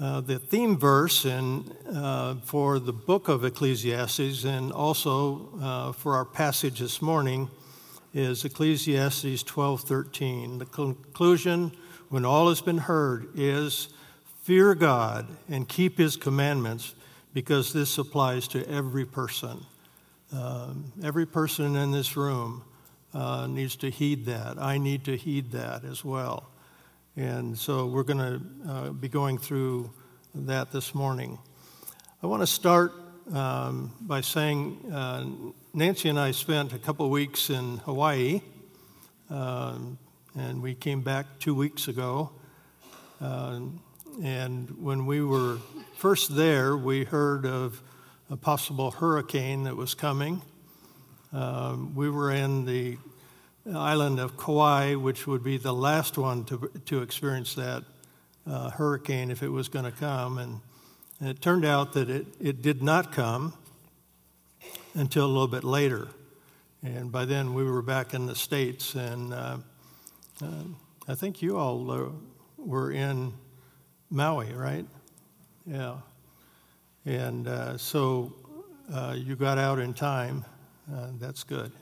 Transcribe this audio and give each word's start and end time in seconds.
Uh, 0.00 0.18
the 0.22 0.38
theme 0.38 0.78
verse 0.78 1.26
in, 1.26 1.62
uh, 1.92 2.34
for 2.42 2.78
the 2.78 2.92
book 2.92 3.28
of 3.28 3.44
Ecclesiastes 3.44 4.44
and 4.44 4.72
also 4.72 5.50
uh, 5.60 5.92
for 5.92 6.14
our 6.14 6.24
passage 6.24 6.78
this 6.78 7.02
morning 7.02 7.50
is 8.14 8.42
Ecclesiastes 8.42 9.42
12:13. 9.42 10.58
The 10.58 10.64
conclusion, 10.64 11.72
when 12.08 12.24
all 12.24 12.48
has 12.48 12.62
been 12.62 12.78
heard, 12.78 13.28
is 13.34 13.88
fear 14.42 14.74
God 14.74 15.26
and 15.50 15.68
keep 15.68 15.98
His 15.98 16.16
commandments, 16.16 16.94
because 17.34 17.74
this 17.74 17.98
applies 17.98 18.48
to 18.48 18.66
every 18.70 19.04
person. 19.04 19.66
Um, 20.32 20.94
every 21.04 21.26
person 21.26 21.76
in 21.76 21.90
this 21.90 22.16
room 22.16 22.64
uh, 23.12 23.46
needs 23.48 23.76
to 23.76 23.90
heed 23.90 24.24
that. 24.24 24.56
I 24.58 24.78
need 24.78 25.04
to 25.04 25.16
heed 25.18 25.52
that 25.52 25.84
as 25.84 26.02
well. 26.02 26.48
And 27.16 27.58
so 27.58 27.86
we're 27.86 28.04
going 28.04 28.18
to 28.18 28.70
uh, 28.70 28.90
be 28.90 29.08
going 29.08 29.36
through 29.36 29.90
that 30.32 30.70
this 30.70 30.94
morning. 30.94 31.40
I 32.22 32.28
want 32.28 32.42
to 32.42 32.46
start 32.46 32.92
um, 33.32 33.92
by 34.00 34.20
saying 34.20 34.92
uh, 34.92 35.26
Nancy 35.74 36.08
and 36.08 36.20
I 36.20 36.30
spent 36.30 36.72
a 36.72 36.78
couple 36.78 37.10
weeks 37.10 37.50
in 37.50 37.78
Hawaii, 37.78 38.42
um, 39.28 39.98
and 40.38 40.62
we 40.62 40.76
came 40.76 41.00
back 41.00 41.26
two 41.40 41.52
weeks 41.52 41.88
ago. 41.88 42.30
Uh, 43.20 43.60
and 44.22 44.70
when 44.80 45.04
we 45.04 45.20
were 45.20 45.58
first 45.96 46.36
there, 46.36 46.76
we 46.76 47.02
heard 47.02 47.44
of 47.44 47.82
a 48.30 48.36
possible 48.36 48.92
hurricane 48.92 49.64
that 49.64 49.76
was 49.76 49.94
coming. 49.94 50.42
Um, 51.32 51.92
we 51.96 52.08
were 52.08 52.30
in 52.30 52.66
the 52.66 52.98
island 53.66 54.18
of 54.18 54.36
Kauai, 54.36 54.94
which 54.94 55.26
would 55.26 55.42
be 55.42 55.56
the 55.56 55.74
last 55.74 56.16
one 56.16 56.44
to, 56.46 56.70
to 56.86 57.02
experience 57.02 57.54
that 57.54 57.84
uh, 58.46 58.70
hurricane 58.70 59.30
if 59.30 59.42
it 59.42 59.48
was 59.48 59.68
going 59.68 59.84
to 59.84 59.92
come. 59.92 60.38
And, 60.38 60.60
and, 61.20 61.28
it 61.28 61.40
turned 61.40 61.64
out 61.64 61.92
that 61.92 62.08
it, 62.08 62.26
it 62.40 62.62
did 62.62 62.82
not 62.82 63.12
come 63.12 63.54
until 64.94 65.26
a 65.26 65.28
little 65.28 65.48
bit 65.48 65.64
later. 65.64 66.08
And 66.82 67.12
by 67.12 67.26
then 67.26 67.54
we 67.54 67.64
were 67.64 67.82
back 67.82 68.14
in 68.14 68.26
the 68.26 68.34
States. 68.34 68.94
And 68.94 69.34
uh, 69.34 69.58
uh, 70.42 70.64
I 71.06 71.14
think 71.14 71.42
you 71.42 71.58
all 71.58 71.90
uh, 71.90 72.08
were 72.56 72.90
in 72.90 73.34
Maui, 74.10 74.52
right? 74.52 74.86
Yeah. 75.66 75.96
And 77.04 77.46
uh, 77.46 77.76
so 77.76 78.32
uh, 78.92 79.14
you 79.16 79.36
got 79.36 79.58
out 79.58 79.78
in 79.78 79.94
time. 79.94 80.44
that's 81.18 81.44
good. 81.44 81.72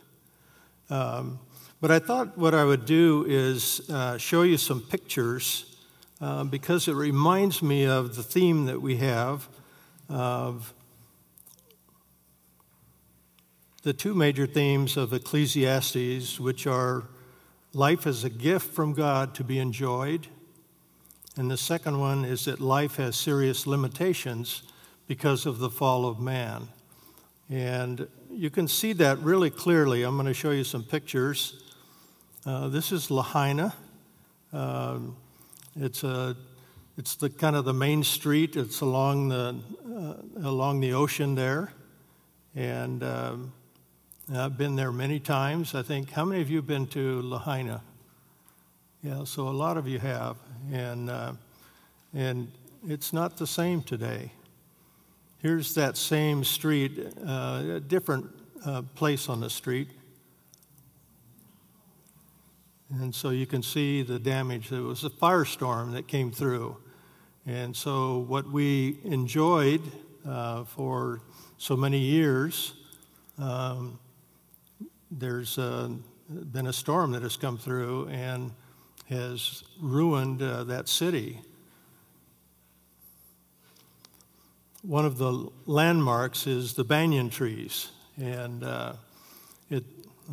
Um, 0.91 1.39
but 1.81 1.91
I 1.91 1.98
thought 1.98 2.37
what 2.37 2.55
I 2.55 2.65
would 2.65 2.87
do 2.87 3.25
is 3.29 3.89
uh, 3.91 4.19
show 4.19 4.43
you 4.43 4.57
some 4.57 4.81
pictures 4.81 5.77
uh, 6.20 6.45
because 6.45 6.89
it 6.89 6.95
reminds 6.95 7.62
me 7.62 7.85
of 7.85 8.17
the 8.17 8.23
theme 8.23 8.67
that 8.67 8.83
we 8.83 8.97
have 8.97 9.48
of 10.09 10.75
the 13.83 13.93
two 13.93 14.15
major 14.15 14.47
themes 14.47 14.97
of 14.97 15.12
Ecclesiastes, 15.12 16.41
which 16.41 16.67
are 16.67 17.05
life 17.73 18.07
as 18.07 18.25
a 18.25 18.31
gift 18.31 18.75
from 18.75 18.92
God 18.92 19.35
to 19.37 19.45
be 19.45 19.59
enjoyed, 19.59 20.27
and 21.37 21.48
the 21.48 21.57
second 21.57 22.01
one 22.01 22.25
is 22.25 22.47
that 22.47 22.59
life 22.59 22.97
has 22.97 23.15
serious 23.15 23.67
limitations 23.67 24.65
because 25.07 25.47
of 25.47 25.61
the 25.61 25.70
fall 25.70 26.07
of 26.07 26.19
man. 26.19 26.69
And 27.48 28.09
you 28.31 28.51
can 28.51 28.67
see 28.67 28.92
that 28.95 29.19
really 29.20 29.48
clearly. 29.48 30.03
I'm 30.03 30.17
going 30.17 30.27
to 30.27 30.35
show 30.35 30.51
you 30.51 30.65
some 30.65 30.83
pictures. 30.83 31.63
Uh, 32.49 32.67
this 32.67 32.93
is 32.93 33.11
Lahaina. 33.11 33.75
Um, 34.55 35.19
it's 35.77 36.03
a 36.03 36.35
it's 36.97 37.15
the 37.15 37.29
kind 37.29 37.55
of 37.55 37.67
the 37.67 37.75
main 37.75 38.03
street. 38.03 38.57
It's 38.57 38.81
along 38.81 39.29
the 39.29 39.55
uh, 39.87 40.49
along 40.49 40.81
the 40.81 40.95
ocean 40.95 41.35
there, 41.35 41.75
and 42.57 43.03
um, 43.03 43.53
I've 44.35 44.57
been 44.57 44.77
there 44.77 44.93
many 44.93 45.21
times. 45.21 45.75
I 45.75 45.83
think 45.83 46.11
how 46.11 46.25
many 46.25 46.41
of 46.41 46.48
you 46.48 46.57
have 46.57 46.67
been 46.67 46.87
to 46.87 47.20
Lahaina? 47.20 47.83
Yeah, 49.03 49.25
so 49.25 49.48
a 49.48 49.51
lot 49.51 49.77
of 49.77 49.87
you 49.87 49.98
have, 49.98 50.39
and 50.73 51.11
uh, 51.11 51.33
and 52.14 52.51
it's 52.89 53.13
not 53.13 53.37
the 53.37 53.47
same 53.47 53.83
today. 53.83 54.33
Here's 55.42 55.75
that 55.75 55.98
same 55.98 56.45
street, 56.45 57.13
uh, 57.27 57.63
a 57.75 57.81
different 57.81 58.25
uh, 58.64 58.81
place 58.95 59.29
on 59.29 59.41
the 59.41 59.51
street, 59.51 59.89
and 62.91 63.15
so 63.15 63.31
you 63.31 63.47
can 63.47 63.63
see 63.63 64.03
the 64.03 64.19
damage. 64.19 64.73
It 64.73 64.81
was 64.81 65.05
a 65.05 65.11
firestorm 65.11 65.93
that 65.93 66.09
came 66.09 66.31
through. 66.31 66.77
And 67.47 67.75
so, 67.77 68.19
what 68.19 68.51
we 68.51 68.99
enjoyed 69.05 69.83
uh, 70.27 70.65
for 70.65 71.21
so 71.59 71.77
many 71.77 71.99
years, 71.99 72.75
um, 73.39 73.99
there's 75.11 75.59
uh, 75.59 75.91
been 76.29 76.67
a 76.67 76.73
storm 76.73 77.13
that 77.13 77.23
has 77.23 77.37
come 77.37 77.59
through 77.59 78.09
and 78.09 78.53
has 79.09 79.65
ruined 79.81 80.43
uh, 80.43 80.65
that 80.65 80.89
city. 80.89 81.41
One 84.83 85.05
of 85.05 85.19
the 85.19 85.49
landmarks 85.67 86.47
is 86.47 86.75
the 86.75 86.85
banyan 86.85 87.31
trees. 87.31 87.91
And 88.17 88.65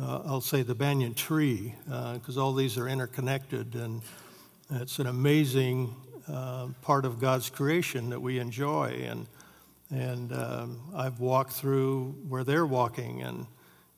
uh, 0.00 0.22
I'll 0.26 0.40
say 0.40 0.62
the 0.62 0.74
banyan 0.74 1.14
tree, 1.14 1.74
because 1.84 2.36
uh, 2.36 2.44
all 2.44 2.52
these 2.52 2.76
are 2.76 2.88
interconnected, 2.88 3.74
and 3.74 4.02
it's 4.70 4.98
an 4.98 5.06
amazing 5.06 5.94
uh, 6.28 6.68
part 6.82 7.04
of 7.04 7.18
God's 7.18 7.48
creation 7.48 8.10
that 8.10 8.20
we 8.20 8.38
enjoy. 8.38 9.06
And 9.08 9.26
and 9.90 10.32
um, 10.32 10.80
I've 10.96 11.20
walked 11.20 11.52
through 11.52 12.14
where 12.28 12.44
they're 12.44 12.66
walking, 12.66 13.22
and 13.22 13.46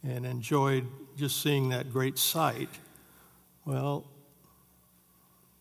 and 0.04 0.24
enjoyed 0.24 0.86
just 1.16 1.42
seeing 1.42 1.70
that 1.70 1.92
great 1.92 2.18
sight. 2.18 2.68
Well, 3.64 4.06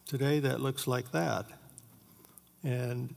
today 0.06 0.40
that 0.42 0.62
looks 0.62 0.86
like 0.86 1.12
that, 1.12 1.46
and 2.64 3.16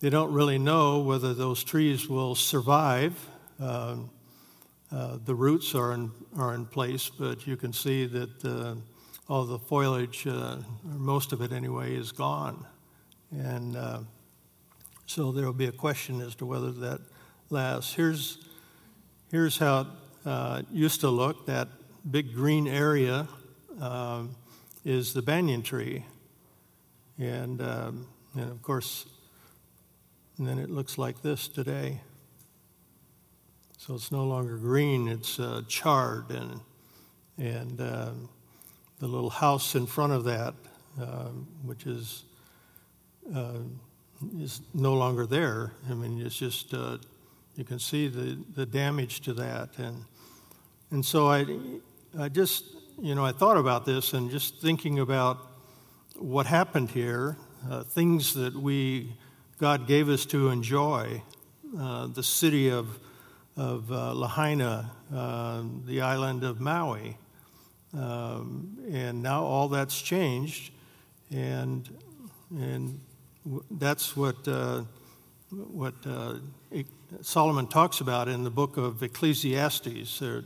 they 0.00 0.10
don't 0.10 0.32
really 0.32 0.58
know 0.58 1.00
whether 1.00 1.32
those 1.32 1.64
trees 1.64 2.08
will 2.08 2.34
survive. 2.34 3.14
Um, 3.58 4.10
uh, 4.90 5.18
the 5.24 5.34
roots 5.34 5.74
are 5.74 5.92
in, 5.92 6.10
are 6.36 6.54
in 6.54 6.64
place, 6.64 7.10
but 7.10 7.46
you 7.46 7.56
can 7.56 7.72
see 7.72 8.06
that 8.06 8.44
uh, 8.44 8.74
all 9.28 9.44
the 9.44 9.58
foliage, 9.58 10.26
uh, 10.26 10.56
most 10.82 11.32
of 11.32 11.42
it 11.42 11.52
anyway, 11.52 11.94
is 11.94 12.10
gone. 12.10 12.66
And 13.30 13.76
uh, 13.76 14.00
so 15.06 15.30
there 15.32 15.44
will 15.44 15.52
be 15.52 15.66
a 15.66 15.72
question 15.72 16.22
as 16.22 16.34
to 16.36 16.46
whether 16.46 16.72
that 16.72 17.00
lasts. 17.50 17.92
Here's, 17.92 18.38
here's 19.30 19.58
how 19.58 19.88
it 20.24 20.66
used 20.72 21.00
to 21.02 21.10
look 21.10 21.46
that 21.46 21.68
big 22.10 22.32
green 22.32 22.66
area 22.66 23.28
is 24.84 25.12
the 25.12 25.22
banyan 25.22 25.62
tree. 25.62 26.04
And, 27.18 27.60
um, 27.60 28.06
and 28.34 28.50
of 28.50 28.62
course, 28.62 29.04
and 30.38 30.46
then 30.46 30.58
it 30.58 30.70
looks 30.70 30.96
like 30.96 31.20
this 31.20 31.48
today. 31.48 32.00
So 33.88 33.94
it's 33.94 34.12
no 34.12 34.24
longer 34.24 34.58
green, 34.58 35.08
it's 35.08 35.40
uh, 35.40 35.62
charred. 35.66 36.28
And, 36.28 36.60
and 37.38 37.80
uh, 37.80 38.10
the 38.98 39.06
little 39.06 39.30
house 39.30 39.74
in 39.74 39.86
front 39.86 40.12
of 40.12 40.24
that, 40.24 40.52
uh, 41.00 41.28
which 41.64 41.86
is, 41.86 42.24
uh, 43.34 43.60
is 44.38 44.60
no 44.74 44.92
longer 44.92 45.24
there. 45.24 45.72
I 45.88 45.94
mean, 45.94 46.20
it's 46.20 46.36
just, 46.36 46.74
uh, 46.74 46.98
you 47.56 47.64
can 47.64 47.78
see 47.78 48.08
the, 48.08 48.38
the 48.54 48.66
damage 48.66 49.22
to 49.22 49.32
that. 49.32 49.70
And, 49.78 50.04
and 50.90 51.02
so 51.02 51.28
I, 51.28 51.46
I 52.18 52.28
just, 52.28 52.66
you 53.00 53.14
know, 53.14 53.24
I 53.24 53.32
thought 53.32 53.56
about 53.56 53.86
this 53.86 54.12
and 54.12 54.30
just 54.30 54.60
thinking 54.60 54.98
about 54.98 55.38
what 56.14 56.44
happened 56.44 56.90
here, 56.90 57.38
uh, 57.70 57.84
things 57.84 58.34
that 58.34 58.54
we, 58.54 59.14
God 59.56 59.86
gave 59.86 60.10
us 60.10 60.26
to 60.26 60.50
enjoy, 60.50 61.22
the 61.72 62.22
city 62.22 62.70
of 62.70 62.98
of 63.58 63.90
uh, 63.90 64.14
Lahaina, 64.14 64.88
uh, 65.12 65.62
the 65.84 66.00
island 66.00 66.44
of 66.44 66.60
Maui. 66.60 67.18
Um, 67.92 68.78
and 68.90 69.20
now 69.20 69.42
all 69.42 69.68
that's 69.68 70.00
changed, 70.00 70.70
and, 71.34 71.88
and 72.52 73.00
that's 73.72 74.16
what, 74.16 74.46
uh, 74.46 74.82
what 75.50 75.94
uh, 76.06 76.34
Solomon 77.20 77.66
talks 77.66 78.00
about 78.00 78.28
in 78.28 78.44
the 78.44 78.50
book 78.50 78.76
of 78.76 79.02
Ecclesiastes. 79.02 80.20
There, 80.20 80.44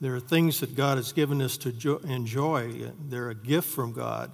there 0.00 0.14
are 0.14 0.20
things 0.20 0.60
that 0.60 0.76
God 0.76 0.96
has 0.96 1.12
given 1.12 1.42
us 1.42 1.56
to 1.58 1.72
jo- 1.72 2.00
enjoy, 2.04 2.92
they're 3.08 3.30
a 3.30 3.34
gift 3.34 3.68
from 3.68 3.92
God. 3.92 4.30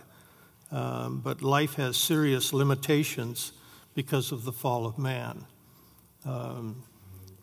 Um, 0.71 1.21
but 1.21 1.41
life 1.41 1.75
has 1.75 1.97
serious 1.97 2.53
limitations 2.53 3.53
because 3.95 4.31
of 4.31 4.45
the 4.45 4.53
fall 4.53 4.85
of 4.85 4.99
man. 4.99 5.47
Um, 6.27 6.85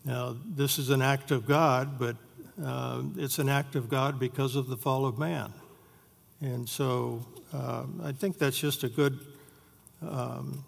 now, 0.08 0.34
this 0.42 0.78
is 0.78 0.88
an 0.88 1.02
act 1.02 1.32
of 1.32 1.46
God, 1.46 1.98
but 1.98 2.16
uh, 2.64 3.02
it's 3.18 3.38
an 3.38 3.50
act 3.50 3.74
of 3.74 3.90
God 3.90 4.18
because 4.18 4.56
of 4.56 4.66
the 4.68 4.76
fall 4.78 5.04
of 5.04 5.18
man. 5.18 5.52
And 6.40 6.66
so 6.66 7.26
uh, 7.52 7.84
I 8.02 8.12
think 8.12 8.38
that's 8.38 8.58
just 8.58 8.84
a 8.84 8.88
good, 8.88 9.18
um, 10.00 10.64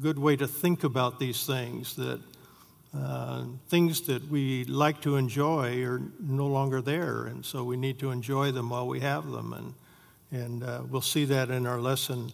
good 0.00 0.18
way 0.18 0.34
to 0.36 0.48
think 0.48 0.82
about 0.82 1.18
these 1.18 1.44
things 1.44 1.94
that 1.96 2.20
uh, 2.96 3.44
things 3.68 4.00
that 4.02 4.26
we 4.30 4.64
like 4.64 5.02
to 5.02 5.16
enjoy 5.16 5.84
are 5.84 6.00
no 6.18 6.46
longer 6.46 6.80
there, 6.80 7.24
and 7.24 7.44
so 7.44 7.64
we 7.64 7.76
need 7.76 7.98
to 7.98 8.12
enjoy 8.12 8.50
them 8.50 8.70
while 8.70 8.88
we 8.88 9.00
have 9.00 9.30
them. 9.30 9.52
And, 9.52 10.42
and 10.42 10.64
uh, 10.64 10.82
we'll 10.88 11.02
see 11.02 11.26
that 11.26 11.50
in 11.50 11.66
our 11.66 11.82
lesson 11.82 12.32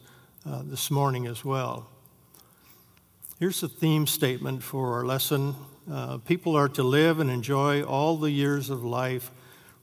uh, 0.49 0.63
this 0.65 0.93
morning 0.93 1.27
as 1.27 1.45
well. 1.45 1.91
Here's 3.41 3.61
the 3.61 3.69
theme 3.69 4.07
statement 4.07 4.63
for 4.63 4.95
our 4.95 5.05
lesson 5.05 5.57
uh, 5.91 6.19
People 6.19 6.57
are 6.57 6.69
to 6.71 6.83
live 6.83 7.21
and 7.21 7.31
enjoy 7.31 7.83
all 7.83 8.17
the 8.17 8.31
years 8.31 8.71
of 8.71 8.85
life, 8.85 9.31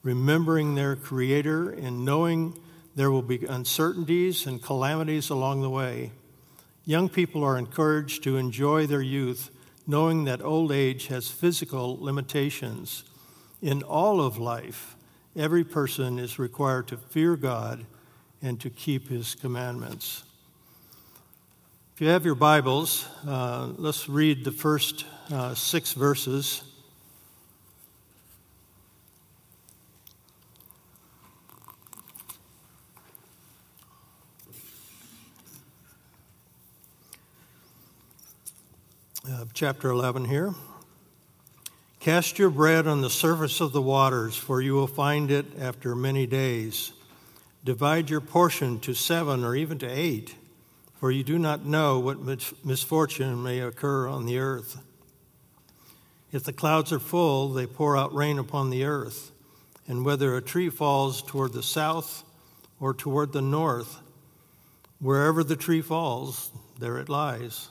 remembering 0.04 0.75
their 0.75 0.96
Creator 0.96 1.72
and 1.72 2.06
knowing 2.06 2.57
there 2.96 3.12
will 3.12 3.22
be 3.22 3.46
uncertainties 3.46 4.46
and 4.46 4.62
calamities 4.62 5.30
along 5.30 5.62
the 5.62 5.69
way. 5.69 6.12
Young 6.86 7.10
people 7.10 7.44
are 7.44 7.57
encouraged 7.57 8.24
to 8.24 8.38
enjoy 8.38 8.86
their 8.86 9.02
youth 9.02 9.50
knowing 9.88 10.25
that 10.25 10.42
old 10.42 10.72
age 10.72 11.07
has 11.07 11.30
physical 11.30 11.98
limitations. 12.00 13.04
In 13.62 13.84
all 13.84 14.22
of 14.22 14.38
life, 14.38 14.96
every 15.36 15.63
person 15.63 16.18
is 16.19 16.40
required 16.40 16.88
to 16.88 16.98
fear 16.98 17.36
God 17.36 17.86
and 18.42 18.60
to 18.62 18.69
keep 18.69 19.10
his 19.10 19.36
commandments. 19.36 20.24
If 21.94 22.01
you 22.01 22.08
have 22.08 22.25
your 22.25 22.36
Bibles, 22.36 23.08
uh, 23.25 23.69
let's 23.78 24.10
read 24.10 24.44
the 24.44 24.51
first 24.51 25.06
uh, 25.31 25.54
six 25.56 25.94
verses. 25.94 26.63
uh, 39.31 39.45
chapter 39.54 39.89
11 39.89 40.25
here. 40.25 40.54
Cast 42.00 42.38
your 42.38 42.50
bread 42.50 42.86
on 42.86 43.01
the 43.01 43.10
surface 43.10 43.60
of 43.60 43.72
the 43.72 43.81
waters, 43.81 44.36
for 44.36 44.62
you 44.62 44.74
will 44.74 44.88
find 44.88 45.31
it 45.31 45.45
after 45.60 45.95
many 45.95 46.27
days. 46.27 46.92
Divide 47.63 48.10
your 48.10 48.22
portion 48.22 48.80
to 48.81 48.94
seven 48.94 49.44
or 49.44 49.56
even 49.56 49.80
to 49.80 49.88
eight, 49.88 50.36
for 51.00 51.10
you 51.10 51.24
do 51.24 51.39
not 51.39 51.66
know 51.66 52.00
what 52.00 52.19
misfortune 52.63 53.42
may 53.42 53.60
occur 53.60 54.07
on 54.07 54.25
the 54.25 54.38
earth. 54.38 54.85
If 56.36 56.44
the 56.44 56.52
clouds 56.52 56.92
are 56.92 57.00
full, 57.00 57.54
they 57.54 57.66
pour 57.66 57.96
out 57.96 58.14
rain 58.14 58.40
upon 58.40 58.70
the 58.70 58.84
earth, 58.84 59.32
and 59.88 60.04
whether 60.04 60.36
a 60.36 60.42
tree 60.42 60.70
falls 60.70 61.22
toward 61.22 61.54
the 61.54 61.64
south 61.64 62.26
or 62.78 62.94
toward 62.94 63.32
the 63.32 63.42
north, 63.42 64.02
wherever 65.00 65.46
the 65.46 65.56
tree 65.56 65.80
falls, 65.80 66.52
there 66.78 66.98
it 66.98 67.08
lies. 67.08 67.70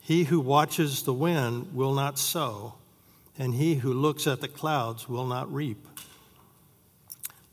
He 0.00 0.24
who 0.24 0.40
watches 0.40 1.04
the 1.04 1.14
wind 1.14 1.72
will 1.72 1.94
not 1.94 2.18
sow, 2.18 2.74
and 3.38 3.54
he 3.54 3.76
who 3.76 3.92
looks 3.92 4.26
at 4.26 4.40
the 4.40 4.48
clouds 4.48 5.08
will 5.08 5.28
not 5.28 5.54
reap. 5.54 5.86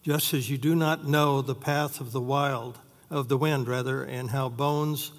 Just 0.02 0.34
as 0.34 0.50
you 0.50 0.58
do 0.58 0.74
not 0.74 1.08
know 1.08 1.44
the 1.44 1.54
path 1.54 2.02
of 2.02 2.12
the 2.12 2.20
wild, 2.20 2.80
of 3.12 3.28
the 3.28 3.38
wind 3.38 3.68
rather, 3.68 4.04
and 4.04 4.32
how 4.32 4.50
bones 4.50 5.12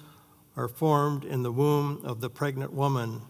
are 0.57 0.67
formed 0.67 1.23
in 1.23 1.41
the 1.41 1.53
womb 1.53 2.01
of 2.03 2.19
the 2.19 2.29
pregnant 2.29 2.73
woman, 2.73 3.21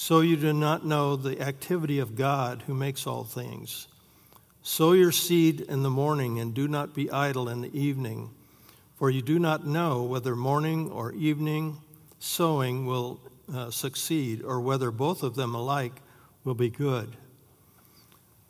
so 0.00 0.20
you 0.20 0.36
do 0.36 0.52
not 0.52 0.86
know 0.86 1.16
the 1.16 1.40
activity 1.40 1.98
of 1.98 2.14
God 2.14 2.62
who 2.68 2.72
makes 2.72 3.04
all 3.04 3.24
things. 3.24 3.88
Sow 4.62 4.92
your 4.92 5.10
seed 5.10 5.62
in 5.62 5.82
the 5.82 5.90
morning 5.90 6.38
and 6.38 6.54
do 6.54 6.68
not 6.68 6.94
be 6.94 7.10
idle 7.10 7.48
in 7.48 7.62
the 7.62 7.76
evening, 7.76 8.30
for 8.94 9.10
you 9.10 9.22
do 9.22 9.40
not 9.40 9.66
know 9.66 10.04
whether 10.04 10.36
morning 10.36 10.88
or 10.92 11.10
evening 11.14 11.78
sowing 12.20 12.86
will 12.86 13.20
uh, 13.52 13.72
succeed 13.72 14.40
or 14.44 14.60
whether 14.60 14.92
both 14.92 15.24
of 15.24 15.34
them 15.34 15.56
alike 15.56 16.00
will 16.44 16.54
be 16.54 16.70
good. 16.70 17.16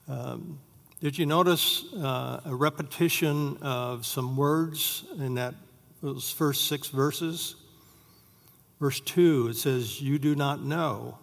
Um, 0.06 0.58
did 1.00 1.16
you 1.16 1.24
notice 1.24 1.82
uh, 1.94 2.42
a 2.44 2.54
repetition 2.54 3.56
of 3.62 4.04
some 4.04 4.36
words 4.36 5.06
in 5.18 5.36
that 5.36 5.54
those 6.02 6.30
first 6.30 6.68
six 6.68 6.88
verses? 6.88 7.56
Verse 8.78 9.00
2, 9.00 9.48
it 9.48 9.56
says, 9.56 10.00
You 10.02 10.18
do 10.18 10.36
not 10.36 10.62
know 10.62 11.18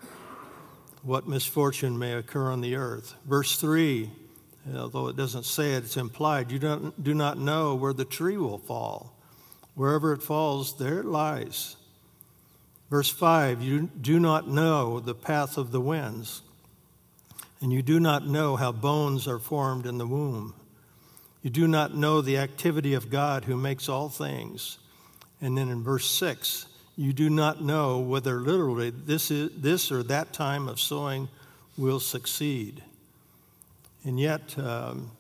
what 1.06 1.28
misfortune 1.28 2.00
may 2.00 2.14
occur 2.14 2.52
on 2.52 2.62
the 2.62 2.76
earth. 2.76 3.14
Verse 3.26 3.58
3, 3.58 4.10
although 4.76 5.08
it 5.08 5.16
doesn't 5.16 5.46
say 5.46 5.74
it, 5.74 5.84
it's 5.84 5.98
implied, 5.98 6.52
You 6.52 6.58
don't, 6.58 7.04
do 7.04 7.14
not 7.14 7.38
know 7.38 7.76
where 7.76 7.94
the 7.94 8.06
tree 8.06 8.38
will 8.38 8.58
fall. 8.58 9.16
Wherever 9.76 10.14
it 10.14 10.24
falls, 10.24 10.78
there 10.78 11.00
it 11.00 11.06
lies. 11.06 11.76
Verse 12.90 13.10
5 13.10 13.62
You 13.62 13.90
do 14.02 14.20
not 14.20 14.48
know 14.48 15.00
the 15.00 15.14
path 15.14 15.58
of 15.58 15.72
the 15.72 15.82
winds, 15.82 16.42
and 17.62 17.72
you 17.72 17.84
do 17.84 18.00
not 18.00 18.26
know 18.26 18.56
how 18.56 18.72
bones 18.72 19.28
are 19.28 19.40
formed 19.40 19.86
in 19.86 20.00
the 20.00 20.08
womb. 20.08 20.56
You 21.44 21.52
do 21.52 21.68
not 21.68 21.96
know 21.96 22.22
the 22.22 22.40
activity 22.40 22.96
of 22.96 23.12
God 23.12 23.46
who 23.46 23.56
makes 23.56 23.88
all 23.88 24.10
things. 24.10 24.80
And 25.40 25.56
then 25.56 25.70
in 25.70 25.84
verse 25.84 26.10
6, 26.10 26.66
you 26.96 27.14
do 27.14 27.30
not 27.30 27.62
know 27.62 28.00
whether 28.00 28.40
literally 28.40 28.90
this, 28.90 29.32
is, 29.32 29.52
this 29.58 29.92
or 29.92 30.04
that 30.04 30.34
time 30.34 30.68
of 30.68 30.80
sowing 30.80 31.28
will 31.78 32.00
succeed. 32.00 32.84
And 34.04 34.20
yet, 34.20 34.58
um, 34.58 35.12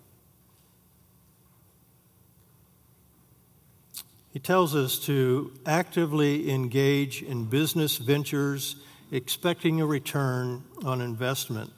He 4.35 4.39
tells 4.39 4.75
us 4.75 4.99
to 5.05 5.53
actively 5.65 6.51
engage 6.51 7.23
in 7.23 7.45
business 7.45 7.95
ventures, 7.95 8.75
expecting 9.09 9.79
a 9.79 9.85
return 9.85 10.61
on 10.83 10.99
investment. 10.99 11.71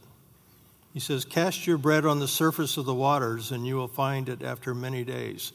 He 0.92 1.00
says, 1.00 1.24
Cast 1.24 1.68
your 1.68 1.78
bread 1.78 2.04
on 2.04 2.18
the 2.18 2.28
surface 2.28 2.78
of 2.78 2.86
the 2.86 2.96
waters, 2.96 3.52
and 3.52 3.68
you 3.68 3.76
will 3.76 3.88
find 3.88 4.28
it 4.28 4.42
after 4.42 4.74
many 4.74 5.04
days. 5.04 5.54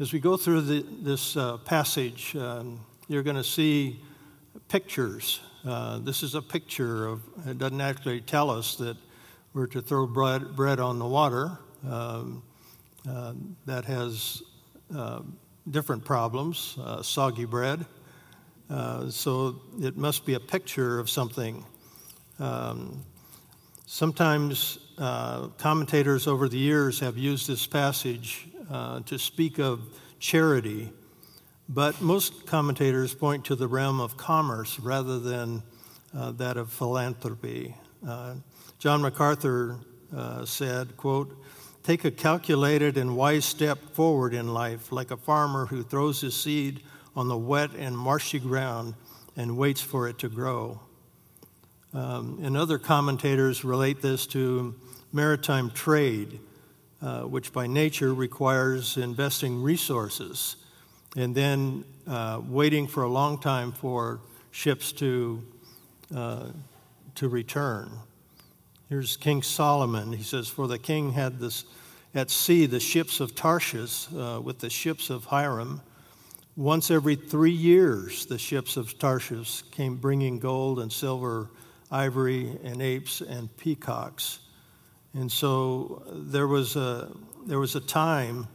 As 0.00 0.12
we 0.12 0.18
go 0.18 0.36
through 0.36 0.62
the, 0.62 0.84
this 1.02 1.36
uh, 1.36 1.58
passage, 1.58 2.34
um, 2.34 2.80
you're 3.08 3.22
going 3.22 3.36
to 3.36 3.44
see 3.44 4.00
pictures. 4.68 5.40
Uh, 5.64 5.98
this 5.98 6.22
is 6.22 6.34
a 6.34 6.42
picture 6.42 7.06
of, 7.06 7.22
it 7.46 7.58
doesn't 7.58 7.80
actually 7.80 8.20
tell 8.20 8.50
us 8.50 8.76
that 8.76 8.96
we're 9.52 9.66
to 9.66 9.80
throw 9.80 10.06
bread, 10.06 10.56
bread 10.56 10.80
on 10.80 10.98
the 10.98 11.06
water. 11.06 11.58
Um, 11.88 12.42
uh, 13.08 13.34
that 13.66 13.84
has 13.84 14.42
uh, 14.96 15.20
different 15.70 16.02
problems, 16.06 16.78
uh, 16.82 17.02
soggy 17.02 17.44
bread. 17.44 17.84
Uh, 18.70 19.10
so 19.10 19.60
it 19.82 19.98
must 19.98 20.24
be 20.24 20.32
a 20.34 20.40
picture 20.40 20.98
of 20.98 21.10
something. 21.10 21.66
Um, 22.38 23.04
sometimes 23.84 24.78
uh, 24.96 25.48
commentators 25.58 26.26
over 26.26 26.48
the 26.48 26.56
years 26.56 26.98
have 27.00 27.18
used 27.18 27.46
this 27.46 27.66
passage 27.66 28.48
to 29.04 29.18
speak 29.18 29.58
of 29.58 29.82
charity, 30.18 30.90
but 31.68 32.00
most 32.00 32.46
commentators 32.46 33.14
point 33.14 33.44
to 33.46 33.54
the 33.54 33.68
realm 33.68 34.00
of 34.00 34.16
commerce 34.16 34.78
rather 34.78 35.18
than 35.18 35.62
uh, 36.16 36.32
that 36.32 36.56
of 36.56 36.70
philanthropy. 36.72 37.74
Uh, 38.06 38.34
John 38.78 39.02
MacArthur 39.02 39.78
said, 40.44 40.96
quote, 40.96 41.36
Take 41.84 42.06
a 42.06 42.10
calculated 42.10 42.96
and 42.96 43.14
wise 43.14 43.44
step 43.44 43.78
forward 43.92 44.32
in 44.32 44.54
life, 44.54 44.90
like 44.90 45.10
a 45.10 45.18
farmer 45.18 45.66
who 45.66 45.82
throws 45.82 46.22
his 46.22 46.34
seed 46.34 46.82
on 47.14 47.28
the 47.28 47.36
wet 47.36 47.72
and 47.76 47.96
marshy 47.96 48.38
ground 48.38 48.94
and 49.36 49.58
waits 49.58 49.82
for 49.82 50.08
it 50.08 50.18
to 50.20 50.30
grow. 50.30 50.80
Um, 51.92 52.40
and 52.42 52.56
other 52.56 52.78
commentators 52.78 53.64
relate 53.64 54.00
this 54.00 54.26
to 54.28 54.74
maritime 55.12 55.70
trade, 55.70 56.40
uh, 57.02 57.22
which 57.22 57.52
by 57.52 57.66
nature 57.66 58.14
requires 58.14 58.96
investing 58.96 59.62
resources 59.62 60.56
and 61.16 61.34
then 61.34 61.84
uh, 62.06 62.40
waiting 62.46 62.86
for 62.86 63.02
a 63.02 63.08
long 63.08 63.38
time 63.38 63.72
for 63.72 64.20
ships 64.50 64.92
to, 64.92 65.42
uh, 66.14 66.48
to 67.14 67.28
return. 67.28 67.90
Here's 68.88 69.16
King 69.16 69.42
Solomon. 69.42 70.12
He 70.12 70.22
says, 70.22 70.48
For 70.48 70.66
the 70.66 70.78
king 70.78 71.12
had 71.12 71.38
this 71.38 71.64
at 72.14 72.30
sea 72.30 72.66
the 72.66 72.80
ships 72.80 73.20
of 73.20 73.34
Tarshish 73.34 74.06
uh, 74.14 74.40
with 74.40 74.60
the 74.60 74.70
ships 74.70 75.10
of 75.10 75.24
Hiram. 75.24 75.80
Once 76.56 76.90
every 76.90 77.16
three 77.16 77.50
years, 77.50 78.26
the 78.26 78.38
ships 78.38 78.76
of 78.76 78.96
Tarshish 78.98 79.62
came 79.72 79.96
bringing 79.96 80.38
gold 80.38 80.78
and 80.78 80.92
silver, 80.92 81.50
ivory 81.90 82.56
and 82.62 82.80
apes 82.80 83.20
and 83.20 83.54
peacocks. 83.56 84.38
And 85.14 85.30
so 85.30 86.04
there 86.12 86.46
was 86.46 86.76
a, 86.76 87.10
there 87.46 87.58
was 87.58 87.74
a 87.74 87.80
time 87.80 88.46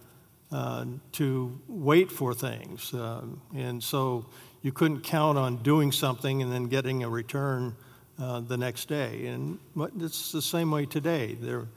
uh, 0.51 0.83
to 1.11 1.59
wait 1.67 2.11
for 2.11 2.33
things. 2.33 2.91
Uh, 2.91 3.21
and 3.55 3.83
so 3.83 4.25
you 4.63 4.71
couldn't 4.71 5.01
count 5.01 5.37
on 5.37 5.57
doing 5.57 5.91
something 5.91 6.41
and 6.41 6.51
then 6.51 6.65
getting 6.65 7.03
a 7.03 7.09
return 7.09 7.75
uh, 8.19 8.39
the 8.39 8.57
next 8.57 8.87
day. 8.87 9.27
And 9.27 9.59
it's 9.99 10.31
the 10.31 10.41
same 10.41 10.71
way 10.71 10.87
today. 10.87 11.35
There 11.35 11.57
are 11.57 11.67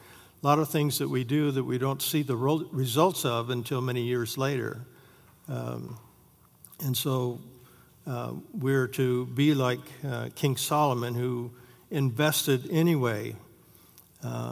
a 0.43 0.47
lot 0.47 0.59
of 0.59 0.71
things 0.71 0.99
that 0.99 1.09
we 1.09 1.23
do 1.23 1.50
that 1.50 1.62
we 1.62 1.76
don't 1.76 2.00
see 2.00 2.23
the 2.23 2.35
results 2.37 3.26
of 3.26 3.50
until 3.50 3.83
many 3.83 4.02
years 4.02 4.38
later. 4.38 4.87
Um, 5.49 5.99
and 6.83 6.97
so 6.97 7.41
uh, 8.07 8.33
we're 8.55 8.88
to 8.88 9.26
be 9.26 9.52
like 9.52 9.81
uh, 10.02 10.31
King 10.35 10.57
Solomon, 10.57 11.14
who 11.14 11.50
invested 11.91 12.71
anyway, 12.71 13.37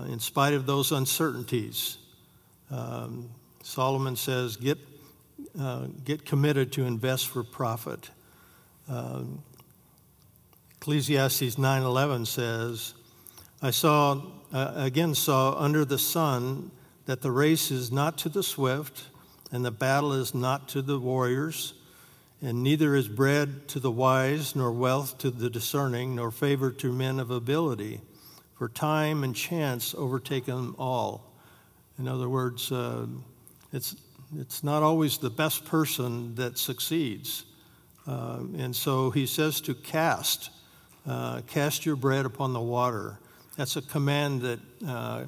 in 0.08 0.20
spite 0.20 0.52
of 0.52 0.66
those 0.66 0.92
uncertainties. 0.92 1.96
Um, 2.70 3.30
Solomon 3.62 4.16
says, 4.16 4.56
get, 4.56 4.78
uh, 5.58 5.86
get 6.04 6.24
committed 6.24 6.72
to 6.72 6.84
invest 6.84 7.28
for 7.28 7.42
profit. 7.44 8.10
Um, 8.88 9.42
Ecclesiastes 10.80 11.58
9:11 11.58 12.24
says, 12.24 12.94
"I 13.60 13.70
saw 13.70 14.22
uh, 14.50 14.72
again 14.76 15.14
saw 15.14 15.54
under 15.58 15.84
the 15.84 15.98
sun 15.98 16.70
that 17.04 17.20
the 17.20 17.30
race 17.30 17.70
is 17.70 17.92
not 17.92 18.16
to 18.18 18.30
the 18.30 18.42
swift, 18.42 19.04
and 19.52 19.62
the 19.62 19.70
battle 19.70 20.14
is 20.14 20.34
not 20.34 20.68
to 20.70 20.80
the 20.80 20.98
warriors, 20.98 21.74
and 22.40 22.62
neither 22.62 22.94
is 22.94 23.08
bread 23.08 23.68
to 23.68 23.78
the 23.78 23.90
wise, 23.90 24.56
nor 24.56 24.72
wealth 24.72 25.18
to 25.18 25.30
the 25.30 25.50
discerning, 25.50 26.16
nor 26.16 26.30
favor 26.30 26.70
to 26.70 26.92
men 26.92 27.20
of 27.20 27.30
ability, 27.30 28.00
for 28.54 28.66
time 28.66 29.22
and 29.22 29.36
chance 29.36 29.94
overtake 29.94 30.46
them 30.46 30.74
all." 30.78 31.34
In 31.98 32.08
other 32.08 32.30
words, 32.30 32.72
uh, 32.72 33.06
it's 33.72 33.96
it's 34.38 34.62
not 34.62 34.82
always 34.82 35.18
the 35.18 35.30
best 35.30 35.64
person 35.64 36.34
that 36.36 36.56
succeeds. 36.56 37.44
Uh, 38.06 38.40
and 38.56 38.74
so 38.74 39.10
he 39.10 39.26
says 39.26 39.60
to 39.62 39.74
cast, 39.74 40.50
uh, 41.06 41.40
cast 41.48 41.84
your 41.84 41.96
bread 41.96 42.26
upon 42.26 42.52
the 42.52 42.60
water. 42.60 43.18
That's 43.56 43.76
a 43.76 43.82
command 43.82 44.42
that 44.42 44.60
uh, 44.86 45.24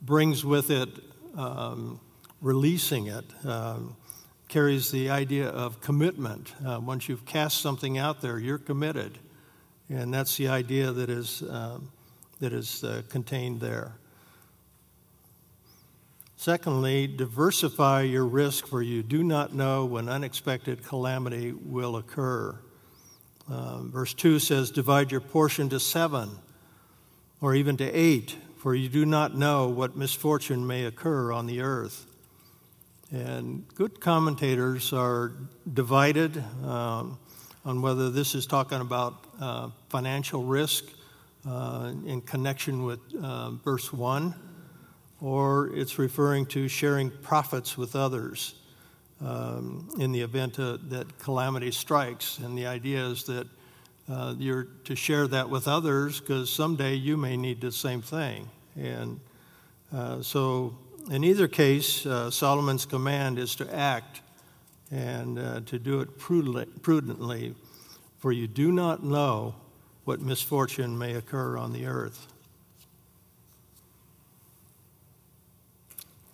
brings 0.00 0.44
with 0.44 0.70
it 0.70 0.88
um, 1.36 2.00
releasing 2.40 3.08
it, 3.08 3.24
um, 3.44 3.94
carries 4.48 4.90
the 4.90 5.10
idea 5.10 5.48
of 5.48 5.80
commitment. 5.80 6.54
Uh, 6.66 6.80
once 6.80 7.08
you've 7.08 7.26
cast 7.26 7.60
something 7.60 7.98
out 7.98 8.22
there, 8.22 8.38
you're 8.38 8.58
committed. 8.58 9.18
And 9.90 10.12
that's 10.12 10.36
the 10.36 10.48
idea 10.48 10.92
that 10.92 11.10
is, 11.10 11.42
um, 11.50 11.90
that 12.40 12.52
is 12.52 12.82
uh, 12.82 13.02
contained 13.08 13.60
there. 13.60 13.92
Secondly, 16.38 17.06
diversify 17.06 18.02
your 18.02 18.26
risk, 18.26 18.66
for 18.66 18.82
you 18.82 19.02
do 19.02 19.24
not 19.24 19.54
know 19.54 19.86
when 19.86 20.08
unexpected 20.08 20.84
calamity 20.84 21.52
will 21.52 21.96
occur. 21.96 22.54
Uh, 23.50 23.78
verse 23.84 24.12
2 24.12 24.38
says, 24.38 24.70
Divide 24.70 25.10
your 25.10 25.22
portion 25.22 25.70
to 25.70 25.80
seven 25.80 26.30
or 27.40 27.54
even 27.54 27.78
to 27.78 27.90
eight, 27.90 28.36
for 28.58 28.74
you 28.74 28.88
do 28.88 29.06
not 29.06 29.34
know 29.34 29.68
what 29.68 29.96
misfortune 29.96 30.66
may 30.66 30.84
occur 30.84 31.32
on 31.32 31.46
the 31.46 31.62
earth. 31.62 32.06
And 33.10 33.66
good 33.74 34.00
commentators 34.00 34.92
are 34.92 35.32
divided 35.72 36.36
um, 36.64 37.18
on 37.64 37.80
whether 37.80 38.10
this 38.10 38.34
is 38.34 38.46
talking 38.46 38.80
about 38.82 39.24
uh, 39.40 39.70
financial 39.88 40.44
risk 40.44 40.84
uh, 41.48 41.92
in 42.04 42.20
connection 42.20 42.84
with 42.84 43.00
uh, 43.22 43.52
verse 43.52 43.90
1 43.90 44.34
or 45.20 45.70
it's 45.74 45.98
referring 45.98 46.46
to 46.46 46.68
sharing 46.68 47.10
profits 47.10 47.76
with 47.76 47.96
others 47.96 48.54
um, 49.24 49.88
in 49.98 50.12
the 50.12 50.20
event 50.20 50.58
uh, 50.58 50.78
that 50.88 51.18
calamity 51.18 51.70
strikes. 51.70 52.38
And 52.38 52.56
the 52.56 52.66
idea 52.66 53.04
is 53.06 53.24
that 53.24 53.46
uh, 54.08 54.34
you're 54.38 54.64
to 54.84 54.94
share 54.94 55.26
that 55.26 55.50
with 55.50 55.66
others 55.66 56.20
because 56.20 56.52
someday 56.52 56.94
you 56.94 57.16
may 57.16 57.36
need 57.36 57.60
the 57.60 57.72
same 57.72 58.02
thing. 58.02 58.48
And 58.76 59.20
uh, 59.92 60.22
so, 60.22 60.76
in 61.10 61.24
either 61.24 61.48
case, 61.48 62.04
uh, 62.06 62.30
Solomon's 62.30 62.86
command 62.86 63.38
is 63.38 63.54
to 63.56 63.74
act 63.74 64.20
and 64.90 65.38
uh, 65.38 65.60
to 65.66 65.78
do 65.78 66.00
it 66.00 66.18
prudently, 66.18 67.54
for 68.18 68.32
you 68.32 68.46
do 68.46 68.70
not 68.70 69.02
know 69.02 69.54
what 70.04 70.20
misfortune 70.20 70.96
may 70.96 71.14
occur 71.14 71.56
on 71.56 71.72
the 71.72 71.86
earth. 71.86 72.28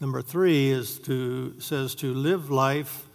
Number 0.03 0.21
three 0.21 0.69
is 0.69 0.99
to, 1.03 1.61
says 1.61 1.95
to 1.95 2.13
live 2.13 2.51
life 2.51 3.07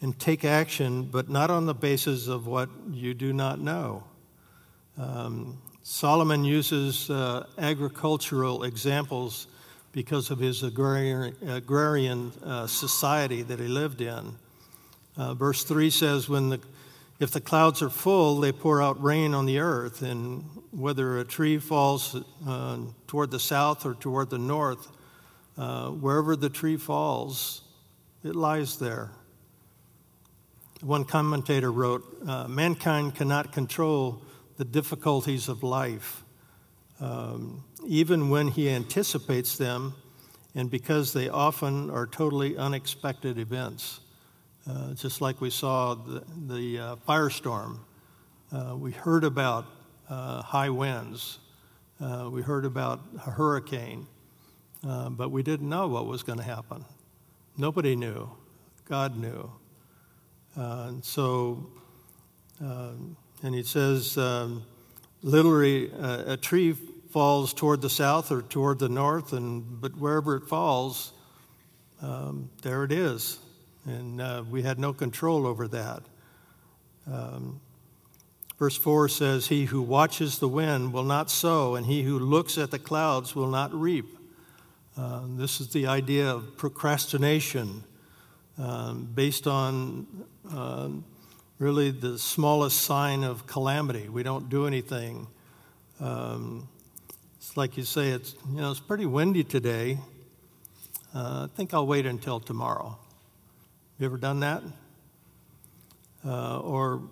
and 0.00 0.16
take 0.20 0.44
action, 0.44 1.02
but 1.02 1.28
not 1.28 1.50
on 1.50 1.66
the 1.66 1.74
basis 1.74 2.28
of 2.28 2.46
what 2.46 2.68
you 2.92 3.12
do 3.12 3.32
not 3.32 3.58
know. 3.58 4.04
Um, 4.96 5.58
Solomon 5.82 6.44
uses 6.44 7.10
uh, 7.10 7.44
agricultural 7.58 8.62
examples 8.62 9.48
because 9.90 10.30
of 10.30 10.38
his 10.38 10.62
agrarian, 10.62 11.34
agrarian 11.44 12.30
uh, 12.44 12.68
society 12.68 13.42
that 13.42 13.58
he 13.58 13.66
lived 13.66 14.00
in. 14.00 14.36
Uh, 15.16 15.34
verse 15.34 15.64
3 15.64 15.90
says, 15.90 16.28
when 16.28 16.50
the, 16.50 16.60
If 17.18 17.32
the 17.32 17.40
clouds 17.40 17.82
are 17.82 17.90
full, 17.90 18.38
they 18.38 18.52
pour 18.52 18.80
out 18.80 19.02
rain 19.02 19.34
on 19.34 19.44
the 19.44 19.58
earth, 19.58 20.02
and 20.02 20.44
whether 20.70 21.18
a 21.18 21.24
tree 21.24 21.58
falls 21.58 22.14
uh, 22.46 22.78
toward 23.08 23.32
the 23.32 23.40
south 23.40 23.84
or 23.84 23.94
toward 23.94 24.30
the 24.30 24.38
north, 24.38 24.86
uh, 25.58 25.90
wherever 25.90 26.36
the 26.36 26.48
tree 26.48 26.76
falls, 26.76 27.62
it 28.22 28.36
lies 28.36 28.78
there. 28.78 29.10
One 30.82 31.04
commentator 31.04 31.72
wrote 31.72 32.04
uh, 32.24 32.46
Mankind 32.46 33.16
cannot 33.16 33.52
control 33.52 34.22
the 34.56 34.64
difficulties 34.64 35.48
of 35.48 35.64
life, 35.64 36.22
um, 37.00 37.64
even 37.84 38.30
when 38.30 38.48
he 38.48 38.70
anticipates 38.70 39.58
them, 39.58 39.94
and 40.54 40.70
because 40.70 41.12
they 41.12 41.28
often 41.28 41.90
are 41.90 42.06
totally 42.06 42.56
unexpected 42.56 43.36
events. 43.36 44.00
Uh, 44.68 44.92
just 44.94 45.20
like 45.20 45.40
we 45.40 45.50
saw 45.50 45.94
the, 45.94 46.22
the 46.46 46.78
uh, 46.78 46.96
firestorm. 47.08 47.78
Uh, 48.52 48.76
we 48.76 48.92
heard 48.92 49.24
about 49.24 49.66
high 50.08 50.70
winds. 50.70 51.38
we 52.30 52.42
heard 52.42 52.64
about 52.64 53.00
a 53.26 53.30
hurricane. 53.30 54.06
Uh, 54.86 55.10
but 55.10 55.30
we 55.30 55.42
didn't 55.42 55.68
know 55.68 55.88
what 55.88 56.06
was 56.06 56.22
going 56.22 56.38
to 56.38 56.44
happen. 56.44 56.84
Nobody 57.56 57.96
knew. 57.96 58.30
God 58.84 59.16
knew. 59.16 59.50
Uh, 60.56 60.86
and 60.88 61.04
so, 61.04 61.66
uh, 62.64 62.92
and 63.42 63.54
he 63.54 63.62
says, 63.62 64.16
um, 64.16 64.64
literally, 65.22 65.90
uh, 65.92 66.32
a 66.32 66.36
tree 66.36 66.72
falls 67.10 67.52
toward 67.52 67.80
the 67.80 67.90
south 67.90 68.30
or 68.30 68.42
toward 68.42 68.78
the 68.78 68.88
north, 68.88 69.32
and 69.32 69.80
but 69.80 69.96
wherever 69.96 70.36
it 70.36 70.44
falls, 70.44 71.12
um, 72.02 72.50
there 72.62 72.84
it 72.84 72.92
is. 72.92 73.38
And 73.86 74.20
uh, 74.20 74.44
we 74.48 74.62
had 74.62 74.78
no 74.78 74.92
control 74.92 75.46
over 75.46 75.66
that. 75.68 76.02
Um, 77.10 77.60
verse 78.58 78.76
4 78.76 79.08
says, 79.08 79.48
He 79.48 79.64
who 79.64 79.80
watches 79.80 80.38
the 80.38 80.48
wind 80.48 80.92
will 80.92 81.04
not 81.04 81.30
sow, 81.30 81.74
and 81.74 81.86
he 81.86 82.02
who 82.02 82.18
looks 82.18 82.58
at 82.58 82.70
the 82.70 82.78
clouds 82.78 83.34
will 83.34 83.48
not 83.48 83.72
reap. 83.72 84.17
Uh, 84.98 85.20
this 85.36 85.60
is 85.60 85.68
the 85.68 85.86
idea 85.86 86.28
of 86.28 86.56
procrastination 86.56 87.84
um, 88.58 89.08
based 89.14 89.46
on 89.46 90.04
uh, 90.52 90.88
really 91.60 91.92
the 91.92 92.18
smallest 92.18 92.82
sign 92.82 93.22
of 93.22 93.46
calamity. 93.46 94.08
We 94.08 94.24
don't 94.24 94.48
do 94.48 94.66
anything. 94.66 95.28
Um, 96.00 96.68
it's 97.36 97.56
like 97.56 97.76
you 97.76 97.84
say, 97.84 98.08
it's, 98.08 98.34
you 98.50 98.60
know, 98.60 98.72
it's 98.72 98.80
pretty 98.80 99.06
windy 99.06 99.44
today. 99.44 99.98
Uh, 101.14 101.44
I 101.44 101.48
think 101.54 101.72
I'll 101.74 101.86
wait 101.86 102.04
until 102.04 102.40
tomorrow. 102.40 102.98
You 104.00 104.06
ever 104.06 104.16
done 104.16 104.40
that? 104.40 104.64
Uh, 106.26 106.58
or 106.58 107.02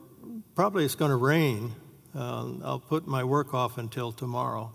probably 0.57 0.85
it's 0.85 0.97
going 0.97 1.13
to 1.13 1.17
rain. 1.17 1.73
Uh, 2.17 2.49
I'll 2.65 2.81
put 2.85 3.07
my 3.07 3.23
work 3.23 3.55
off 3.55 3.79
until 3.79 4.11
tomorrow. 4.11 4.73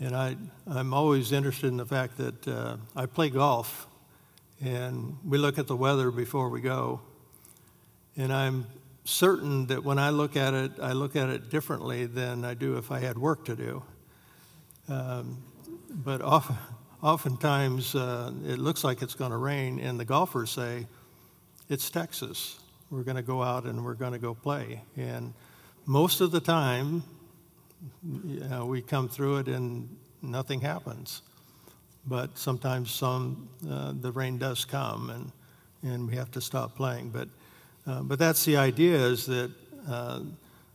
And 0.00 0.14
I, 0.14 0.36
I'm 0.68 0.94
always 0.94 1.32
interested 1.32 1.66
in 1.66 1.76
the 1.76 1.86
fact 1.86 2.18
that 2.18 2.46
uh, 2.46 2.76
I 2.94 3.06
play 3.06 3.30
golf, 3.30 3.88
and 4.60 5.16
we 5.24 5.38
look 5.38 5.58
at 5.58 5.66
the 5.66 5.76
weather 5.76 6.12
before 6.12 6.48
we 6.50 6.60
go. 6.60 7.00
And 8.16 8.32
I'm 8.32 8.66
certain 9.04 9.66
that 9.66 9.82
when 9.82 9.98
I 9.98 10.10
look 10.10 10.36
at 10.36 10.54
it, 10.54 10.72
I 10.80 10.92
look 10.92 11.16
at 11.16 11.28
it 11.30 11.50
differently 11.50 12.06
than 12.06 12.44
I 12.44 12.54
do 12.54 12.76
if 12.76 12.92
I 12.92 13.00
had 13.00 13.18
work 13.18 13.44
to 13.46 13.56
do. 13.56 13.82
Um, 14.88 15.42
but 15.90 16.22
often, 16.22 16.56
oftentimes 17.02 17.96
uh, 17.96 18.32
it 18.46 18.58
looks 18.58 18.84
like 18.84 19.02
it's 19.02 19.14
going 19.14 19.32
to 19.32 19.36
rain, 19.36 19.80
and 19.80 19.98
the 19.98 20.04
golfers 20.04 20.50
say, 20.50 20.86
It's 21.68 21.90
Texas. 21.90 22.60
We're 22.90 23.02
going 23.02 23.16
to 23.16 23.22
go 23.22 23.42
out 23.42 23.64
and 23.64 23.84
we're 23.84 23.94
going 23.94 24.12
to 24.12 24.18
go 24.18 24.32
play. 24.32 24.80
And 24.96 25.34
most 25.84 26.20
of 26.20 26.30
the 26.30 26.40
time, 26.40 27.02
you 28.24 28.40
know, 28.40 28.66
we 28.66 28.82
come 28.82 29.08
through 29.08 29.38
it 29.38 29.48
and 29.48 29.88
nothing 30.22 30.60
happens. 30.60 31.22
But 32.06 32.38
sometimes 32.38 32.90
some, 32.90 33.48
uh, 33.68 33.92
the 34.00 34.12
rain 34.12 34.38
does 34.38 34.64
come 34.64 35.10
and, 35.10 35.92
and 35.92 36.08
we 36.08 36.16
have 36.16 36.30
to 36.32 36.40
stop 36.40 36.76
playing. 36.76 37.10
But, 37.10 37.28
uh, 37.86 38.02
but 38.02 38.18
that's 38.18 38.44
the 38.44 38.56
idea 38.56 38.96
is 38.96 39.26
that 39.26 39.50
uh, 39.88 40.20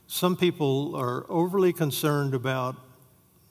some 0.07 0.35
people 0.35 0.95
are 0.95 1.25
overly 1.29 1.73
concerned 1.73 2.33
about, 2.33 2.75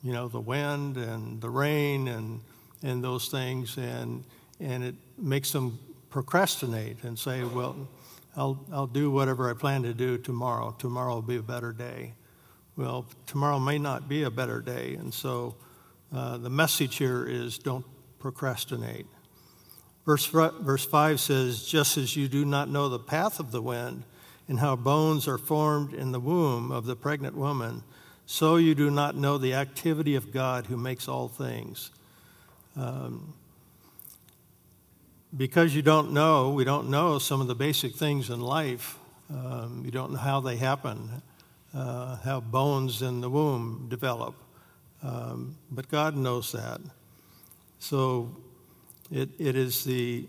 you 0.01 0.13
know, 0.13 0.27
the 0.27 0.39
wind 0.39 0.97
and 0.97 1.41
the 1.41 1.49
rain 1.49 2.07
and, 2.07 2.41
and 2.83 3.03
those 3.03 3.29
things, 3.29 3.77
and, 3.77 4.23
and 4.59 4.83
it 4.83 4.95
makes 5.17 5.51
them 5.51 5.79
procrastinate 6.09 7.03
and 7.03 7.17
say, 7.17 7.43
well, 7.43 7.75
I'll, 8.35 8.65
I'll 8.71 8.87
do 8.87 9.11
whatever 9.11 9.49
I 9.49 9.53
plan 9.53 9.83
to 9.83 9.93
do 9.93 10.17
tomorrow. 10.17 10.75
Tomorrow 10.79 11.15
will 11.15 11.21
be 11.21 11.37
a 11.37 11.43
better 11.43 11.71
day. 11.71 12.13
Well, 12.75 13.05
tomorrow 13.27 13.59
may 13.59 13.77
not 13.77 14.09
be 14.09 14.23
a 14.23 14.31
better 14.31 14.59
day. 14.59 14.95
And 14.95 15.13
so 15.13 15.55
uh, 16.13 16.37
the 16.37 16.49
message 16.49 16.97
here 16.97 17.25
is 17.27 17.57
don't 17.57 17.85
procrastinate. 18.19 19.05
Verse, 20.05 20.25
verse 20.25 20.85
5 20.85 21.19
says, 21.19 21.65
Just 21.65 21.97
as 21.97 22.15
you 22.15 22.27
do 22.27 22.45
not 22.45 22.69
know 22.69 22.89
the 22.89 22.99
path 22.99 23.39
of 23.39 23.51
the 23.51 23.61
wind 23.61 24.03
and 24.47 24.59
how 24.59 24.75
bones 24.75 25.27
are 25.27 25.37
formed 25.37 25.93
in 25.93 26.11
the 26.11 26.19
womb 26.19 26.71
of 26.71 26.85
the 26.85 26.95
pregnant 26.95 27.35
woman, 27.35 27.83
so 28.25 28.55
you 28.55 28.75
do 28.75 28.89
not 28.89 29.15
know 29.15 29.37
the 29.37 29.53
activity 29.53 30.15
of 30.15 30.31
God 30.31 30.65
who 30.65 30.77
makes 30.77 31.07
all 31.07 31.27
things. 31.27 31.91
Um, 32.75 33.33
because 35.35 35.75
you 35.75 35.81
don't 35.81 36.11
know, 36.11 36.49
we 36.51 36.63
don't 36.63 36.89
know 36.89 37.19
some 37.19 37.41
of 37.41 37.47
the 37.47 37.55
basic 37.55 37.95
things 37.95 38.29
in 38.29 38.39
life. 38.41 38.97
Um, 39.29 39.81
you 39.85 39.91
don't 39.91 40.11
know 40.11 40.19
how 40.19 40.39
they 40.39 40.57
happen, 40.57 41.21
uh, 41.73 42.17
how 42.17 42.39
bones 42.39 43.01
in 43.01 43.21
the 43.21 43.29
womb 43.29 43.87
develop. 43.89 44.35
Um, 45.01 45.57
but 45.71 45.89
God 45.89 46.15
knows 46.15 46.51
that. 46.51 46.79
So 47.79 48.35
it, 49.11 49.29
it 49.37 49.55
is 49.55 49.83
the 49.83 50.25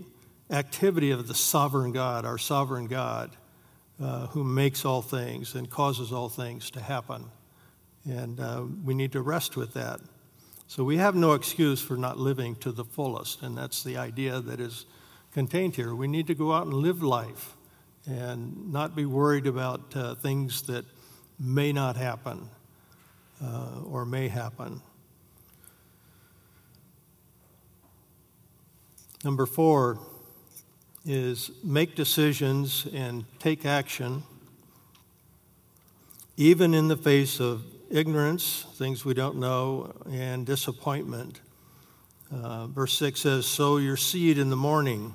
activity 0.51 1.11
of 1.11 1.29
the 1.29 1.35
sovereign 1.35 1.93
God, 1.93 2.25
our 2.25 2.39
sovereign 2.39 2.87
God, 2.87 3.31
uh, 4.01 4.27
who 4.29 4.43
makes 4.43 4.85
all 4.85 5.03
things 5.03 5.55
and 5.55 5.71
causes 5.71 6.13
all 6.13 6.29
things 6.29 6.71
to 6.73 6.81
happen. 6.81 7.27
And 8.05 8.41
uh, 8.41 8.65
we 8.85 8.95
need 8.95 9.13
to 9.13 9.23
rest 9.23 9.57
with 9.57 9.75
that. 9.75 10.01
So 10.67 10.83
we 10.83 10.97
have 10.97 11.15
no 11.15 11.35
excuse 11.35 11.81
for 11.81 11.97
not 11.97 12.19
living 12.19 12.57
to 12.57 12.73
the 12.73 12.85
fullest, 12.85 13.43
and 13.43 13.57
that's 13.57 13.85
the 13.85 13.97
idea 13.97 14.41
that 14.41 14.61
is 14.61 14.87
contained 15.33 15.77
here. 15.77 15.95
We 15.95 16.09
need 16.09 16.27
to 16.27 16.35
go 16.35 16.53
out 16.53 16.67
and 16.67 16.75
live 16.75 17.03
life 17.03 17.55
and 18.07 18.73
not 18.73 18.97
be 18.97 19.05
worried 19.05 19.47
about 19.47 19.95
uh, 19.95 20.15
things 20.17 20.63
that 20.63 20.85
may 21.39 21.73
not 21.73 21.97
happen 21.97 22.49
uh, 23.43 23.81
or 23.85 24.05
may 24.05 24.29
happen. 24.29 24.81
Number 29.25 29.47
four 29.47 29.99
is 31.07 31.51
make 31.63 31.95
decisions 31.95 32.87
and 32.93 33.25
take 33.39 33.65
action, 33.65 34.23
even 36.37 36.75
in 36.75 36.89
the 36.89 36.97
face 36.97 37.41
of 37.41 37.63
ignorance, 37.91 38.67
things 38.75 39.05
we 39.05 39.15
don't 39.15 39.37
know, 39.37 39.95
and 40.11 40.45
disappointment. 40.45 41.41
Uh, 42.33 42.67
verse 42.67 42.99
6 42.99 43.21
says, 43.21 43.47
Sow 43.47 43.77
your 43.77 43.97
seed 43.97 44.39
in 44.39 44.51
the 44.51 44.57
morning, 44.57 45.15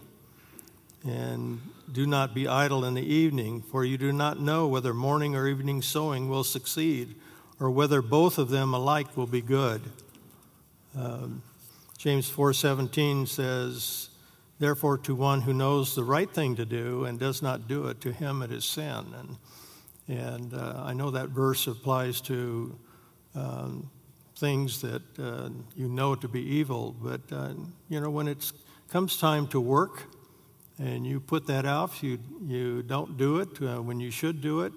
and 1.06 1.60
do 1.92 2.06
not 2.06 2.34
be 2.34 2.48
idle 2.48 2.86
in 2.86 2.94
the 2.94 3.06
evening, 3.06 3.62
for 3.62 3.84
you 3.84 3.98
do 3.98 4.12
not 4.12 4.40
know 4.40 4.68
whether 4.68 4.94
morning 4.94 5.36
or 5.36 5.48
evening 5.48 5.82
sowing 5.82 6.30
will 6.30 6.44
succeed, 6.44 7.16
or 7.60 7.72
whether 7.72 8.02
both 8.02 8.38
of 8.38 8.50
them 8.50 8.74
alike 8.74 9.18
will 9.18 9.28
be 9.28 9.42
good. 9.42 9.82
Um, 10.96 11.42
James 11.98 12.30
4:17 12.30 13.26
says, 13.26 14.10
"Therefore, 14.60 14.98
to 15.00 15.16
one 15.16 15.42
who 15.42 15.54
knows 15.54 15.96
the 15.96 16.04
right 16.04 16.32
thing 16.34 16.56
to 16.56 16.66
do 16.66 17.06
and 17.06 17.20
does 17.20 17.42
not 17.42 17.68
do 17.68 17.88
it, 17.88 18.00
to 18.02 18.12
him 18.12 18.42
it 18.42 18.52
is 18.52 18.66
sin." 18.66 19.14
And 19.18 19.38
and 20.08 20.54
uh, 20.54 20.82
I 20.86 20.94
know 20.94 21.12
that 21.12 21.30
verse 21.30 21.68
applies 21.68 22.20
to 22.22 22.76
um, 23.36 23.92
things 24.36 24.82
that 24.82 25.04
uh, 25.20 25.50
you 25.76 25.88
know 25.88 26.16
to 26.16 26.28
be 26.28 26.42
evil, 26.42 26.96
but 27.02 27.22
uh, 27.32 27.54
you 27.90 28.00
know 28.00 28.10
when 28.10 28.28
it 28.28 28.52
comes 28.88 29.18
time 29.18 29.48
to 29.48 29.60
work 29.60 30.09
and 30.80 31.06
you 31.06 31.20
put 31.20 31.46
that 31.48 31.66
off, 31.66 32.02
you 32.02 32.18
you 32.46 32.82
don't 32.82 33.18
do 33.18 33.40
it 33.40 33.62
uh, 33.62 33.82
when 33.82 34.00
you 34.00 34.10
should 34.10 34.42
do 34.42 34.62
it. 34.62 34.74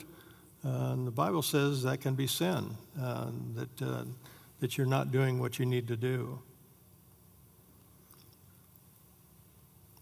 Uh, 0.65 0.97
the 1.05 1.11
Bible 1.11 1.43
says 1.43 1.83
that 1.85 2.01
can 2.01 2.15
be 2.15 2.27
sin, 2.27 2.77
uh, 3.01 3.31
that 3.55 4.07
that 4.61 4.77
you're 4.77 4.87
not 4.87 5.11
doing 5.11 5.41
what 5.41 5.59
you 5.59 5.67
need 5.67 5.89
to 5.89 5.97
do. 5.97 6.39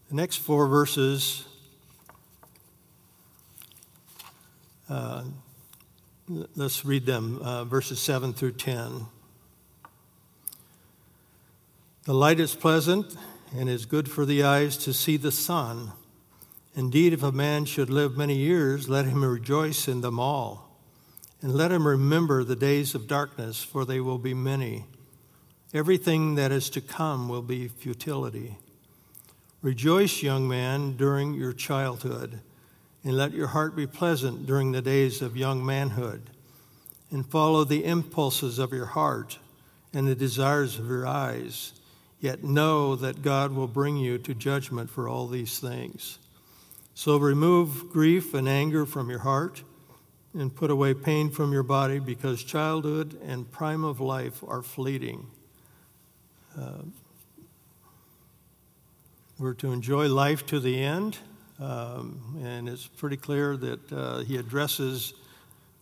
The 0.09 0.15
next 0.15 0.37
four 0.37 0.67
verses 0.67 1.45
Uh, 4.91 5.23
let's 6.57 6.83
read 6.83 7.05
them, 7.05 7.39
uh, 7.41 7.63
verses 7.63 7.97
7 8.01 8.33
through 8.33 8.51
10. 8.51 9.05
The 12.03 12.13
light 12.13 12.41
is 12.41 12.53
pleasant 12.53 13.15
and 13.55 13.69
is 13.69 13.85
good 13.85 14.09
for 14.09 14.25
the 14.25 14.43
eyes 14.43 14.77
to 14.77 14.93
see 14.93 15.17
the 15.17 15.31
sun. 15.31 15.91
Indeed, 16.75 17.13
if 17.13 17.23
a 17.23 17.31
man 17.31 17.65
should 17.65 17.89
live 17.89 18.17
many 18.17 18.35
years, 18.35 18.87
let 18.87 19.05
him 19.05 19.23
rejoice 19.23 19.87
in 19.87 20.01
them 20.01 20.19
all. 20.19 20.77
And 21.41 21.53
let 21.53 21.71
him 21.71 21.87
remember 21.87 22.43
the 22.43 22.55
days 22.55 22.95
of 22.95 23.07
darkness, 23.07 23.63
for 23.63 23.83
they 23.83 23.99
will 23.99 24.19
be 24.19 24.33
many. 24.33 24.85
Everything 25.73 26.35
that 26.35 26.51
is 26.51 26.69
to 26.71 26.81
come 26.81 27.27
will 27.27 27.41
be 27.41 27.67
futility. 27.67 28.57
Rejoice, 29.61 30.21
young 30.21 30.47
man, 30.47 30.95
during 30.95 31.33
your 31.33 31.53
childhood 31.53 32.41
and 33.03 33.17
let 33.17 33.33
your 33.33 33.47
heart 33.47 33.75
be 33.75 33.87
pleasant 33.87 34.45
during 34.45 34.71
the 34.71 34.81
days 34.81 35.21
of 35.21 35.35
young 35.35 35.65
manhood, 35.65 36.29
and 37.09 37.25
follow 37.25 37.63
the 37.63 37.83
impulses 37.83 38.59
of 38.59 38.71
your 38.71 38.85
heart 38.85 39.39
and 39.93 40.07
the 40.07 40.15
desires 40.15 40.77
of 40.77 40.87
your 40.87 41.07
eyes. 41.07 41.73
Yet 42.21 42.43
know 42.43 42.95
that 42.95 43.21
God 43.21 43.51
will 43.51 43.67
bring 43.67 43.97
you 43.97 44.17
to 44.19 44.33
judgment 44.33 44.89
for 44.89 45.09
all 45.09 45.27
these 45.27 45.59
things. 45.59 46.19
So 46.93 47.17
remove 47.17 47.89
grief 47.89 48.33
and 48.33 48.47
anger 48.47 48.85
from 48.85 49.09
your 49.09 49.19
heart 49.19 49.63
and 50.33 50.55
put 50.55 50.71
away 50.71 50.93
pain 50.93 51.29
from 51.29 51.51
your 51.51 51.63
body 51.63 51.99
because 51.99 52.43
childhood 52.43 53.19
and 53.25 53.51
prime 53.51 53.83
of 53.83 53.99
life 53.99 54.41
are 54.47 54.61
fleeting. 54.61 55.27
Uh, 56.57 56.83
we're 59.37 59.55
to 59.55 59.73
enjoy 59.73 60.07
life 60.07 60.45
to 60.45 60.59
the 60.59 60.81
end 60.81 61.17
um, 61.61 62.41
and 62.43 62.67
it's 62.67 62.87
pretty 62.87 63.17
clear 63.17 63.55
that 63.55 63.93
uh, 63.93 64.19
he 64.19 64.37
addresses 64.37 65.13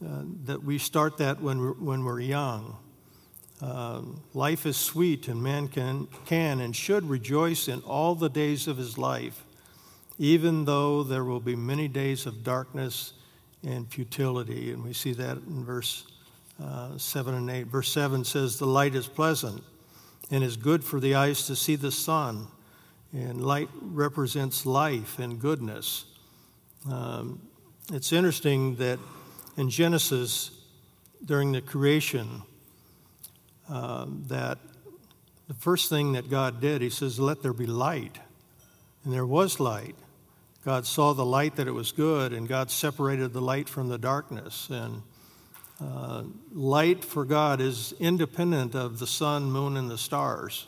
uh, 0.06 0.24
that 0.46 0.62
we 0.62 0.78
start 0.78 1.18
that 1.18 1.42
when 1.42 1.60
we're, 1.60 1.74
when 1.74 2.04
we're 2.04 2.20
young. 2.20 2.78
Um, 3.62 4.22
life 4.34 4.66
is 4.66 4.78
sweet, 4.78 5.28
and 5.28 5.42
man 5.44 5.68
can, 5.68 6.08
can 6.26 6.62
and 6.62 6.76
should 6.76 7.10
rejoice 7.10 7.68
in 7.68 7.82
all 7.82 8.16
the 8.16 8.30
days 8.30 8.68
of 8.68 8.78
his 8.78 8.98
life, 8.98 9.44
even 10.18 10.66
though 10.66 11.04
there 11.04 11.24
will 11.24 11.42
be 11.42 11.56
many 11.56 11.88
days 11.88 12.26
of 12.26 12.44
darkness 12.44 13.14
and 13.64 13.92
futility. 13.92 14.72
And 14.72 14.84
we 14.84 14.94
see 14.94 15.12
that 15.14 15.38
in 15.38 15.66
verse 15.66 16.06
uh, 16.64 16.98
7 16.98 17.34
and 17.34 17.50
8. 17.50 17.68
Verse 17.68 17.92
7 17.92 18.24
says, 18.24 18.58
The 18.58 18.66
light 18.66 18.96
is 18.96 19.08
pleasant 19.08 19.64
and 20.32 20.44
is 20.44 20.56
good 20.56 20.84
for 20.84 21.00
the 21.00 21.16
eyes 21.16 21.46
to 21.48 21.56
see 21.56 21.76
the 21.76 21.92
sun 21.92 22.48
and 23.14 23.44
light 23.44 23.70
represents 23.82 24.66
life 24.66 25.20
and 25.20 25.40
goodness. 25.40 26.06
Um, 26.90 27.42
it's 27.92 28.14
interesting 28.14 28.76
that 28.76 29.00
in 29.58 29.70
Genesis, 29.70 30.52
during 31.26 31.52
the 31.52 31.62
creation, 31.62 32.44
uh, 33.70 34.06
that 34.28 34.58
the 35.48 35.54
first 35.54 35.90
thing 35.90 36.14
that 36.14 36.30
God 36.30 36.62
did, 36.62 36.82
He 36.82 36.90
says, 36.90 37.20
"Let 37.20 37.42
there 37.42 37.54
be 37.54 37.66
light," 37.66 38.20
and 39.04 39.14
there 39.14 39.26
was 39.26 39.60
light. 39.60 39.96
God 40.66 40.86
saw 40.86 41.14
the 41.14 41.26
light 41.26 41.56
that 41.56 41.68
it 41.68 41.72
was 41.72 41.92
good, 41.92 42.34
and 42.34 42.48
God 42.48 42.70
separated 42.70 43.32
the 43.32 43.42
light 43.42 43.70
from 43.70 43.88
the 43.88 43.98
darkness. 43.98 44.70
And 44.70 45.02
uh, 45.82 46.24
light 46.52 47.06
for 47.06 47.24
God 47.24 47.62
is 47.62 47.94
independent 48.00 48.76
of 48.76 49.00
the 49.00 49.08
sun, 49.08 49.52
moon, 49.52 49.78
and 49.78 49.90
the 49.90 49.98
stars, 49.98 50.68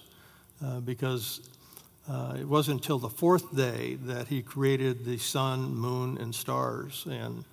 uh, 0.64 0.80
because 0.80 1.42
uh, 2.10 2.38
it 2.40 2.48
wasn't 2.48 2.82
until 2.82 3.00
the 3.00 3.10
fourth 3.10 3.54
day 3.56 3.96
that 4.04 4.30
he 4.30 4.42
created 4.42 5.04
the 5.04 5.18
sun, 5.18 5.76
moon, 5.76 6.18
and 6.18 6.34
stars. 6.34 7.06
And, 7.10 7.44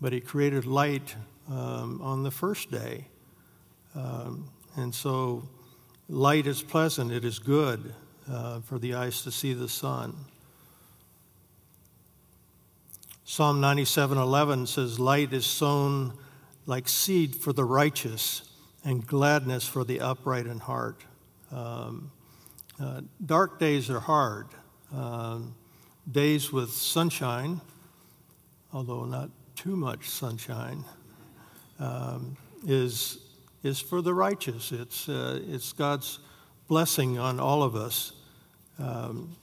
but 0.00 0.12
he 0.12 0.20
created 0.20 0.66
light 0.66 1.16
um, 1.48 2.00
on 2.02 2.22
the 2.22 2.30
first 2.30 2.70
day. 2.70 3.06
Um, 3.94 4.50
and 4.76 4.94
so 4.94 5.48
light 6.08 6.46
is 6.46 6.62
pleasant, 6.62 7.12
it 7.12 7.24
is 7.24 7.38
good 7.38 7.94
uh, 8.30 8.60
for 8.60 8.78
the 8.78 8.94
eyes 8.94 9.22
to 9.22 9.30
see 9.30 9.52
the 9.52 9.68
sun. 9.68 10.14
Psalm 13.24 13.60
97:11 13.60 14.66
says, 14.66 14.98
"Light 14.98 15.32
is 15.32 15.46
sown 15.46 16.14
like 16.66 16.88
seed 16.88 17.36
for 17.36 17.52
the 17.52 17.64
righteous, 17.64 18.42
and 18.84 19.06
gladness 19.06 19.66
for 19.66 19.84
the 19.84 20.00
upright 20.00 20.46
in 20.46 20.58
heart." 20.58 21.04
Um, 21.52 22.10
uh, 22.80 23.02
dark 23.24 23.58
days 23.58 23.88
are 23.88 24.00
hard. 24.00 24.48
Uh, 24.92 25.40
days 26.10 26.52
with 26.52 26.72
sunshine, 26.72 27.60
although 28.72 29.04
not 29.04 29.30
too 29.54 29.76
much 29.76 30.08
sunshine, 30.08 30.84
um, 31.78 32.36
is, 32.66 33.18
is 33.62 33.80
for 33.80 34.02
the 34.02 34.14
righteous. 34.14 34.72
It's, 34.72 35.08
uh, 35.08 35.40
it's 35.48 35.72
God's 35.72 36.18
blessing 36.68 37.18
on 37.18 37.40
all 37.40 37.62
of 37.62 37.74
us. 37.74 38.12
Um, 38.78 39.36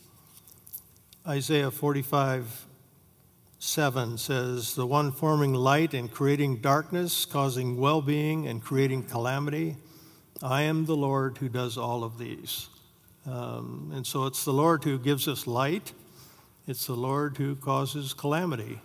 Isaiah 1.28 1.72
45 1.72 2.66
7 3.60 4.18
says, 4.18 4.76
The 4.76 4.86
one 4.86 5.12
forming 5.12 5.54
light 5.54 5.94
and 5.94 6.12
creating 6.12 6.58
darkness, 6.58 7.26
causing 7.26 7.78
well 7.78 8.02
being 8.02 8.48
and 8.48 8.62
creating 8.62 9.04
calamity. 9.04 9.78
I 10.44 10.62
am 10.64 10.86
the 10.86 10.96
Lord 10.96 11.40
who 11.40 11.50
does 11.50 11.78
all 11.78 12.04
of 12.04 12.20
these. 12.20 12.70
Um, 13.26 13.92
and 13.94 14.06
so 14.06 14.26
it's 14.26 14.46
the 14.46 14.54
Lord 14.54 14.84
who 14.84 15.00
gives 15.00 15.28
us 15.28 15.48
light, 15.48 15.92
it's 16.68 16.86
the 16.86 16.96
Lord 16.96 17.38
who 17.38 17.56
causes 17.56 18.14
calamity. 18.14 18.80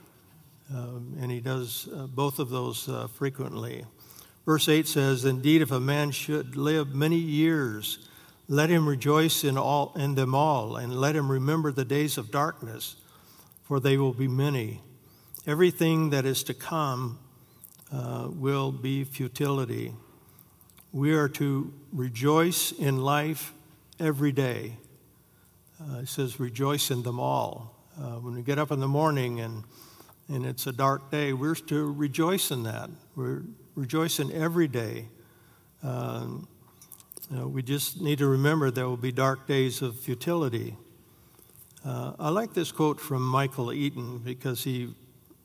Um, 0.75 1.17
and 1.21 1.31
he 1.31 1.41
does 1.41 1.89
uh, 1.95 2.07
both 2.07 2.39
of 2.39 2.49
those 2.49 2.89
uh, 2.89 3.07
frequently. 3.09 3.85
Verse 4.45 4.69
8 4.69 4.89
says, 4.89 5.25
Indeed, 5.25 5.63
if 5.63 5.71
a 5.71 5.79
man 5.79 6.11
should 6.11 6.57
live 6.57 6.95
many 6.95 7.17
years, 7.17 8.09
let 8.49 8.71
him 8.71 8.89
rejoice 8.89 9.45
in, 9.45 9.57
all, 9.57 9.93
in 9.97 10.17
them 10.17 10.35
all, 10.35 10.77
and 10.77 10.95
let 10.95 11.15
him 11.15 11.31
remember 11.31 11.71
the 11.71 11.85
days 11.85 12.19
of 12.19 12.31
darkness, 12.31 12.97
for 13.63 13.79
they 13.79 13.97
will 13.97 14.13
be 14.13 14.27
many. 14.27 14.81
Everything 15.47 16.11
that 16.11 16.27
is 16.27 16.43
to 16.45 16.55
come 16.55 17.19
uh, 17.93 18.29
will 18.31 18.73
be 18.73 19.05
futility. 19.05 19.93
We 20.93 21.15
are 21.15 21.29
to 21.31 21.73
rejoice 21.93 22.73
in 22.73 22.99
life 23.01 23.55
every 24.01 24.33
day. 24.33 24.77
Uh, 25.81 26.01
it 26.01 26.09
says, 26.09 26.41
rejoice 26.41 26.91
in 26.91 27.03
them 27.03 27.21
all. 27.21 27.77
Uh, 27.99 28.17
when 28.17 28.35
we 28.35 28.43
get 28.43 28.59
up 28.59 28.73
in 28.73 28.81
the 28.81 28.89
morning 28.89 29.41
and, 29.41 29.65
and 30.29 30.45
it's 30.45 30.67
a 30.67 30.73
dark 30.73 31.11
day, 31.11 31.33
we're 31.33 31.55
to 31.55 31.93
rejoice 31.93 32.51
in 32.51 32.65
that. 32.65 32.91
We're 33.15 33.43
rejoicing 33.75 34.33
every 34.33 34.69
day. 34.69 35.07
Um, 35.83 36.49
uh, 37.35 37.49
we 37.49 37.63
just 37.63 38.01
need 38.01 38.19
to 38.19 38.27
remember 38.27 38.71
there 38.71 38.89
will 38.89 38.97
be 38.97 39.13
dark 39.13 39.47
days 39.47 39.83
of 39.83 39.99
futility. 39.99 40.77
Uh, 41.85 42.13
I 42.19 42.29
like 42.29 42.55
this 42.55 42.71
quote 42.71 43.01
from 43.01 43.23
Michael 43.23 43.73
Eaton 43.73 44.19
because 44.19 44.65
he 44.65 44.95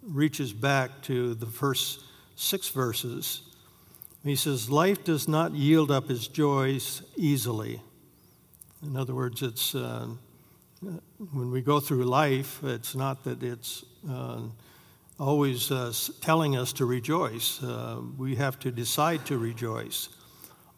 reaches 0.03 0.53
back 0.53 1.01
to 1.03 1.33
the 1.33 1.45
first 1.45 2.01
six 2.35 2.69
verses. 2.69 3.41
He 4.23 4.35
says, 4.35 4.69
Life 4.69 5.03
does 5.03 5.27
not 5.27 5.53
yield 5.53 5.89
up 5.89 6.09
its 6.09 6.27
joys 6.27 7.01
easily. 7.15 7.81
In 8.83 8.95
other 8.95 9.15
words, 9.15 9.41
it's 9.41 9.73
uh, 9.73 10.07
when 10.81 11.51
we 11.51 11.61
go 11.61 11.79
through 11.79 12.03
life, 12.03 12.63
it's 12.63 12.93
not 12.93 13.23
that 13.23 13.41
it's 13.41 13.83
uh, 14.09 14.41
always 15.19 15.71
uh, 15.71 15.93
telling 16.21 16.55
us 16.55 16.73
to 16.73 16.85
rejoice. 16.85 17.61
Uh, 17.61 18.01
we 18.17 18.35
have 18.35 18.59
to 18.59 18.71
decide 18.71 19.25
to 19.25 19.37
rejoice. 19.37 20.09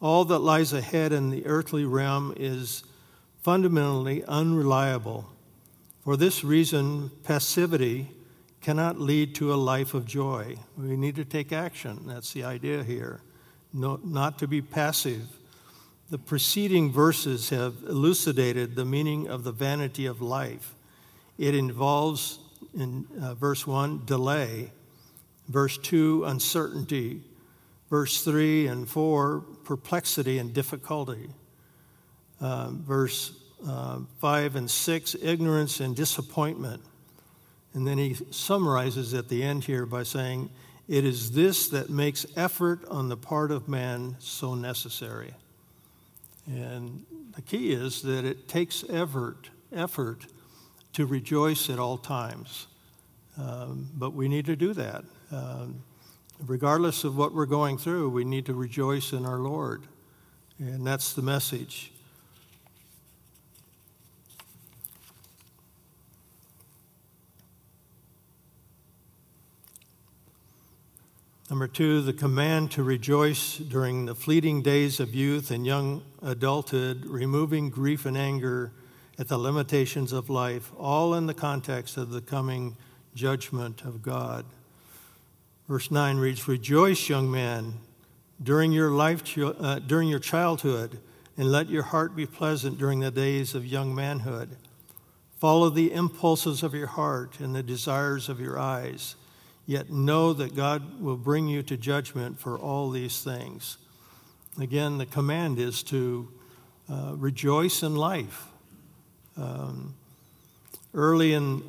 All 0.02 0.23
that 0.25 0.39
lies 0.39 0.71
ahead 0.71 1.12
in 1.12 1.30
the 1.30 1.45
earthly 1.45 1.86
realm 1.86 2.34
is 2.38 2.84
fundamentally 3.41 4.23
unreliable. 4.25 5.30
For 6.04 6.15
this 6.15 6.43
reason, 6.43 7.12
passivity 7.23 8.10
cannot 8.62 8.99
lead 8.99 9.36
to 9.36 9.54
a 9.54 9.56
life 9.56 9.93
of 9.93 10.06
joy. 10.06 10.58
We 10.78 10.95
need 10.95 11.15
to 11.15 11.25
take 11.25 11.52
action. 11.52 12.04
That's 12.06 12.34
the 12.34 12.43
idea 12.43 12.84
here. 12.84 13.21
No, 13.73 13.99
not 14.04 14.39
to 14.39 14.47
be 14.47 14.62
passive. 14.62 15.28
The 16.10 16.17
preceding 16.17 16.91
verses 16.91 17.49
have 17.49 17.75
elucidated 17.88 18.75
the 18.75 18.86
meaning 18.86 19.28
of 19.28 19.43
the 19.43 19.52
vanity 19.52 20.06
of 20.06 20.21
life. 20.21 20.73
It 21.38 21.56
involves, 21.56 22.38
in 22.74 23.06
uh, 23.22 23.34
verse 23.36 23.65
1, 23.65 24.06
delay, 24.06 24.72
verse 25.48 25.78
2, 25.78 26.26
uncertainty, 26.26 27.22
verse 27.89 28.24
3 28.24 28.67
and 28.67 28.88
4, 28.88 29.41
perplexity 29.63 30.38
and 30.38 30.54
difficulty, 30.54 31.30
uh, 32.39 32.69
verse 32.69 33.34
uh, 33.67 34.00
5 34.19 34.56
and 34.56 34.69
6, 34.69 35.15
ignorance 35.22 35.80
and 35.80 35.95
disappointment. 35.95 36.82
And 37.74 37.86
then 37.86 37.98
he 37.98 38.15
summarizes 38.32 39.13
at 39.13 39.30
the 39.30 39.43
end 39.43 39.65
here 39.65 39.86
by 39.86 40.04
saying, 40.04 40.50
It 40.88 41.06
is 41.06 41.32
this 41.32 41.69
that 41.69 41.89
makes 41.89 42.26
effort 42.36 42.86
on 42.89 43.10
the 43.10 43.17
part 43.17 43.52
of 43.52 43.67
man 43.67 44.15
so 44.19 44.56
necessary. 44.56 45.34
And 46.48 47.06
the 47.36 47.41
key 47.41 47.72
is 47.74 48.02
that 48.04 48.26
it 48.26 48.48
takes 48.48 48.84
effort, 48.89 49.50
effort 49.72 50.26
to 50.93 51.06
rejoice 51.06 51.69
at 51.69 51.80
all 51.80 51.97
times. 51.97 52.67
Um, 53.38 53.89
but 53.95 54.13
we 54.13 54.28
need 54.28 54.45
to 54.47 54.56
do 54.56 54.73
that. 54.73 55.04
Um, 55.32 55.84
regardless 56.45 57.04
of 57.04 57.15
what 57.15 57.34
we're 57.34 57.45
going 57.45 57.78
through, 57.78 58.10
we 58.10 58.23
need 58.23 58.45
to 58.47 58.54
rejoice 58.54 59.13
in 59.13 59.25
our 59.25 59.38
Lord. 59.38 59.84
And 60.58 60.86
that's 60.86 61.13
the 61.13 61.21
message. 61.21 61.91
Number 71.49 71.67
two, 71.67 72.02
the 72.02 72.13
command 72.13 72.69
to 72.71 72.84
rejoice 72.84 73.58
during 73.58 74.06
the 74.06 74.13
fleeting 74.13 74.62
days 74.62 74.99
of 74.99 75.15
youth 75.15 75.49
and 75.49 75.65
young 75.65 76.04
adulthood, 76.21 77.08
removing 77.08 77.71
grief 77.71 78.06
and 78.06 78.15
anger 78.15 78.71
at 79.19 79.27
the 79.27 79.38
limitations 79.38 80.12
of 80.12 80.29
life, 80.29 80.71
all 80.77 81.13
in 81.13 81.27
the 81.27 81.34
context 81.36 81.97
of 81.97 82.10
the 82.10 82.21
coming 82.21 82.75
judgment 83.13 83.84
of 83.84 84.01
God. 84.01 84.45
Verse 85.67 85.91
9 85.91 86.17
reads 86.17 86.47
Rejoice, 86.47 87.10
young 87.10 87.29
man, 87.29 87.73
during 88.41 88.71
your, 88.71 88.89
life, 88.89 89.21
uh, 89.38 89.77
during 89.79 90.08
your 90.08 90.19
childhood, 90.19 90.99
and 91.38 91.51
let 91.51 91.69
your 91.69 91.84
heart 91.84 92.15
be 92.15 92.25
pleasant 92.25 92.79
during 92.79 93.01
the 93.01 93.12
days 93.12 93.53
of 93.53 93.65
young 93.65 93.93
manhood. 93.93 94.55
Follow 95.38 95.69
the 95.69 95.91
impulses 95.91 96.63
of 96.63 96.73
your 96.73 96.88
heart 96.88 97.39
and 97.39 97.53
the 97.53 97.62
desires 97.62 98.27
of 98.27 98.39
your 98.39 98.58
eyes 98.58 99.15
Yet 99.69 99.91
know 99.91 100.34
that 100.34 100.55
God 100.55 100.99
will 100.99 101.15
bring 101.15 101.47
you 101.47 101.62
to 101.62 101.77
judgment 101.77 102.39
for 102.39 102.58
all 102.58 102.89
these 102.89 103.21
things. 103.21 103.77
Again, 104.60 104.97
the 104.97 105.05
command 105.05 105.60
is 105.60 105.84
to 105.84 106.27
uh, 106.91 107.13
rejoice 107.15 107.84
in 107.84 107.95
life. 107.95 108.47
Um, 109.39 109.95
early 110.93 111.34
in, 111.34 111.63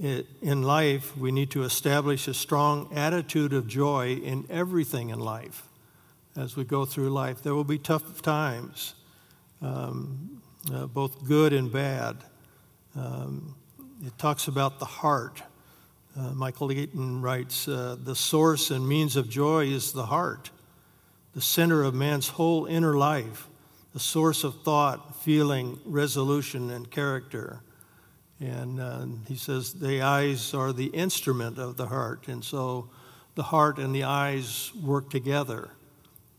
it, 0.00 0.26
in 0.40 0.62
life, 0.62 1.16
we 1.16 1.32
need 1.32 1.50
to 1.50 1.62
establish 1.62 2.28
a 2.28 2.34
strong 2.34 2.88
attitude 2.94 3.52
of 3.52 3.66
joy 3.66 4.14
in 4.14 4.46
everything 4.48 5.10
in 5.10 5.20
life 5.20 5.64
as 6.36 6.56
we 6.56 6.64
go 6.64 6.84
through 6.84 7.10
life. 7.10 7.42
There 7.42 7.54
will 7.54 7.64
be 7.64 7.78
tough 7.78 8.22
times, 8.22 8.94
um, 9.60 10.40
uh, 10.72 10.86
both 10.86 11.26
good 11.26 11.52
and 11.52 11.70
bad. 11.70 12.16
Um, 12.96 13.54
it 14.06 14.16
talks 14.16 14.48
about 14.48 14.78
the 14.78 14.86
heart. 14.86 15.42
Uh, 16.18 16.32
Michael 16.32 16.72
Eaton 16.72 17.20
writes 17.20 17.68
uh, 17.68 17.96
The 18.02 18.16
source 18.16 18.70
and 18.70 18.88
means 18.88 19.16
of 19.16 19.28
joy 19.28 19.66
is 19.66 19.92
the 19.92 20.06
heart, 20.06 20.50
the 21.34 21.42
center 21.42 21.82
of 21.82 21.94
man's 21.94 22.28
whole 22.28 22.64
inner 22.64 22.96
life, 22.96 23.48
the 23.92 24.00
source 24.00 24.44
of 24.44 24.62
thought, 24.62 25.16
feeling, 25.22 25.78
resolution, 25.84 26.70
and 26.70 26.90
character. 26.90 27.60
And 28.38 28.80
uh, 28.80 29.06
he 29.26 29.36
says 29.36 29.74
the 29.74 30.02
eyes 30.02 30.54
are 30.54 30.72
the 30.72 30.86
instrument 30.86 31.58
of 31.58 31.76
the 31.76 31.86
heart, 31.86 32.28
and 32.28 32.42
so 32.42 32.88
the 33.34 33.42
heart 33.42 33.78
and 33.78 33.94
the 33.94 34.04
eyes 34.04 34.72
work 34.82 35.10
together. 35.10 35.70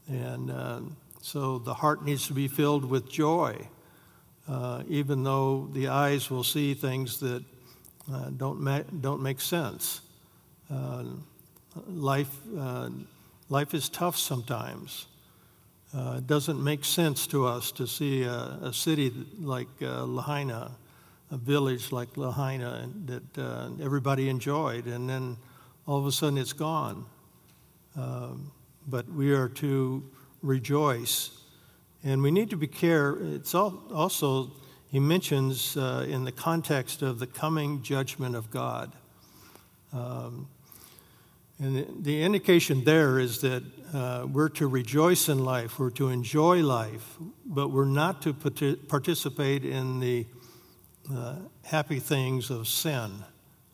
And 0.08 0.50
uh, 0.50 0.82
so 1.22 1.60
the 1.60 1.74
heart 1.74 2.04
needs 2.04 2.28
to 2.28 2.34
be 2.34 2.48
filled 2.48 2.86
with 2.86 3.10
joy, 3.10 3.68
uh, 4.48 4.84
even 4.88 5.24
though 5.24 5.70
the 5.74 5.90
eyes 5.90 6.30
will 6.30 6.44
see 6.44 6.74
things 6.74 7.20
that 7.20 7.44
uh, 8.12 8.30
don't, 8.36 8.60
ma- 8.60 8.84
don't 9.00 9.22
make 9.22 9.40
sense. 9.40 10.02
Uh, 10.74 11.04
life, 11.88 12.36
uh, 12.58 12.90
life 13.50 13.74
is 13.74 13.90
tough 13.90 14.18
sometimes. 14.18 15.06
Uh, 15.94 16.16
it 16.18 16.28
doesn't 16.28 16.64
make 16.64 16.86
sense 16.86 17.28
to 17.28 17.46
us 17.46 17.72
to 17.74 17.86
see 17.86 18.24
a, 18.24 18.60
a 18.62 18.74
city 18.74 19.12
like 19.40 19.68
uh, 19.82 20.04
Lahaina, 20.04 20.72
a 21.32 21.38
village 21.38 21.92
like 21.92 22.16
Lahaina 22.16 22.90
that 23.06 23.38
uh, 23.38 23.70
everybody 23.82 24.30
enjoyed, 24.30 24.86
and 24.86 25.10
then 25.10 25.36
all 25.86 26.00
of 26.00 26.06
a 26.06 26.12
sudden 26.12 26.38
it's 26.38 26.54
gone. 26.54 27.06
Um, 27.98 28.52
but 28.88 29.10
we 29.10 29.34
are 29.34 29.50
to 29.50 30.04
rejoice. 30.42 31.32
And 32.04 32.22
we 32.22 32.32
need 32.32 32.50
to 32.50 32.58
be 32.58 32.68
care. 32.68 33.18
It's 33.20 33.54
also 33.54 34.52
he 34.92 35.00
mentions 35.00 35.78
uh, 35.78 36.06
in 36.10 36.24
the 36.26 36.32
context 36.32 37.02
of 37.02 37.20
the 37.20 37.28
coming 37.28 37.82
judgment 37.82 38.36
of 38.36 38.50
God. 38.50 38.92
Um, 39.94 40.48
and 41.62 42.04
the, 42.04 42.24
indication 42.24 42.84
there 42.84 43.20
is 43.20 43.42
that 43.42 43.64
uh, 43.94 44.26
we're 44.26 44.50
to 44.50 44.68
rejoice 44.68 45.30
in 45.30 45.46
life, 45.46 45.78
we're 45.78 45.92
to 45.92 46.10
enjoy 46.10 46.64
life, 46.64 47.18
but 47.46 47.70
we're 47.70 47.86
not 47.86 48.24
to 48.24 48.34
participate 48.34 49.64
in 49.64 50.00
the 50.00 50.26
uh, 51.14 51.36
happy 51.64 52.00
things 52.00 52.50
of 52.50 52.68
sin, 52.68 53.12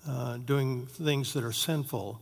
uh, 0.05 0.35
doing 0.35 0.85
things 0.85 1.31
that 1.31 1.45
are 1.45 1.53
sinful. 1.53 2.19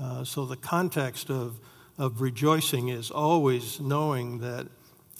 Uh, 0.00 0.22
so 0.22 0.46
the 0.46 0.56
context 0.56 1.30
of, 1.30 1.58
of 1.98 2.20
rejoicing 2.20 2.88
is 2.88 3.10
always 3.10 3.80
knowing 3.80 4.38
that 4.38 4.68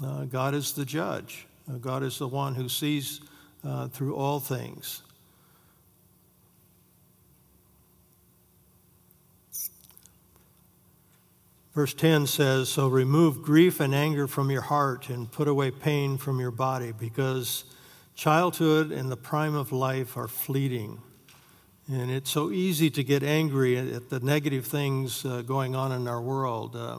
uh, 0.05 0.27
God 0.27 0.55
is 0.55 0.75
the 0.75 0.85
judge. 0.85 1.49
Uh, 1.69 1.79
God 1.79 2.05
is 2.05 2.21
the 2.21 2.29
one 2.29 2.55
who 2.55 2.69
sees 2.69 3.21
through 3.93 4.15
all 4.15 4.39
things. 4.39 5.03
Verse 11.75 11.95
10 11.95 12.27
says, 12.27 12.69
So 12.69 12.87
remove 12.87 13.43
grief 13.43 13.81
and 13.81 13.95
anger 13.95 14.27
from 14.27 14.51
your 14.51 14.61
heart 14.61 15.09
and 15.09 15.31
put 15.31 15.49
away 15.49 15.71
pain 15.71 16.19
from 16.19 16.39
your 16.39 16.51
body, 16.51 16.93
because 16.93 17.65
childhood 18.15 18.91
and 18.91 19.11
the 19.11 19.17
prime 19.17 19.55
of 19.55 19.73
life 19.73 20.17
are 20.19 20.29
fleeting. 20.29 21.01
And 21.91 22.11
it's 22.11 22.31
so 22.31 22.51
easy 22.51 22.91
to 22.91 23.03
get 23.03 23.23
angry 23.23 23.79
at 23.79 24.11
the 24.11 24.21
negative 24.21 24.67
things 24.67 25.25
uh, 25.25 25.43
going 25.43 25.75
on 25.75 25.93
in 25.93 26.07
our 26.07 26.21
world, 26.21 26.77
uh, 26.77 26.99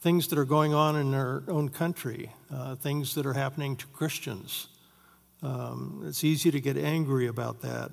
things 0.00 0.28
that 0.28 0.38
are 0.38 0.44
going 0.44 0.74
on 0.74 0.94
in 0.94 1.12
our 1.12 1.42
own 1.48 1.68
country, 1.68 2.32
uh, 2.54 2.76
things 2.76 3.16
that 3.16 3.26
are 3.26 3.34
happening 3.34 3.76
to 3.76 3.86
Christians. 3.88 4.68
Um, 5.42 6.04
it's 6.06 6.22
easy 6.22 6.52
to 6.52 6.60
get 6.60 6.76
angry 6.76 7.26
about 7.26 7.62
that. 7.62 7.90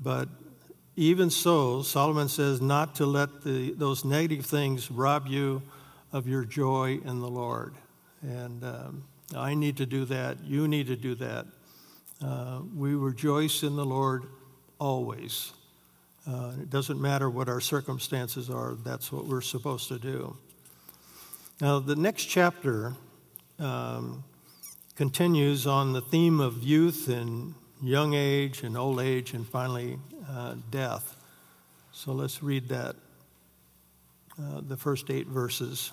But 0.00 0.28
even 0.96 1.28
so, 1.28 1.82
Solomon 1.82 2.28
says 2.28 2.62
not 2.62 2.94
to 2.96 3.06
let 3.06 3.42
the, 3.42 3.72
those 3.72 4.04
negative 4.04 4.46
things 4.46 4.90
rob 4.90 5.26
you 5.26 5.62
of 6.10 6.26
your 6.26 6.44
joy 6.44 6.98
in 7.04 7.20
the 7.20 7.28
Lord. 7.28 7.74
And 8.22 8.64
um, 8.64 9.04
I 9.36 9.54
need 9.54 9.76
to 9.76 9.86
do 9.86 10.06
that. 10.06 10.42
You 10.42 10.66
need 10.66 10.86
to 10.86 10.96
do 10.96 11.14
that. 11.16 11.46
Uh, 12.24 12.60
we 12.74 12.94
rejoice 12.94 13.62
in 13.62 13.76
the 13.76 13.84
Lord 13.84 14.24
always. 14.78 15.52
Uh, 16.26 16.52
it 16.62 16.70
doesn't 16.70 17.00
matter 17.00 17.28
what 17.28 17.50
our 17.50 17.60
circumstances 17.60 18.48
are, 18.48 18.74
that's 18.82 19.12
what 19.12 19.26
we're 19.26 19.42
supposed 19.42 19.88
to 19.88 19.98
do. 19.98 20.36
Now, 21.60 21.78
the 21.78 21.94
next 21.94 22.24
chapter 22.24 22.94
um, 23.58 24.24
continues 24.96 25.66
on 25.66 25.92
the 25.92 26.00
theme 26.00 26.40
of 26.40 26.62
youth 26.62 27.08
and 27.08 27.54
young 27.82 28.14
age 28.14 28.62
and 28.62 28.76
old 28.76 29.00
age 29.00 29.34
and 29.34 29.46
finally 29.46 29.98
uh, 30.28 30.54
death. 30.70 31.16
So 31.92 32.12
let's 32.12 32.42
read 32.42 32.68
that, 32.68 32.96
uh, 34.38 34.60
the 34.66 34.76
first 34.76 35.10
eight 35.10 35.26
verses. 35.26 35.92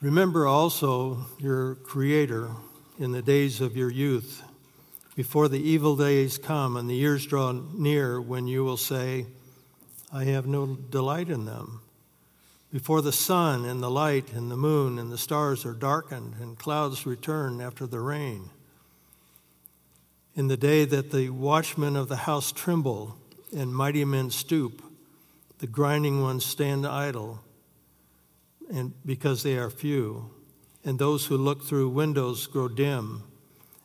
Remember 0.00 0.46
also 0.46 1.26
your 1.38 1.76
Creator 1.76 2.50
in 2.98 3.12
the 3.12 3.22
days 3.22 3.60
of 3.60 3.76
your 3.76 3.90
youth, 3.90 4.42
before 5.14 5.48
the 5.48 5.60
evil 5.60 5.96
days 5.96 6.38
come 6.38 6.76
and 6.76 6.90
the 6.90 6.94
years 6.94 7.26
draw 7.26 7.52
near 7.52 8.20
when 8.20 8.46
you 8.46 8.64
will 8.64 8.76
say, 8.76 9.26
I 10.12 10.24
have 10.24 10.46
no 10.46 10.66
delight 10.66 11.28
in 11.28 11.44
them. 11.44 11.80
Before 12.72 13.00
the 13.00 13.12
sun 13.12 13.64
and 13.64 13.82
the 13.82 13.90
light 13.90 14.32
and 14.32 14.50
the 14.50 14.56
moon 14.56 14.98
and 14.98 15.10
the 15.12 15.18
stars 15.18 15.64
are 15.64 15.74
darkened 15.74 16.34
and 16.40 16.58
clouds 16.58 17.06
return 17.06 17.60
after 17.60 17.86
the 17.86 18.00
rain 18.00 18.50
in 20.34 20.48
the 20.48 20.56
day 20.56 20.84
that 20.84 21.12
the 21.12 21.30
watchmen 21.30 21.96
of 21.96 22.08
the 22.08 22.16
house 22.16 22.50
tremble 22.50 23.16
and 23.56 23.74
mighty 23.74 24.04
men 24.04 24.30
stoop, 24.30 24.82
the 25.58 25.66
grinding 25.66 26.20
ones 26.20 26.44
stand 26.44 26.86
idle, 26.86 27.40
and 28.72 28.92
because 29.06 29.42
they 29.42 29.56
are 29.56 29.70
few, 29.70 30.30
and 30.84 30.98
those 30.98 31.26
who 31.26 31.36
look 31.36 31.64
through 31.64 31.88
windows 31.88 32.46
grow 32.46 32.68
dim, 32.68 33.22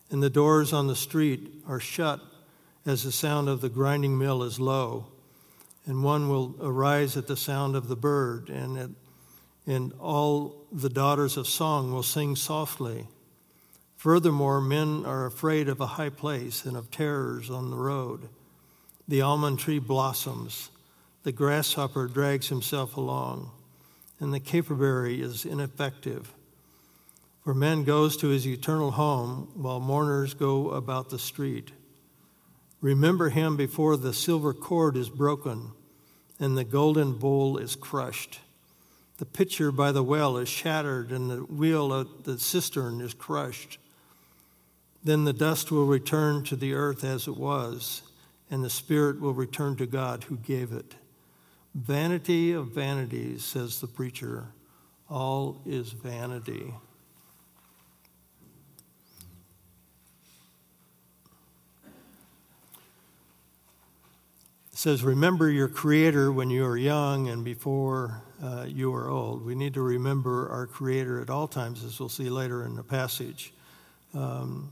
and 0.10 0.24
the 0.24 0.30
doors 0.30 0.74
on 0.74 0.88
the 0.88 0.96
street 0.96 1.62
are 1.68 1.80
shut 1.80 2.20
as 2.86 3.04
the 3.04 3.12
sound 3.12 3.48
of 3.48 3.62
the 3.62 3.70
grinding 3.70 4.18
mill 4.18 4.42
is 4.42 4.60
low, 4.60 5.06
and 5.86 6.04
one 6.04 6.30
will 6.30 6.56
arise 6.62 7.16
at 7.16 7.28
the 7.28 7.38
sound 7.38 7.76
of 7.76 7.88
the 7.88 7.96
bird, 7.96 8.50
and, 8.50 8.78
at, 8.78 8.90
and 9.68 9.94
all 10.00 10.66
the 10.72 10.90
daughters 10.90 11.38
of 11.38 11.48
song 11.48 11.94
will 11.94 12.04
sing 12.04 12.36
softly. 12.36 13.08
Furthermore, 14.00 14.62
men 14.62 15.04
are 15.06 15.26
afraid 15.26 15.68
of 15.68 15.82
a 15.82 15.86
high 15.86 16.08
place 16.08 16.64
and 16.64 16.78
of 16.78 16.90
terrors 16.90 17.50
on 17.50 17.70
the 17.70 17.76
road. 17.76 18.30
The 19.10 19.20
almond 19.20 19.60
tree 19.60 19.80
blossoms, 19.80 20.70
the 21.24 21.34
grasshopper 21.34 22.08
drags 22.08 22.48
himself 22.48 22.96
along, 22.96 23.52
and 24.18 24.34
the 24.34 24.40
caperberry 24.40 25.20
is 25.20 25.44
ineffective. 25.44 26.34
For 27.44 27.54
man 27.54 27.84
goes 27.84 28.16
to 28.18 28.30
his 28.30 28.48
eternal 28.48 28.92
home 28.92 29.52
while 29.54 29.82
mourners 29.82 30.34
go 30.34 30.70
about 30.70 31.10
the 31.10 31.20
street. 31.20 31.74
Remember 32.80 33.28
him 33.28 33.58
before 33.58 33.98
the 33.98 34.14
silver 34.14 34.54
cord 34.54 34.96
is 34.96 35.10
broken 35.10 35.72
and 36.40 36.58
the 36.58 36.64
golden 36.64 37.18
bowl 37.18 37.58
is 37.58 37.76
crushed. 37.76 38.40
The 39.18 39.26
pitcher 39.26 39.74
by 39.74 39.92
the 39.92 40.04
well 40.04 40.38
is 40.38 40.48
shattered 40.48 41.12
and 41.12 41.30
the 41.30 41.44
wheel 41.44 41.92
of 41.92 42.24
the 42.24 42.40
cistern 42.40 43.02
is 43.02 43.14
crushed. 43.14 43.78
Then 45.10 45.24
the 45.24 45.34
dust 45.34 45.72
will 45.72 45.88
return 45.88 46.43
to 46.43 46.56
the 46.56 46.76
earth 46.76 47.04
as 47.04 47.28
it 47.28 47.36
was, 47.36 48.04
and 48.52 48.63
the 48.63 48.69
spirit 48.69 49.19
will 49.19 49.34
return 49.34 49.76
to 49.78 49.88
God 49.88 50.26
who 50.26 50.38
gave 50.38 50.72
it. 50.72 50.93
Vanity 51.74 52.52
of 52.52 52.67
vanities, 52.67 53.43
says 53.43 53.82
the 53.82 53.88
preacher, 53.88 54.50
all 55.10 55.63
is 55.65 55.93
vanity. 55.93 56.76
It 64.72 64.78
says, 64.78 65.04
Remember 65.04 65.50
your 65.50 65.69
Creator 65.69 66.32
when 66.32 66.52
you 66.52 66.63
are 66.67 66.78
young 66.78 67.30
and 67.30 67.43
before 67.43 68.22
uh, 68.43 68.65
you 68.67 68.93
are 68.93 69.10
old. 69.10 69.43
We 69.43 69.56
need 69.56 69.74
to 69.74 69.82
remember 69.82 70.48
our 70.50 70.67
Creator 70.67 71.19
at 71.19 71.32
all 71.32 71.48
times, 71.48 71.84
as 71.84 72.00
we'll 72.00 72.10
see 72.10 72.30
later 72.30 72.63
in 72.63 72.76
the 72.76 72.84
passage. 72.84 73.52
Um, 74.13 74.72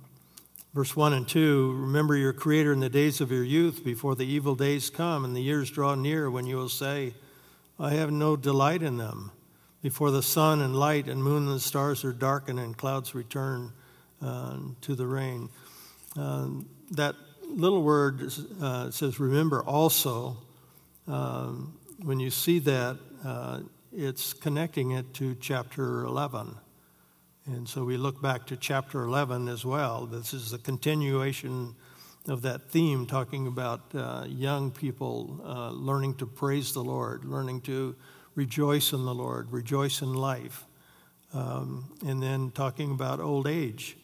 Verse 0.73 0.95
1 0.95 1.13
and 1.13 1.27
2 1.27 1.77
Remember 1.79 2.15
your 2.15 2.33
Creator 2.33 2.73
in 2.73 2.79
the 2.79 2.89
days 2.89 3.21
of 3.21 3.31
your 3.31 3.43
youth, 3.43 3.83
before 3.83 4.15
the 4.15 4.25
evil 4.25 4.55
days 4.55 4.89
come 4.89 5.25
and 5.25 5.35
the 5.35 5.41
years 5.41 5.71
draw 5.71 5.95
near, 5.95 6.29
when 6.29 6.45
you 6.45 6.57
will 6.57 6.69
say, 6.69 7.13
I 7.79 7.91
have 7.91 8.11
no 8.11 8.35
delight 8.35 8.83
in 8.83 8.97
them. 8.97 9.31
Before 9.81 10.11
the 10.11 10.23
sun 10.23 10.61
and 10.61 10.75
light 10.75 11.07
and 11.07 11.23
moon 11.23 11.47
and 11.47 11.61
stars 11.61 12.03
are 12.03 12.11
darkened 12.11 12.59
and 12.59 12.75
clouds 12.75 13.15
return 13.15 13.71
uh, 14.21 14.57
to 14.81 14.95
the 14.95 15.05
rain. 15.05 15.49
Uh, 16.17 16.47
that 16.91 17.15
little 17.47 17.83
word 17.83 18.31
uh, 18.61 18.91
says, 18.91 19.19
Remember 19.19 19.63
also. 19.63 20.37
Um, 21.07 21.77
when 22.03 22.19
you 22.19 22.29
see 22.29 22.59
that, 22.59 22.97
uh, 23.23 23.61
it's 23.93 24.33
connecting 24.33 24.91
it 24.91 25.13
to 25.15 25.35
chapter 25.35 26.03
11. 26.03 26.55
And 27.47 27.67
so 27.67 27.85
we 27.85 27.95
look 27.95 28.21
back 28.21 28.45
to 28.47 28.57
chapter 28.57 29.03
11 29.03 29.47
as 29.47 29.63
well. 29.63 30.05
This 30.05 30.33
is 30.33 30.51
a 30.51 30.57
continuation 30.57 31.75
of 32.27 32.41
that 32.41 32.69
theme, 32.69 33.05
talking 33.05 33.47
about 33.47 33.79
uh, 33.95 34.25
young 34.27 34.69
people 34.69 35.39
uh, 35.45 35.69
learning 35.69 36.15
to 36.15 36.25
praise 36.25 36.73
the 36.73 36.83
Lord, 36.83 37.23
learning 37.23 37.61
to 37.61 37.95
rejoice 38.35 38.91
in 38.91 39.05
the 39.05 39.13
Lord, 39.15 39.49
rejoice 39.49 40.01
in 40.01 40.13
life, 40.13 40.65
um, 41.33 41.89
and 42.05 42.21
then 42.21 42.51
talking 42.51 42.91
about 42.91 43.21
old 43.21 43.47
age. 43.47 43.95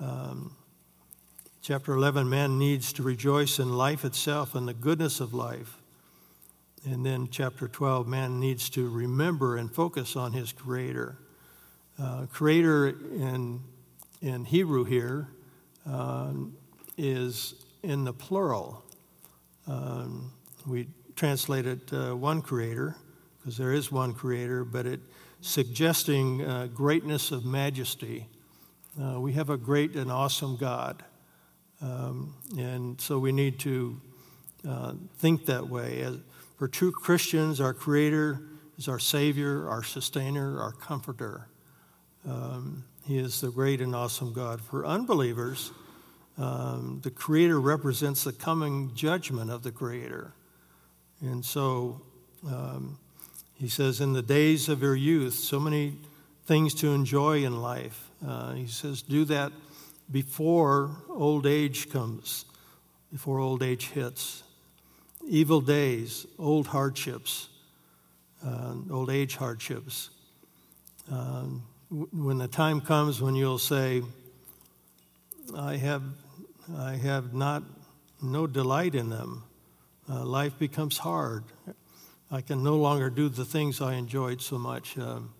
Um, 0.00 0.56
chapter 1.62 1.92
11 1.92 2.28
man 2.28 2.58
needs 2.58 2.92
to 2.94 3.04
rejoice 3.04 3.60
in 3.60 3.76
life 3.76 4.04
itself 4.04 4.56
and 4.56 4.66
the 4.66 4.74
goodness 4.74 5.20
of 5.20 5.32
life. 5.32 5.80
And 6.84 7.06
then 7.06 7.28
chapter 7.30 7.68
12 7.68 8.08
man 8.08 8.40
needs 8.40 8.68
to 8.70 8.88
remember 8.88 9.56
and 9.56 9.72
focus 9.72 10.16
on 10.16 10.32
his 10.32 10.52
Creator. 10.52 11.16
Uh, 11.98 12.26
creator 12.26 12.88
in, 12.88 13.60
in 14.20 14.44
Hebrew 14.44 14.84
here 14.84 15.28
um, 15.86 16.54
is 16.98 17.54
in 17.82 18.04
the 18.04 18.12
plural. 18.12 18.84
Um, 19.66 20.32
we 20.66 20.88
translate 21.14 21.66
it 21.66 21.92
uh, 21.92 22.14
one 22.14 22.42
creator 22.42 22.96
because 23.38 23.56
there 23.56 23.72
is 23.72 23.90
one 23.90 24.12
creator, 24.12 24.64
but 24.64 24.86
it 24.86 25.00
suggesting 25.40 26.44
uh, 26.44 26.66
greatness 26.66 27.30
of 27.30 27.44
majesty. 27.44 28.26
Uh, 29.00 29.20
we 29.20 29.32
have 29.32 29.50
a 29.50 29.56
great 29.56 29.94
and 29.94 30.10
awesome 30.10 30.56
God. 30.56 31.02
Um, 31.80 32.34
and 32.58 33.00
so 33.00 33.18
we 33.18 33.32
need 33.32 33.58
to 33.60 34.00
uh, 34.68 34.94
think 35.18 35.46
that 35.46 35.68
way. 35.68 36.02
As, 36.02 36.16
for 36.58 36.68
true 36.68 36.90
Christians, 36.90 37.60
our 37.60 37.74
Creator 37.74 38.40
is 38.78 38.88
our 38.88 38.98
Savior, 38.98 39.68
our 39.68 39.82
Sustainer, 39.82 40.60
our 40.60 40.72
Comforter. 40.72 41.48
Um, 42.26 42.84
he 43.06 43.18
is 43.18 43.40
the 43.40 43.50
great 43.50 43.80
and 43.80 43.94
awesome 43.94 44.32
God. 44.32 44.60
For 44.60 44.84
unbelievers, 44.84 45.70
um, 46.38 47.00
the 47.02 47.10
Creator 47.10 47.60
represents 47.60 48.24
the 48.24 48.32
coming 48.32 48.92
judgment 48.94 49.50
of 49.50 49.62
the 49.62 49.70
Creator. 49.70 50.32
And 51.20 51.44
so 51.44 52.02
um, 52.46 52.98
he 53.54 53.68
says, 53.68 54.00
In 54.00 54.12
the 54.12 54.22
days 54.22 54.68
of 54.68 54.82
your 54.82 54.96
youth, 54.96 55.34
so 55.34 55.60
many 55.60 55.94
things 56.46 56.74
to 56.74 56.92
enjoy 56.92 57.44
in 57.44 57.62
life. 57.62 58.10
Uh, 58.26 58.54
he 58.54 58.66
says, 58.66 59.02
Do 59.02 59.24
that 59.26 59.52
before 60.10 60.90
old 61.08 61.46
age 61.46 61.90
comes, 61.90 62.44
before 63.12 63.38
old 63.38 63.62
age 63.62 63.88
hits. 63.88 64.42
Evil 65.28 65.60
days, 65.60 66.26
old 66.38 66.68
hardships, 66.68 67.48
uh, 68.44 68.74
old 68.90 69.10
age 69.10 69.36
hardships. 69.36 70.10
Um, 71.10 71.62
when 71.90 72.38
the 72.38 72.48
time 72.48 72.80
comes 72.80 73.22
when 73.22 73.36
you'll 73.36 73.58
say, 73.58 74.02
I 75.56 75.76
have, 75.76 76.02
I 76.76 76.94
have 76.94 77.32
not, 77.32 77.62
no 78.20 78.46
delight 78.46 78.94
in 78.94 79.08
them, 79.10 79.44
uh, 80.08 80.24
life 80.24 80.58
becomes 80.58 80.98
hard. 80.98 81.44
I 82.30 82.40
can 82.40 82.64
no 82.64 82.76
longer 82.76 83.08
do 83.08 83.28
the 83.28 83.44
things 83.44 83.80
I 83.80 83.94
enjoyed 83.94 84.40
so 84.40 84.58
much. 84.58 84.98
Um, 84.98 85.32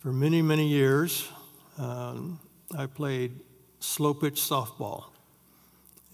for 0.00 0.12
many, 0.12 0.42
many 0.42 0.66
years, 0.66 1.28
um, 1.78 2.40
I 2.76 2.86
played 2.86 3.38
slow 3.78 4.12
pitch 4.14 4.40
softball. 4.40 5.04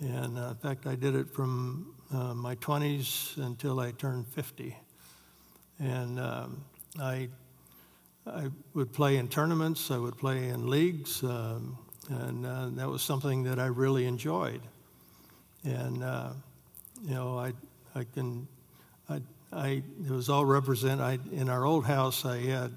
And 0.00 0.38
uh, 0.38 0.48
in 0.50 0.56
fact, 0.56 0.86
I 0.86 0.96
did 0.96 1.14
it 1.14 1.32
from 1.32 1.94
uh, 2.12 2.34
my 2.34 2.56
20s 2.56 3.38
until 3.38 3.80
I 3.80 3.92
turned 3.92 4.26
50. 4.28 4.76
And 5.78 6.20
um, 6.20 6.64
I, 7.00 7.28
I 8.26 8.48
would 8.74 8.92
play 8.92 9.18
in 9.18 9.28
tournaments, 9.28 9.90
I 9.90 9.98
would 9.98 10.18
play 10.18 10.48
in 10.48 10.68
leagues, 10.68 11.22
um, 11.22 11.78
and 12.08 12.44
uh, 12.44 12.68
that 12.72 12.88
was 12.88 13.02
something 13.02 13.44
that 13.44 13.60
I 13.60 13.66
really 13.66 14.04
enjoyed. 14.06 14.60
And, 15.64 16.02
uh, 16.02 16.30
you 17.04 17.14
know, 17.14 17.38
I, 17.38 17.52
I 17.94 18.04
can, 18.04 18.48
I, 19.08 19.20
I, 19.52 19.82
it 20.04 20.10
was 20.10 20.28
all 20.28 20.44
represent, 20.44 21.00
I, 21.00 21.18
in 21.32 21.48
our 21.48 21.64
old 21.64 21.84
house, 21.84 22.24
I 22.24 22.38
had 22.38 22.76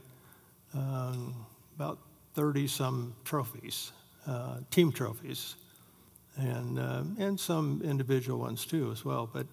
um, 0.75 1.33
about 1.75 1.97
30 2.35 2.67
some 2.67 3.15
trophies, 3.25 3.91
uh, 4.27 4.57
team 4.69 4.91
trophies 4.91 5.55
and, 6.37 6.77
uh, 6.77 7.03
and 7.17 7.39
some 7.39 7.81
individual 7.83 8.39
ones 8.39 8.65
too 8.65 8.91
as 8.91 9.03
well. 9.03 9.27
But 9.31 9.47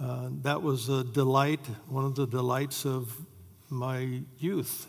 uh, 0.00 0.30
that 0.42 0.62
was 0.62 0.88
a 0.88 1.04
delight, 1.04 1.64
one 1.86 2.06
of 2.06 2.14
the 2.14 2.26
delights 2.26 2.86
of 2.86 3.14
my 3.68 4.22
youth. 4.38 4.86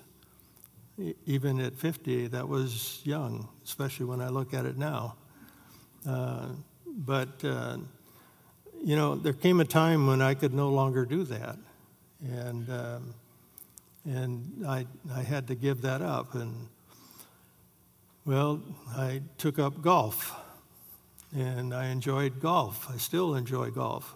Even 1.26 1.60
at 1.60 1.76
50, 1.76 2.28
that 2.28 2.48
was 2.48 3.02
young, 3.04 3.48
especially 3.64 4.06
when 4.06 4.22
I 4.22 4.30
look 4.30 4.54
at 4.54 4.66
it 4.66 4.78
now. 4.78 5.16
Uh, 6.08 6.48
but, 6.86 7.44
uh, 7.44 7.78
you 8.84 8.96
know, 8.96 9.16
there 9.16 9.34
came 9.34 9.60
a 9.60 9.66
time 9.66 10.08
when 10.08 10.22
I 10.22 10.34
could 10.34 10.54
no 10.54 10.70
longer 10.70 11.06
do 11.06 11.24
that. 11.26 11.58
And, 12.22 12.70
um, 12.70 13.14
and 14.06 14.66
I, 14.68 14.86
I 15.14 15.22
had 15.22 15.48
to 15.48 15.56
give 15.56 15.82
that 15.82 16.02
up. 16.02 16.36
And, 16.36 16.68
well, 18.26 18.62
I 18.96 19.22
took 19.38 19.60
up 19.60 19.82
golf 19.82 20.36
and 21.36 21.74
I 21.74 21.88
enjoyed 21.88 22.42
golf. 22.42 22.90
I 22.92 22.98
still 22.98 23.36
enjoy 23.36 23.70
golf. 23.70 24.16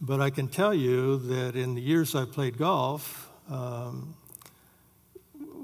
But 0.00 0.20
I 0.20 0.30
can 0.30 0.48
tell 0.48 0.74
you 0.74 1.16
that 1.18 1.56
in 1.56 1.74
the 1.74 1.80
years 1.80 2.14
I 2.14 2.26
played 2.26 2.58
golf, 2.58 3.30
um, 3.48 4.14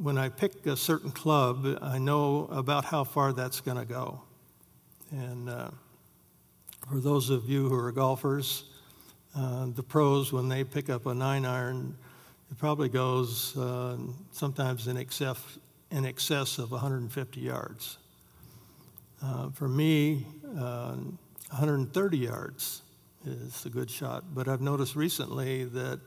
when 0.03 0.19
I 0.19 0.31
pick 0.31 0.67
a 0.67 0.77
certain 0.77 1.12
club, 1.12 1.79
I 1.81 1.99
know 1.99 2.49
about 2.51 2.85
how 2.85 3.05
far 3.05 3.33
that's 3.33 3.61
going 3.61 3.77
to 3.77 3.85
go. 3.85 4.21
And 5.12 5.49
uh, 5.49 5.71
for 6.88 6.99
those 6.99 7.31
of 7.31 7.49
you 7.49 7.69
who 7.69 7.77
are 7.77 7.93
golfers, 7.93 8.65
uh, 9.37 9.67
the 9.67 9.83
pros, 9.85 10.33
when 10.33 10.49
they 10.49 10.65
pick 10.65 10.91
up 10.91 11.07
a 11.07 11.15
nine 11.15 11.45
iron, 11.45 11.97
it 12.51 12.59
probably 12.59 12.88
goes 12.88 13.57
uh, 13.57 13.97
sometimes 14.33 14.88
in 14.88 14.97
excess, 14.97 15.38
in 15.93 16.05
excess 16.05 16.59
of 16.59 16.73
150 16.73 17.41
yards. 17.41 17.99
Uh, 19.23 19.51
for 19.51 19.69
me, 19.69 20.27
uh, 20.59 20.97
130 21.51 22.19
yards 22.19 22.83
is 23.25 23.65
a 23.67 23.71
good 23.71 23.88
shot, 23.88 24.25
but 24.35 24.49
I've 24.49 24.61
noticed 24.61 24.97
recently 24.97 25.62
that 25.62 26.01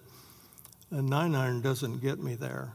a 0.92 1.02
nine 1.02 1.34
iron 1.34 1.62
doesn't 1.62 2.02
get 2.02 2.20
me 2.20 2.36
there. 2.36 2.74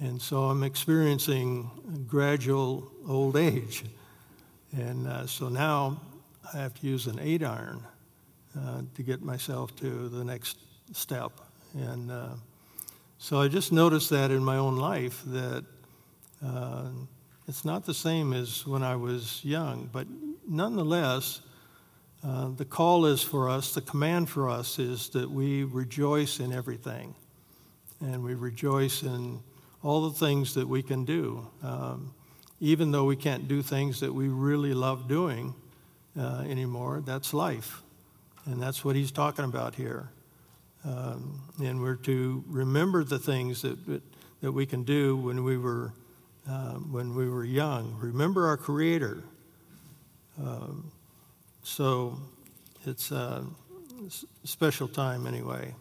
And 0.00 0.20
so 0.20 0.44
I'm 0.44 0.64
experiencing 0.64 1.70
gradual 2.08 2.90
old 3.08 3.36
age. 3.36 3.84
And 4.76 5.06
uh, 5.06 5.26
so 5.26 5.48
now 5.48 6.00
I 6.52 6.58
have 6.58 6.74
to 6.80 6.86
use 6.86 7.06
an 7.06 7.20
eight 7.20 7.44
iron 7.44 7.82
uh, 8.58 8.82
to 8.94 9.02
get 9.02 9.22
myself 9.22 9.74
to 9.76 10.08
the 10.08 10.24
next 10.24 10.58
step. 10.92 11.32
And 11.74 12.10
uh, 12.10 12.30
so 13.18 13.40
I 13.40 13.48
just 13.48 13.72
noticed 13.72 14.10
that 14.10 14.30
in 14.30 14.44
my 14.44 14.56
own 14.56 14.76
life 14.76 15.22
that 15.26 15.64
uh, 16.44 16.88
it's 17.46 17.64
not 17.64 17.84
the 17.84 17.94
same 17.94 18.32
as 18.32 18.66
when 18.66 18.82
I 18.82 18.96
was 18.96 19.44
young, 19.44 19.88
but 19.92 20.06
nonetheless, 20.48 21.40
uh, 22.26 22.48
the 22.48 22.64
call 22.64 23.06
is 23.06 23.22
for 23.22 23.48
us, 23.48 23.74
the 23.74 23.80
command 23.80 24.28
for 24.28 24.48
us 24.48 24.78
is 24.78 25.08
that 25.10 25.30
we 25.30 25.64
rejoice 25.64 26.40
in 26.40 26.52
everything. 26.52 27.14
And 28.00 28.24
we 28.24 28.34
rejoice 28.34 29.02
in 29.02 29.40
all 29.84 30.08
the 30.08 30.18
things 30.18 30.54
that 30.54 30.66
we 30.66 30.82
can 30.82 31.04
do. 31.04 31.46
Um, 31.62 32.14
even 32.58 32.90
though 32.90 33.04
we 33.04 33.16
can't 33.16 33.46
do 33.46 33.62
things 33.62 34.00
that 34.00 34.12
we 34.12 34.28
really 34.28 34.72
love 34.72 35.06
doing 35.06 35.54
uh, 36.18 36.44
anymore, 36.48 37.02
that's 37.04 37.34
life. 37.34 37.82
And 38.46 38.60
that's 38.60 38.84
what 38.84 38.96
he's 38.96 39.12
talking 39.12 39.44
about 39.44 39.74
here. 39.74 40.08
Um, 40.84 41.42
and 41.62 41.80
we're 41.80 41.96
to 41.96 42.42
remember 42.46 43.04
the 43.04 43.18
things 43.18 43.62
that, 43.62 43.86
that, 43.86 44.02
that 44.40 44.52
we 44.52 44.66
can 44.66 44.82
do 44.82 45.16
when 45.16 45.44
we 45.44 45.56
were 45.56 45.92
um, 46.46 46.92
when 46.92 47.14
we 47.14 47.28
were 47.28 47.44
young. 47.44 47.96
Remember 48.00 48.46
our 48.46 48.58
Creator. 48.58 49.22
Um, 50.38 50.90
so 51.62 52.18
it's 52.86 53.10
a 53.10 53.46
special 54.44 54.88
time 54.88 55.26
anyway. 55.26 55.74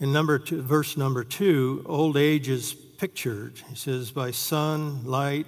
In 0.00 0.12
number 0.12 0.38
two, 0.38 0.62
verse 0.62 0.96
number 0.96 1.24
two, 1.24 1.82
old 1.84 2.16
age 2.16 2.48
is 2.48 2.72
pictured. 2.72 3.54
He 3.68 3.74
says, 3.74 4.12
by 4.12 4.30
sun, 4.30 5.04
light, 5.04 5.46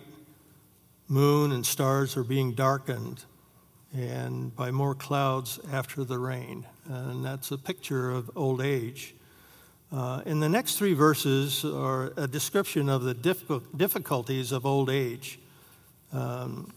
moon, 1.06 1.52
and 1.52 1.64
stars 1.64 2.16
are 2.16 2.24
being 2.24 2.54
darkened 2.54 3.24
and 3.94 4.54
by 4.56 4.72
more 4.72 4.94
clouds 4.96 5.60
after 5.72 6.02
the 6.02 6.18
rain. 6.18 6.66
And 6.88 7.24
that's 7.24 7.52
a 7.52 7.58
picture 7.58 8.10
of 8.10 8.28
old 8.34 8.60
age. 8.60 9.14
Uh, 9.92 10.22
in 10.26 10.40
the 10.40 10.48
next 10.48 10.78
three 10.78 10.94
verses 10.94 11.64
are 11.64 12.12
a 12.16 12.26
description 12.26 12.88
of 12.88 13.02
the 13.02 13.14
difficulties 13.76 14.50
of 14.50 14.66
old 14.66 14.90
age. 14.90 15.38
Um, 16.12 16.72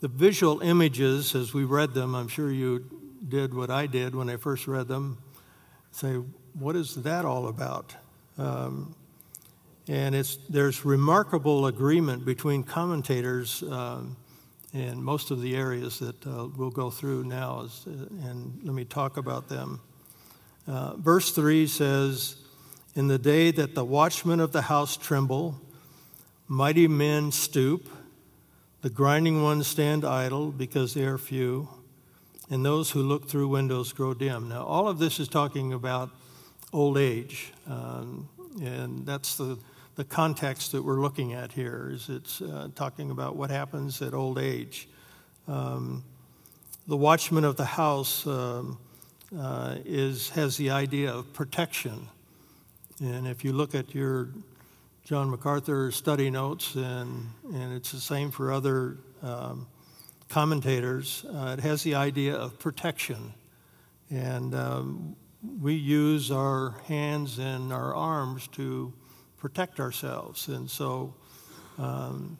the 0.00 0.08
visual 0.08 0.60
images, 0.60 1.34
as 1.34 1.54
we 1.54 1.64
read 1.64 1.94
them, 1.94 2.14
I'm 2.14 2.28
sure 2.28 2.50
you 2.50 2.84
did 3.26 3.54
what 3.54 3.70
I 3.70 3.86
did 3.86 4.14
when 4.14 4.28
I 4.28 4.36
first 4.36 4.66
read 4.66 4.88
them. 4.88 5.16
Say, 5.92 6.18
what 6.58 6.76
is 6.76 6.94
that 7.02 7.24
all 7.24 7.48
about? 7.48 7.94
Um, 8.38 8.94
and 9.88 10.14
it's, 10.14 10.36
there's 10.48 10.84
remarkable 10.84 11.66
agreement 11.66 12.24
between 12.24 12.64
commentators 12.64 13.62
um, 13.62 14.16
in 14.72 15.02
most 15.02 15.30
of 15.30 15.40
the 15.40 15.54
areas 15.54 15.98
that 16.00 16.26
uh, 16.26 16.48
we'll 16.56 16.70
go 16.70 16.90
through 16.90 17.24
now, 17.24 17.62
is, 17.62 17.86
uh, 17.86 18.28
and 18.28 18.58
let 18.64 18.74
me 18.74 18.84
talk 18.84 19.16
about 19.16 19.48
them. 19.48 19.80
Uh, 20.66 20.96
verse 20.96 21.30
3 21.32 21.66
says, 21.66 22.36
In 22.94 23.06
the 23.06 23.18
day 23.18 23.50
that 23.52 23.74
the 23.74 23.84
watchmen 23.84 24.40
of 24.40 24.52
the 24.52 24.62
house 24.62 24.96
tremble, 24.96 25.60
mighty 26.48 26.88
men 26.88 27.30
stoop, 27.30 27.88
the 28.82 28.90
grinding 28.90 29.42
ones 29.42 29.66
stand 29.66 30.04
idle 30.04 30.50
because 30.50 30.94
they 30.94 31.04
are 31.04 31.18
few, 31.18 31.68
and 32.50 32.64
those 32.64 32.90
who 32.90 33.02
look 33.02 33.28
through 33.28 33.48
windows 33.48 33.92
grow 33.92 34.14
dim. 34.14 34.48
Now, 34.48 34.64
all 34.64 34.88
of 34.88 34.98
this 34.98 35.20
is 35.20 35.28
talking 35.28 35.72
about 35.72 36.10
old 36.76 36.98
age, 36.98 37.52
um, 37.66 38.28
and 38.60 39.06
that's 39.06 39.36
the 39.36 39.58
the 39.96 40.04
context 40.04 40.72
that 40.72 40.82
we're 40.82 41.00
looking 41.00 41.32
at 41.32 41.50
here 41.52 41.90
is 41.90 42.10
it's 42.10 42.42
uh, 42.42 42.68
talking 42.74 43.10
about 43.10 43.34
what 43.34 43.50
happens 43.50 44.02
at 44.02 44.12
old 44.12 44.38
age. 44.38 44.88
Um, 45.48 46.04
the 46.86 46.96
watchman 46.96 47.44
of 47.44 47.56
the 47.56 47.64
house 47.64 48.26
um, 48.26 48.78
uh, 49.36 49.76
is, 49.86 50.28
has 50.30 50.58
the 50.58 50.70
idea 50.70 51.10
of 51.10 51.32
protection. 51.32 52.08
And 53.00 53.26
if 53.26 53.42
you 53.42 53.54
look 53.54 53.74
at 53.74 53.94
your 53.94 54.28
John 55.02 55.30
MacArthur 55.30 55.90
study 55.92 56.28
notes, 56.28 56.74
and, 56.74 57.30
and 57.54 57.72
it's 57.72 57.90
the 57.92 58.00
same 58.00 58.30
for 58.30 58.52
other 58.52 58.98
um, 59.22 59.66
commentators, 60.28 61.24
uh, 61.24 61.56
it 61.56 61.62
has 61.62 61.82
the 61.82 61.94
idea 61.94 62.34
of 62.34 62.58
protection. 62.58 63.32
And 64.10 64.54
um, 64.54 65.16
we 65.60 65.74
use 65.74 66.30
our 66.30 66.74
hands 66.86 67.38
and 67.38 67.72
our 67.72 67.94
arms 67.94 68.48
to 68.48 68.92
protect 69.38 69.80
ourselves. 69.80 70.48
And 70.48 70.70
so 70.70 71.14
um, 71.78 72.38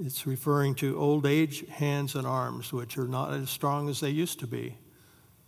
it's 0.00 0.26
referring 0.26 0.74
to 0.76 0.98
old 0.98 1.26
age 1.26 1.66
hands 1.68 2.14
and 2.14 2.26
arms, 2.26 2.72
which 2.72 2.98
are 2.98 3.08
not 3.08 3.32
as 3.32 3.50
strong 3.50 3.88
as 3.88 4.00
they 4.00 4.10
used 4.10 4.40
to 4.40 4.46
be. 4.46 4.76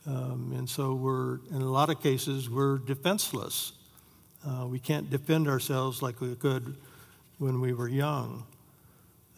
Um, 0.07 0.53
and 0.57 0.69
so 0.69 0.95
we're, 0.95 1.39
in 1.51 1.63
a 1.63 1.71
lot 1.71 1.91
of 1.91 2.03
cases, 2.03 2.49
we're 2.49 2.79
defenseless. 2.79 3.73
Uh, 4.47 4.67
we 4.67 4.79
can't 4.79 5.11
defend 5.11 5.49
ourselves 5.49 6.03
like 6.03 6.21
we 6.21 6.35
could 6.35 6.77
when 7.39 7.61
we 7.61 7.73
were 7.73 7.89
young. 7.89 8.47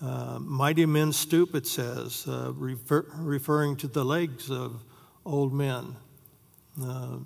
Uh, 0.01 0.39
mighty 0.41 0.87
men 0.87 1.13
stoop, 1.13 1.55
it 1.55 1.67
says, 1.67 2.25
uh, 2.29 2.53
refer, 2.55 3.07
referring 3.19 3.77
to 3.77 3.87
the 3.87 4.05
legs 4.05 4.51
of 4.51 4.83
old 5.25 5.53
men. 5.53 5.95
Uh, 6.81 7.19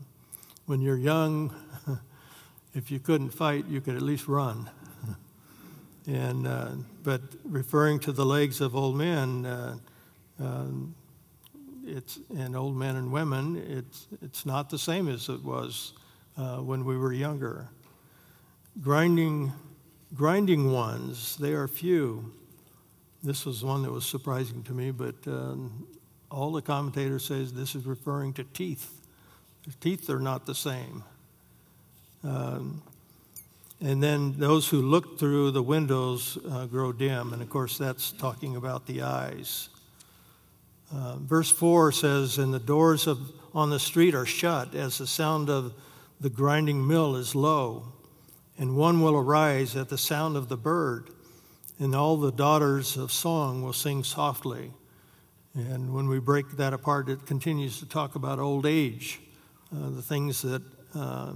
when 0.67 0.81
you're 0.81 0.97
young, 0.97 1.55
if 2.75 2.91
you 2.91 2.99
couldn't 2.99 3.31
fight, 3.31 3.67
you 3.67 3.81
could 3.81 3.95
at 3.95 4.03
least 4.03 4.27
run. 4.29 4.71
and, 6.07 6.47
uh, 6.47 6.71
but 7.05 7.21
referring 7.45 8.01
to 8.01 8.13
the 8.13 8.25
legs 8.25 8.61
of 8.61 8.75
old 8.75 8.97
men, 8.97 9.47
uh, 9.47 9.77
Um, 10.39 10.95
it's 11.87 12.19
and 12.37 12.57
old 12.57 12.77
men 12.77 12.97
and 12.97 13.13
women. 13.13 13.57
It's 13.57 14.09
it's 14.21 14.45
not 14.45 14.69
the 14.71 14.79
same 14.79 15.09
as 15.09 15.29
it 15.29 15.43
was 15.43 15.95
uh, 16.37 16.59
when 16.59 16.85
we 16.85 16.97
were 16.97 17.13
younger. 17.13 17.69
Grinding, 18.83 19.53
grinding 20.15 20.73
ones. 20.73 21.37
They 21.37 21.55
are 21.55 21.67
few. 21.69 22.33
This 23.23 23.47
was 23.47 23.65
one 23.65 23.83
that 23.83 23.91
was 23.91 24.05
surprising 24.05 24.63
to 24.65 24.73
me, 24.73 24.91
but 24.91 25.15
um, 25.27 25.87
all 26.31 26.53
the 26.53 26.63
commentators 26.63 27.25
says 27.25 27.53
this 27.53 27.75
is 27.75 27.87
referring 27.87 28.35
to 28.35 28.45
teeth. 28.45 28.96
Teeth 29.81 30.09
are 30.11 30.21
not 30.21 30.47
the 30.47 30.55
same. 30.55 31.03
Um, 32.23 32.83
and 33.81 34.03
then 34.03 34.35
those 34.39 34.69
who 34.69 34.81
look 34.81 35.19
through 35.19 35.51
the 35.51 35.62
windows 35.62 36.39
uh, 36.51 36.67
grow 36.67 36.93
dim, 36.93 37.33
and 37.33 37.43
of 37.43 37.51
course 37.51 37.77
that's 37.77 38.11
talking 38.12 38.57
about 38.57 38.87
the 38.87 39.03
eyes. 39.03 39.69
Uh, 40.95 41.17
verse 41.17 41.51
4 41.51 41.93
says, 41.93 42.39
And 42.39 42.55
the 42.55 42.59
doors 42.59 43.07
of, 43.07 43.19
on 43.55 43.71
the 43.71 43.81
street 43.81 44.14
are 44.14 44.27
shut 44.27 44.75
as 44.75 44.99
the 44.99 45.07
sound 45.07 45.51
of 45.51 45.75
the 46.21 46.31
grinding 46.31 46.87
mill 46.87 47.17
is 47.17 47.35
low, 47.35 47.93
and 48.59 48.77
one 48.77 49.03
will 49.03 49.17
arise 49.17 49.77
at 49.77 49.89
the 49.89 49.99
sound 49.99 50.37
of 50.37 50.49
the 50.49 50.57
bird, 50.57 51.11
and 51.79 51.95
all 51.95 52.17
the 52.17 52.33
daughters 52.33 52.97
of 52.97 53.12
song 53.12 53.62
will 53.62 53.73
sing 53.73 54.03
softly. 54.03 54.71
And 55.55 55.93
when 55.93 56.09
we 56.09 56.19
break 56.19 56.53
that 56.53 56.73
apart, 56.73 57.09
it 57.09 57.27
continues 57.27 57.79
to 57.81 57.87
talk 57.87 58.14
about 58.14 58.39
old 58.39 58.64
age, 58.64 59.21
uh, 59.75 59.91
the 59.91 60.03
things 60.03 60.43
that 60.43 60.62
uh, 60.95 61.33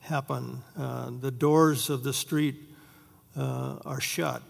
happen. 0.00 0.62
Uh, 0.76 1.10
the 1.20 1.30
doors 1.30 1.90
of 1.90 2.02
the 2.02 2.12
street 2.12 2.56
uh, 3.36 3.76
are 3.84 4.00
shut. 4.00 4.42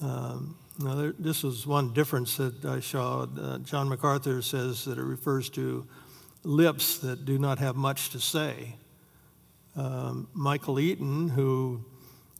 Um, 0.00 0.56
now, 0.78 0.94
there, 0.94 1.14
this 1.18 1.44
is 1.44 1.66
one 1.66 1.92
difference 1.92 2.36
that 2.36 2.64
I 2.64 2.80
saw. 2.80 3.26
John 3.58 3.88
MacArthur 3.88 4.42
says 4.42 4.84
that 4.84 4.98
it 4.98 5.04
refers 5.04 5.48
to 5.50 5.86
lips 6.42 6.98
that 6.98 7.24
do 7.24 7.38
not 7.38 7.58
have 7.58 7.76
much 7.76 8.10
to 8.10 8.20
say. 8.20 8.76
Um, 9.76 10.28
Michael 10.34 10.78
Eaton, 10.78 11.28
who 11.28 11.84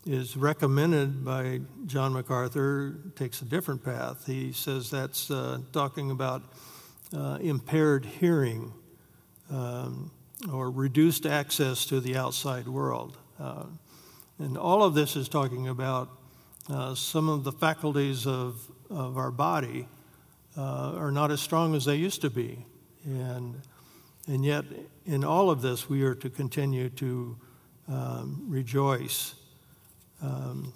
is 0.07 0.37
recommended 0.37 1.25
by 1.25 1.61
John 1.87 2.13
MacArthur, 2.13 2.97
takes 3.17 3.41
a 3.41 3.45
different 3.45 3.85
path. 3.85 4.27
He 4.27 4.53
says 4.53 4.91
that's 4.91 5.31
uh, 5.31 5.61
talking 5.73 6.11
about 6.11 6.43
uh, 7.17 7.39
impaired 7.41 8.05
hearing 8.05 8.73
um, 9.51 10.11
or 10.53 10.71
reduced 10.71 11.27
access 11.27 11.87
to 11.87 12.01
the 12.01 12.17
outside 12.17 12.67
world. 12.67 13.17
Uh, 13.39 13.65
and 14.39 14.59
all 14.59 14.83
of 14.83 14.95
this 14.95 15.17
is 15.17 15.29
talking 15.29 15.69
about 15.69 16.09
uh, 16.69 16.95
some 16.95 17.29
of 17.29 17.45
the 17.45 17.53
faculties 17.53 18.27
of, 18.27 18.61
of 18.91 19.17
our 19.17 19.31
body 19.31 19.87
uh, 20.57 20.95
are 20.97 21.11
not 21.11 21.31
as 21.31 21.41
strong 21.41 21.75
as 21.75 21.85
they 21.85 21.97
used 21.97 22.21
to 22.23 22.31
be. 22.31 22.65
And, 23.05 23.61
and 24.27 24.45
yet, 24.45 24.65
in 25.05 25.25
all 25.25 25.51
of 25.51 25.63
this, 25.63 25.89
we 25.89 26.03
are 26.03 26.15
to 26.15 26.31
continue 26.31 26.89
to 26.91 27.37
um, 27.89 28.45
rejoice. 28.49 29.35
Um, 30.23 30.73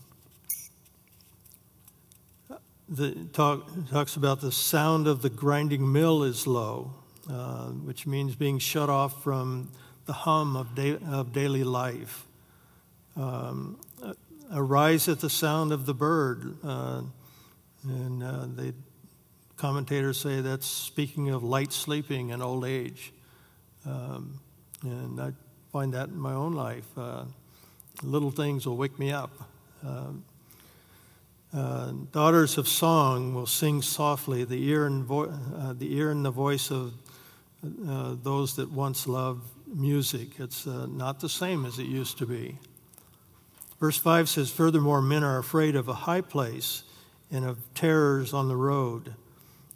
the 2.89 3.15
talk 3.33 3.69
talks 3.91 4.17
about 4.17 4.41
the 4.41 4.53
sound 4.53 5.07
of 5.07 5.23
the 5.23 5.31
grinding 5.31 5.91
mill 5.93 6.23
is 6.23 6.47
low, 6.47 6.95
uh, 7.29 7.67
which 7.67 8.07
means 8.07 8.35
being 8.35 8.59
shut 8.59 8.89
off 8.89 9.23
from 9.23 9.71
the 10.07 10.13
hum 10.13 10.57
of, 10.57 10.75
da- 10.75 10.99
of 11.11 11.33
daily 11.33 11.65
life. 11.65 12.27
Um, 13.17 13.79
arise 14.53 15.09
at 15.09 15.21
the 15.21 15.31
sound 15.31 15.73
of 15.73 15.87
the 15.87 15.95
bird. 15.95 16.57
Uh, 16.65 17.03
and 17.85 18.23
uh, 18.23 18.47
the 18.55 18.75
commentators 19.57 20.19
say 20.19 20.41
that's 20.41 20.67
speaking 20.67 21.31
of 21.31 21.43
light 21.43 21.73
sleeping 21.73 22.33
and 22.33 22.43
old 22.43 22.65
age. 22.65 23.13
Um, 23.85 24.41
and 24.83 25.21
I 25.21 25.33
find 25.73 25.93
that 25.95 26.09
in 26.09 26.19
my 26.19 26.33
own 26.33 26.55
life. 26.55 26.87
Uh, 26.97 27.25
little 28.03 28.31
things 28.31 28.67
will 28.67 28.77
wake 28.77 28.99
me 28.99 29.13
up. 29.13 29.31
Um, 29.85 30.25
uh, 31.53 31.93
daughters 32.13 32.59
of 32.59 32.69
song 32.69 33.35
will 33.35 33.47
sing 33.47 33.81
softly, 33.81 34.45
the 34.45 34.63
ear 34.69 34.87
and, 34.87 35.05
vo- 35.05 35.31
uh, 35.57 35.73
the, 35.73 35.95
ear 35.95 36.11
and 36.11 36.25
the 36.25 36.31
voice 36.31 36.71
of 36.71 36.93
uh, 37.65 38.15
those 38.23 38.57
that 38.57 38.71
once 38.71 39.07
loved 39.07 39.43
music. 39.67 40.39
It's 40.39 40.67
not 40.67 41.21
the 41.21 41.29
same 41.29 41.65
as 41.65 41.79
it 41.79 41.87
used 41.87 42.19
to 42.19 42.27
be. 42.27 42.59
Verse 43.81 43.97
5 43.97 44.29
says, 44.29 44.51
Furthermore, 44.51 45.01
men 45.01 45.23
are 45.23 45.39
afraid 45.39 45.77
of 45.77 45.89
a 45.89 45.95
high 45.95 46.21
place 46.21 46.83
and 47.31 47.45
of 47.45 47.59
terrors 47.75 48.33
on 48.33 48.49
the 48.49 48.57
road. 48.57 49.15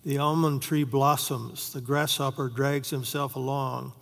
The 0.04 0.18
almond 0.18 0.62
tree 0.62 0.82
blossoms, 0.82 1.72
the 1.72 1.80
grasshopper 1.80 2.48
drags 2.48 2.90
himself 2.90 3.36
along, 3.36 3.92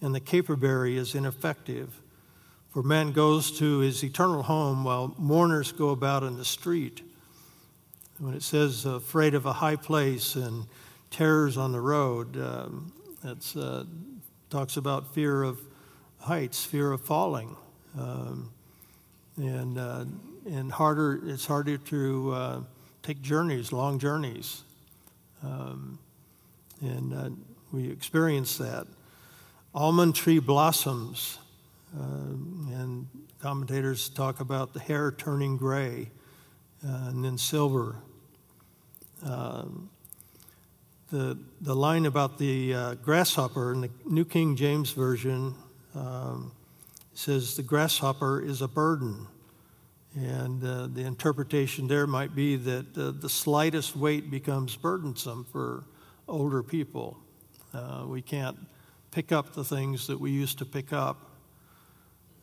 and 0.00 0.14
the 0.14 0.20
caperberry 0.20 0.96
is 0.96 1.14
ineffective. 1.14 2.00
For 2.72 2.82
man 2.82 3.12
goes 3.12 3.58
to 3.58 3.78
his 3.80 4.02
eternal 4.02 4.44
home 4.44 4.84
while 4.84 5.14
mourners 5.18 5.72
go 5.72 5.90
about 5.90 6.22
in 6.22 6.38
the 6.38 6.44
street. 6.44 7.02
When 8.18 8.32
it 8.32 8.42
says 8.42 8.86
afraid 8.86 9.34
of 9.34 9.44
a 9.44 9.52
high 9.52 9.76
place 9.76 10.34
and 10.34 10.64
terrors 11.10 11.58
on 11.58 11.72
the 11.72 11.80
road, 11.80 12.38
um, 12.38 12.92
it 13.24 13.52
uh, 13.56 13.84
talks 14.50 14.76
about 14.76 15.14
fear 15.14 15.42
of 15.42 15.60
heights, 16.20 16.64
fear 16.64 16.92
of 16.92 17.00
falling. 17.00 17.56
Um, 17.98 18.50
and 19.36 19.78
uh, 19.78 20.04
and 20.46 20.72
harder. 20.72 21.20
It's 21.24 21.46
harder 21.46 21.78
to 21.78 22.32
uh, 22.32 22.60
take 23.02 23.22
journeys, 23.22 23.72
long 23.72 23.98
journeys, 23.98 24.62
um, 25.42 25.98
and 26.80 27.14
uh, 27.14 27.30
we 27.72 27.90
experience 27.90 28.58
that. 28.58 28.86
Almond 29.74 30.14
tree 30.14 30.38
blossoms, 30.38 31.38
uh, 31.98 32.02
and 32.02 33.08
commentators 33.40 34.08
talk 34.10 34.40
about 34.40 34.74
the 34.74 34.80
hair 34.80 35.10
turning 35.10 35.56
gray 35.56 36.10
uh, 36.86 37.08
and 37.08 37.24
then 37.24 37.38
silver. 37.38 37.96
Um, 39.24 39.88
the, 41.12 41.38
the 41.60 41.76
line 41.76 42.06
about 42.06 42.38
the 42.38 42.72
uh, 42.72 42.94
grasshopper 42.94 43.74
in 43.74 43.82
the 43.82 43.90
New 44.06 44.24
King 44.24 44.56
James 44.56 44.92
Version 44.92 45.54
um, 45.94 46.52
says 47.12 47.54
the 47.54 47.62
grasshopper 47.62 48.40
is 48.40 48.62
a 48.62 48.68
burden. 48.68 49.26
And 50.14 50.64
uh, 50.64 50.86
the 50.86 51.02
interpretation 51.02 51.86
there 51.86 52.06
might 52.06 52.34
be 52.34 52.56
that 52.56 52.96
uh, 52.96 53.10
the 53.10 53.28
slightest 53.28 53.94
weight 53.94 54.30
becomes 54.30 54.74
burdensome 54.74 55.44
for 55.52 55.84
older 56.28 56.62
people. 56.62 57.18
Uh, 57.74 58.04
we 58.06 58.22
can't 58.22 58.56
pick 59.10 59.32
up 59.32 59.54
the 59.54 59.64
things 59.64 60.06
that 60.06 60.18
we 60.18 60.30
used 60.30 60.58
to 60.58 60.64
pick 60.64 60.94
up. 60.94 61.30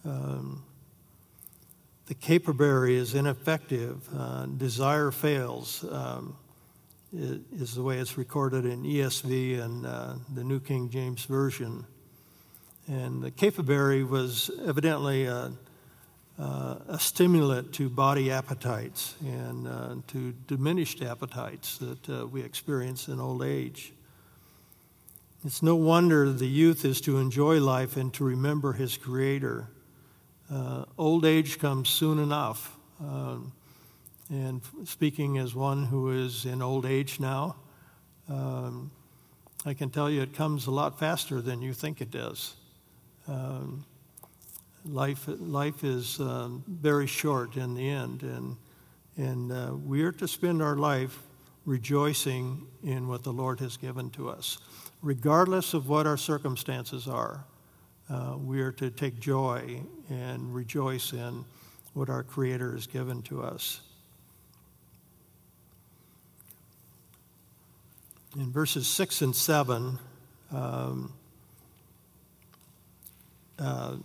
Um, 0.06 0.64
the 2.06 2.14
caperberry 2.14 2.92
is 2.94 3.16
ineffective. 3.16 4.08
Uh, 4.16 4.46
desire 4.46 5.10
fails, 5.10 5.84
um, 5.92 6.38
is 7.12 7.76
the 7.76 7.82
way 7.82 7.98
it's 7.98 8.18
recorded 8.18 8.66
in 8.66 8.84
ESV 8.84 9.60
and 9.60 9.86
uh, 9.86 10.14
the 10.34 10.44
New 10.44 10.60
King 10.60 10.90
James 10.90 11.26
Version. 11.26 11.86
And 12.88 13.22
the 13.22 13.32
caperberry 13.32 14.08
was 14.08 14.52
evidently 14.66 15.26
a, 15.26 15.52
a 16.38 16.98
stimulant 17.00 17.74
to 17.74 17.90
body 17.90 18.32
appetites 18.32 19.16
and 19.22 19.68
uh, 19.68 19.96
to 20.08 20.34
diminished 20.48 21.02
appetites 21.02 21.78
that 21.80 22.10
uh, 22.10 22.28
we 22.28 22.42
experience 22.42 23.08
in 23.08 23.20
old 23.20 23.44
age. 23.44 23.94
It's 25.46 25.64
no 25.64 25.76
wonder 25.76 26.32
the 26.32 26.48
youth 26.48 26.84
is 26.84 27.00
to 27.02 27.18
enjoy 27.18 27.60
life 27.60 27.96
and 27.96 28.14
to 28.16 28.24
remember 28.24 28.74
his 28.74 28.98
Creator. 28.98 29.70
Uh, 30.52 30.86
old 30.98 31.26
age 31.26 31.60
comes 31.60 31.90
soon 31.90 32.20
enough. 32.20 32.76
Um, 33.00 33.54
and 34.30 34.62
speaking 34.86 35.38
as 35.38 35.56
one 35.56 35.86
who 35.86 36.12
is 36.12 36.46
in 36.46 36.62
old 36.62 36.86
age 36.86 37.20
now, 37.20 37.56
um, 38.30 38.92
I 39.66 39.74
can 39.74 39.90
tell 39.90 40.10
you 40.10 40.22
it 40.22 40.34
comes 40.34 40.68
a 40.68 40.72
lot 40.72 41.00
faster 41.00 41.42
than 41.42 41.62
you 41.62 41.74
think 41.74 42.00
it 42.00 42.12
does. 42.12 42.56
Um, 43.28 43.86
life, 44.86 45.26
life 45.28 45.84
is 45.84 46.20
um, 46.20 46.64
very 46.68 47.08
short 47.08 47.58
in 47.58 47.74
the 47.74 47.90
end, 47.90 48.22
and, 48.22 48.56
and 49.18 49.52
uh, 49.52 49.74
we 49.74 50.04
are 50.04 50.12
to 50.14 50.28
spend 50.28 50.62
our 50.62 50.76
life 50.76 51.20
rejoicing 51.66 52.68
in 52.84 53.08
what 53.08 53.24
the 53.24 53.34
Lord 53.34 53.60
has 53.60 53.78
given 53.78 54.10
to 54.12 54.30
us. 54.30 54.60
Regardless 55.02 55.74
of 55.74 55.90
what 55.90 56.08
our 56.08 56.18
circumstances 56.18 57.08
are, 57.08 57.46
uh, 58.10 58.36
we 58.38 58.62
are 58.62 58.72
to 58.74 58.90
take 58.90 59.20
joy 59.20 59.82
and 60.10 60.54
rejoice 60.54 61.14
in 61.14 61.46
what 61.94 62.10
our 62.10 62.24
Creator 62.24 62.74
has 62.74 62.88
given 62.88 63.22
to 63.24 63.44
us. 63.44 63.82
In 68.38 68.52
verses 68.52 68.88
6 68.88 69.24
and 69.24 69.36
7, 69.36 69.98
um, 70.52 71.14
uh, 73.58 73.96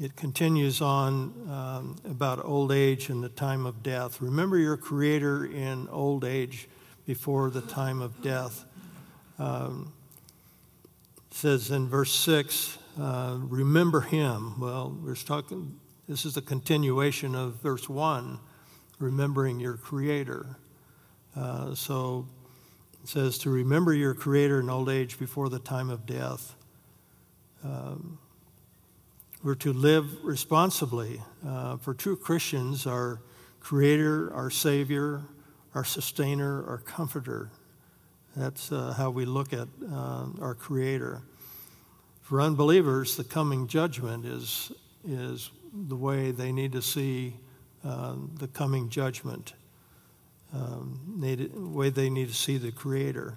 it 0.00 0.16
continues 0.16 0.80
on 0.80 1.34
um, 1.50 1.96
about 2.10 2.42
old 2.42 2.72
age 2.72 3.10
and 3.10 3.22
the 3.22 3.28
time 3.28 3.66
of 3.66 3.82
death. 3.82 4.22
Remember 4.22 4.56
your 4.56 4.78
Creator 4.78 5.44
in 5.44 5.86
old 5.88 6.24
age 6.24 6.66
before 7.04 7.50
the 7.50 7.60
time 7.60 8.00
of 8.00 8.22
death. 8.22 8.64
Um, 9.38 9.92
says 11.30 11.70
in 11.70 11.88
verse 11.88 12.14
6, 12.14 12.78
uh, 12.98 13.36
remember 13.38 14.00
him. 14.00 14.58
Well, 14.58 14.96
we're 15.04 15.14
talking, 15.14 15.78
this 16.08 16.24
is 16.24 16.38
a 16.38 16.42
continuation 16.42 17.34
of 17.34 17.56
verse 17.56 17.86
1, 17.86 18.38
remembering 18.98 19.60
your 19.60 19.76
Creator. 19.76 20.56
Uh, 21.36 21.74
so 21.74 22.26
it 23.02 23.08
says 23.08 23.38
to 23.38 23.50
remember 23.50 23.94
your 23.94 24.14
Creator 24.14 24.60
in 24.60 24.70
old 24.70 24.88
age 24.88 25.18
before 25.18 25.48
the 25.48 25.58
time 25.58 25.90
of 25.90 26.06
death. 26.06 26.54
Um, 27.64 28.18
we're 29.42 29.54
to 29.56 29.72
live 29.72 30.24
responsibly. 30.24 31.22
Uh, 31.46 31.76
for 31.76 31.94
true 31.94 32.16
Christians, 32.16 32.86
our 32.86 33.20
Creator, 33.60 34.32
our 34.34 34.50
Savior, 34.50 35.22
our 35.74 35.84
Sustainer, 35.84 36.64
our 36.66 36.78
Comforter. 36.78 37.50
That's 38.36 38.72
uh, 38.72 38.94
how 38.96 39.10
we 39.10 39.24
look 39.24 39.52
at 39.52 39.68
uh, 39.90 40.26
our 40.40 40.54
Creator. 40.54 41.22
For 42.20 42.40
unbelievers, 42.40 43.16
the 43.16 43.24
coming 43.24 43.68
judgment 43.68 44.24
is, 44.26 44.72
is 45.06 45.50
the 45.72 45.96
way 45.96 46.30
they 46.30 46.52
need 46.52 46.72
to 46.72 46.82
see 46.82 47.36
uh, 47.84 48.16
the 48.34 48.48
coming 48.48 48.88
judgment, 48.90 49.54
um, 50.52 51.00
need, 51.16 51.52
the 51.52 51.60
way 51.60 51.90
they 51.90 52.10
need 52.10 52.28
to 52.28 52.34
see 52.34 52.56
the 52.56 52.72
Creator. 52.72 53.34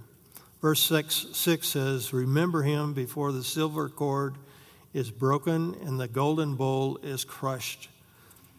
Verse 0.61 0.81
6, 0.83 1.27
6 1.33 1.67
says, 1.67 2.13
Remember 2.13 2.63
him 2.63 2.93
before 2.93 3.31
the 3.31 3.43
silver 3.43 3.89
cord 3.89 4.35
is 4.93 5.09
broken 5.09 5.75
and 5.85 5.99
the 5.99 6.07
golden 6.07 6.55
bowl 6.55 6.97
is 7.01 7.23
crushed. 7.23 7.89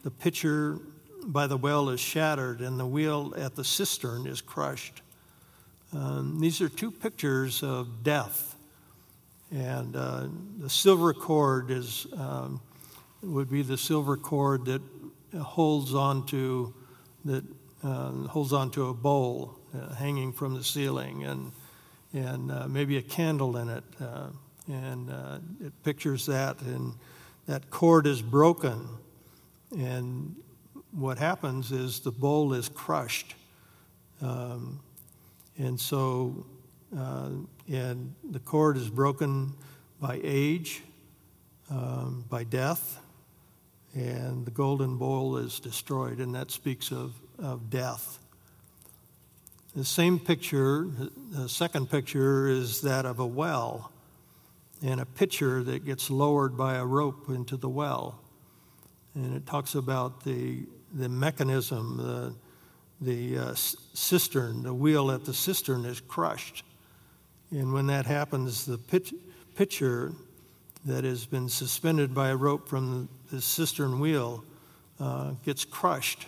The 0.03 0.11
pitcher 0.11 0.79
by 1.25 1.47
the 1.47 1.57
well 1.57 1.89
is 1.89 1.99
shattered 1.99 2.59
and 2.59 2.79
the 2.79 2.85
wheel 2.85 3.33
at 3.37 3.55
the 3.55 3.63
cistern 3.63 4.27
is 4.27 4.41
crushed. 4.41 5.01
Um, 5.93 6.39
these 6.39 6.59
are 6.59 6.69
two 6.69 6.91
pictures 6.91 7.63
of 7.63 8.03
death 8.03 8.53
and 9.53 9.95
uh, 9.95 10.27
the 10.57 10.69
silver 10.69 11.13
cord 11.13 11.69
is, 11.69 12.07
um, 12.17 12.59
would 13.21 13.51
be 13.51 13.61
the 13.61 13.77
silver 13.77 14.17
cord 14.17 14.65
that 14.65 14.81
holds 15.39 15.93
onto, 15.93 16.73
that 17.25 17.43
uh, 17.83 18.11
holds 18.27 18.53
onto 18.53 18.87
a 18.87 18.93
bowl 18.93 19.59
uh, 19.73 19.93
hanging 19.95 20.31
from 20.31 20.55
the 20.55 20.63
ceiling 20.63 21.23
and, 21.23 21.51
and 22.13 22.51
uh, 22.51 22.67
maybe 22.67 22.97
a 22.97 23.01
candle 23.01 23.57
in 23.57 23.69
it. 23.69 23.83
Uh, 23.99 24.27
and 24.67 25.09
uh, 25.11 25.39
it 25.61 25.73
pictures 25.83 26.25
that, 26.25 26.61
and 26.61 26.93
that 27.47 27.69
cord 27.69 28.07
is 28.07 28.21
broken. 28.21 28.87
And 29.77 30.35
what 30.91 31.17
happens 31.17 31.71
is 31.71 31.99
the 31.99 32.11
bowl 32.11 32.53
is 32.53 32.69
crushed. 32.69 33.35
Um, 34.21 34.79
and 35.57 35.79
so 35.79 36.45
uh, 36.97 37.29
and 37.71 38.13
the 38.29 38.39
cord 38.39 38.77
is 38.77 38.89
broken 38.89 39.53
by 39.99 40.19
age, 40.23 40.83
um, 41.69 42.25
by 42.29 42.43
death, 42.43 42.99
and 43.95 44.45
the 44.45 44.51
golden 44.51 44.97
bowl 44.97 45.37
is 45.37 45.59
destroyed, 45.59 46.19
and 46.19 46.35
that 46.35 46.51
speaks 46.51 46.91
of, 46.91 47.13
of 47.39 47.69
death. 47.69 48.19
The 49.75 49.85
same 49.85 50.19
picture, 50.19 50.87
the 51.31 51.49
second 51.49 51.89
picture, 51.89 52.47
is 52.47 52.81
that 52.81 53.05
of 53.05 53.19
a 53.19 53.25
well 53.25 53.91
and 54.83 54.99
a 54.99 55.05
pitcher 55.05 55.63
that 55.63 55.85
gets 55.85 56.09
lowered 56.09 56.57
by 56.57 56.75
a 56.75 56.85
rope 56.85 57.29
into 57.29 57.57
the 57.57 57.69
well. 57.69 58.19
And 59.15 59.35
it 59.35 59.45
talks 59.47 59.75
about 59.75 60.23
the, 60.23 60.65
the 60.93 61.09
mechanism, 61.09 61.97
the, 61.97 62.35
the 63.01 63.37
uh, 63.37 63.53
cistern, 63.55 64.63
the 64.63 64.73
wheel 64.73 65.09
at 65.11 65.25
the 65.25 65.33
cistern 65.33 65.85
is 65.85 66.01
crushed 66.01 66.63
and 67.53 67.71
when 67.71 67.85
that 67.87 68.07
happens, 68.07 68.65
the 68.65 68.79
pitcher 69.55 70.13
that 70.85 71.03
has 71.03 71.25
been 71.27 71.47
suspended 71.47 72.13
by 72.13 72.29
a 72.29 72.35
rope 72.35 72.67
from 72.67 73.07
the 73.31 73.41
cistern 73.41 73.99
wheel 73.99 74.43
uh, 74.99 75.33
gets 75.45 75.63
crushed. 75.63 76.25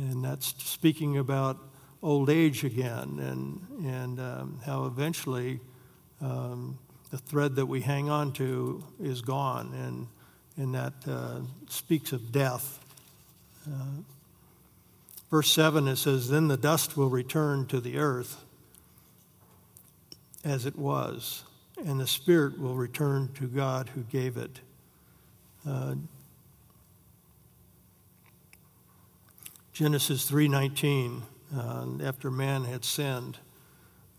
And 0.00 0.24
that's 0.24 0.54
speaking 0.64 1.18
about 1.18 1.58
old 2.02 2.30
age 2.30 2.64
again 2.64 3.18
and, 3.20 3.86
and 3.86 4.18
um, 4.18 4.60
how 4.64 4.86
eventually 4.86 5.60
um, 6.22 6.78
the 7.10 7.18
thread 7.18 7.56
that 7.56 7.66
we 7.66 7.82
hang 7.82 8.08
on 8.08 8.32
to 8.32 8.82
is 8.98 9.20
gone. 9.20 9.74
And, 9.74 10.06
and 10.56 10.74
that 10.74 10.94
uh, 11.06 11.40
speaks 11.68 12.12
of 12.12 12.32
death. 12.32 12.78
Uh, 13.70 14.00
verse 15.30 15.52
7 15.52 15.86
it 15.86 15.96
says, 15.96 16.30
Then 16.30 16.48
the 16.48 16.56
dust 16.56 16.96
will 16.96 17.10
return 17.10 17.66
to 17.66 17.78
the 17.78 17.98
earth 17.98 18.42
as 20.44 20.64
it 20.64 20.76
was, 20.76 21.44
and 21.84 22.00
the 22.00 22.06
spirit 22.06 22.58
will 22.58 22.74
return 22.74 23.28
to 23.34 23.46
God 23.46 23.90
who 23.90 24.00
gave 24.04 24.38
it. 24.38 24.60
Uh, 25.68 25.96
Genesis 29.80 30.30
3:19 30.30 31.22
uh, 31.56 31.86
after 32.02 32.30
man 32.30 32.64
had 32.64 32.84
sinned 32.84 33.38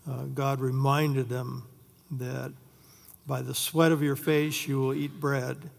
uh, 0.09 0.23
God 0.23 0.59
reminded 0.59 1.29
them 1.29 1.67
that 2.09 2.51
by 3.27 3.43
the 3.43 3.53
sweat 3.53 3.91
of 3.91 4.01
your 4.01 4.15
face 4.15 4.67
you 4.67 4.79
will 4.79 4.95
eat 4.95 5.19
bread 5.19 5.69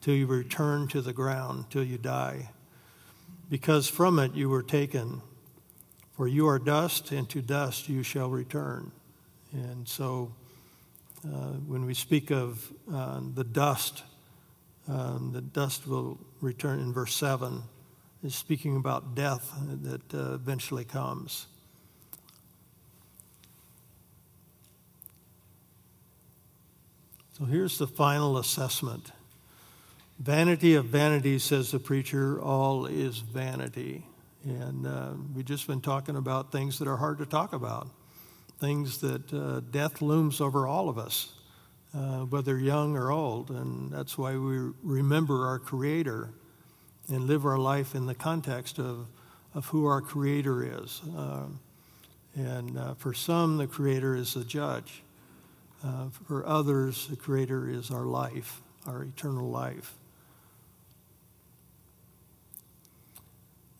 till 0.00 0.14
you 0.14 0.26
return 0.26 0.88
to 0.88 1.00
the 1.00 1.12
ground 1.12 1.70
till 1.70 1.84
you 1.84 1.98
die. 1.98 2.50
Because 3.48 3.86
from 3.86 4.18
it 4.18 4.34
you 4.34 4.48
were 4.48 4.64
taken. 4.64 5.22
For 6.16 6.26
you 6.26 6.48
are 6.48 6.58
dust 6.58 7.12
and 7.12 7.28
to 7.28 7.40
dust 7.40 7.88
you 7.88 8.02
shall 8.02 8.30
return. 8.30 8.90
And 9.52 9.86
so 9.86 10.32
uh, 11.24 11.52
when 11.68 11.84
we 11.84 11.94
speak 11.94 12.32
of 12.32 12.72
uh, 12.92 13.20
the 13.36 13.44
dust, 13.44 14.02
um, 14.88 15.30
the 15.32 15.42
dust 15.42 15.86
will 15.86 16.18
return 16.40 16.80
in 16.80 16.92
verse 16.92 17.14
7, 17.14 17.62
is 18.22 18.34
speaking 18.34 18.76
about 18.76 19.14
death 19.14 19.52
that 19.82 20.14
uh, 20.14 20.34
eventually 20.34 20.84
comes. 20.84 21.46
So 27.38 27.44
here's 27.44 27.78
the 27.78 27.86
final 27.86 28.38
assessment. 28.38 29.12
Vanity 30.18 30.74
of 30.74 30.86
vanity, 30.86 31.38
says 31.38 31.70
the 31.70 31.78
preacher, 31.78 32.42
all 32.42 32.86
is 32.86 33.18
vanity. 33.18 34.04
And 34.44 34.86
uh, 34.86 35.10
we've 35.34 35.44
just 35.44 35.66
been 35.68 35.80
talking 35.80 36.16
about 36.16 36.50
things 36.50 36.80
that 36.80 36.88
are 36.88 36.96
hard 36.96 37.18
to 37.18 37.26
talk 37.26 37.52
about 37.52 37.88
things 38.58 38.98
that 38.98 39.32
uh, 39.32 39.60
death 39.70 40.02
looms 40.02 40.40
over 40.40 40.66
all 40.66 40.88
of 40.88 40.98
us, 40.98 41.32
uh, 41.94 42.20
whether 42.20 42.58
young 42.58 42.96
or 42.96 43.10
old. 43.10 43.50
And 43.50 43.90
that's 43.92 44.18
why 44.18 44.36
we 44.36 44.70
remember 44.82 45.46
our 45.46 45.58
Creator 45.58 46.30
and 47.08 47.24
live 47.24 47.44
our 47.46 47.58
life 47.58 47.94
in 47.94 48.06
the 48.06 48.14
context 48.14 48.78
of, 48.78 49.06
of 49.54 49.66
who 49.66 49.86
our 49.86 50.00
Creator 50.00 50.82
is. 50.82 51.00
Uh, 51.16 51.46
and 52.34 52.78
uh, 52.78 52.94
for 52.94 53.12
some, 53.14 53.56
the 53.56 53.66
Creator 53.66 54.14
is 54.16 54.34
the 54.34 54.44
judge. 54.44 55.02
Uh, 55.84 56.08
for 56.26 56.46
others, 56.46 57.06
the 57.08 57.16
Creator 57.16 57.70
is 57.70 57.90
our 57.90 58.04
life, 58.04 58.60
our 58.86 59.04
eternal 59.04 59.48
life. 59.48 59.94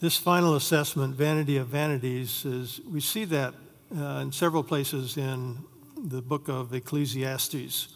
This 0.01 0.17
final 0.17 0.55
assessment, 0.55 1.17
Vanity 1.17 1.57
of 1.57 1.69
Vanities, 1.69 2.45
is 2.45 2.81
we 2.89 3.01
see 3.01 3.25
that 3.25 3.55
uh, 3.97 4.21
in 4.23 4.31
several 4.31 4.63
places 4.63 5.17
in 5.17 5.59
the 5.97 6.23
book 6.23 6.49
of 6.49 6.73
Ecclesiastes. 6.73 7.89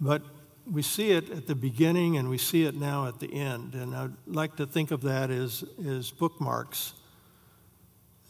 But 0.00 0.22
we 0.70 0.82
see 0.82 1.10
it 1.10 1.30
at 1.30 1.46
the 1.46 1.54
beginning 1.54 2.16
and 2.16 2.28
we 2.28 2.38
see 2.38 2.64
it 2.64 2.74
now 2.74 3.06
at 3.06 3.20
the 3.20 3.32
end. 3.32 3.74
And 3.74 3.94
I'd 3.94 4.12
like 4.26 4.56
to 4.56 4.66
think 4.66 4.90
of 4.90 5.02
that 5.02 5.30
as, 5.30 5.64
as 5.86 6.10
bookmarks. 6.10 6.94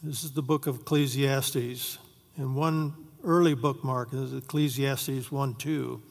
This 0.03 0.23
is 0.23 0.31
the 0.31 0.41
book 0.41 0.67
of 0.67 0.81
Ecclesiastes. 0.81 1.97
And 2.37 2.55
one 2.55 2.93
early 3.23 3.55
bookmark 3.55 4.13
is 4.13 4.33
Ecclesiastes 4.33 5.31
1 5.31 5.55
2. 5.55 6.01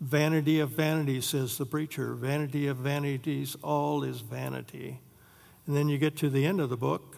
Vanity 0.00 0.60
of 0.60 0.70
vanities, 0.70 1.26
says 1.26 1.58
the 1.58 1.66
preacher. 1.66 2.14
Vanity 2.14 2.68
of 2.68 2.76
vanities, 2.76 3.56
all 3.62 4.04
is 4.04 4.20
vanity. 4.20 5.00
And 5.66 5.76
then 5.76 5.88
you 5.88 5.98
get 5.98 6.16
to 6.18 6.30
the 6.30 6.46
end 6.46 6.60
of 6.60 6.70
the 6.70 6.76
book, 6.76 7.16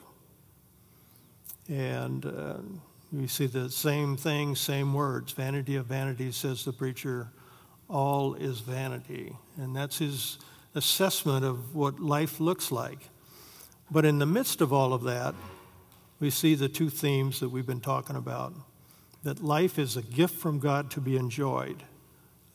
and 1.69 2.25
uh, 2.25 2.55
we 3.13 3.27
see 3.27 3.47
the 3.47 3.71
same 3.71 4.17
thing, 4.17 4.57
same 4.57 4.95
words. 4.95 5.33
Vanity 5.33 5.77
of 5.77 5.87
vanity, 5.87 6.33
says 6.33 6.65
the 6.65 6.73
preacher, 6.73 7.31
all 7.91 8.34
is 8.34 8.61
vanity. 8.61 9.36
And 9.57 9.74
that's 9.74 9.99
his 9.99 10.38
assessment 10.74 11.45
of 11.45 11.74
what 11.74 12.01
life 12.01 12.41
looks 12.41 12.70
like. 12.70 13.09
But 13.91 14.05
in 14.05 14.18
the 14.18 14.26
midst 14.26 14.61
of 14.61 14.72
all 14.72 14.93
of 14.93 15.03
that, 15.03 15.34
we 16.20 16.30
see 16.30 16.55
the 16.55 16.68
two 16.68 16.91
themes 16.91 17.41
that 17.41 17.49
we've 17.49 17.66
been 17.66 17.80
talking 17.80 18.16
about 18.16 18.55
that 19.22 19.43
life 19.43 19.78
is 19.78 19.97
a 19.97 20.03
gift 20.03 20.36
from 20.36 20.59
God 20.59 20.91
to 20.93 21.01
be 21.01 21.16
enjoyed. 21.16 21.82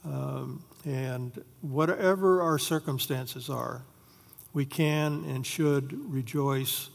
Um, 0.03 0.63
and 0.83 1.43
whatever 1.61 2.41
our 2.41 2.57
circumstances 2.57 3.49
are, 3.49 3.83
we 4.53 4.65
can 4.65 5.25
and 5.25 5.45
should 5.45 5.93
rejoice 6.11 6.89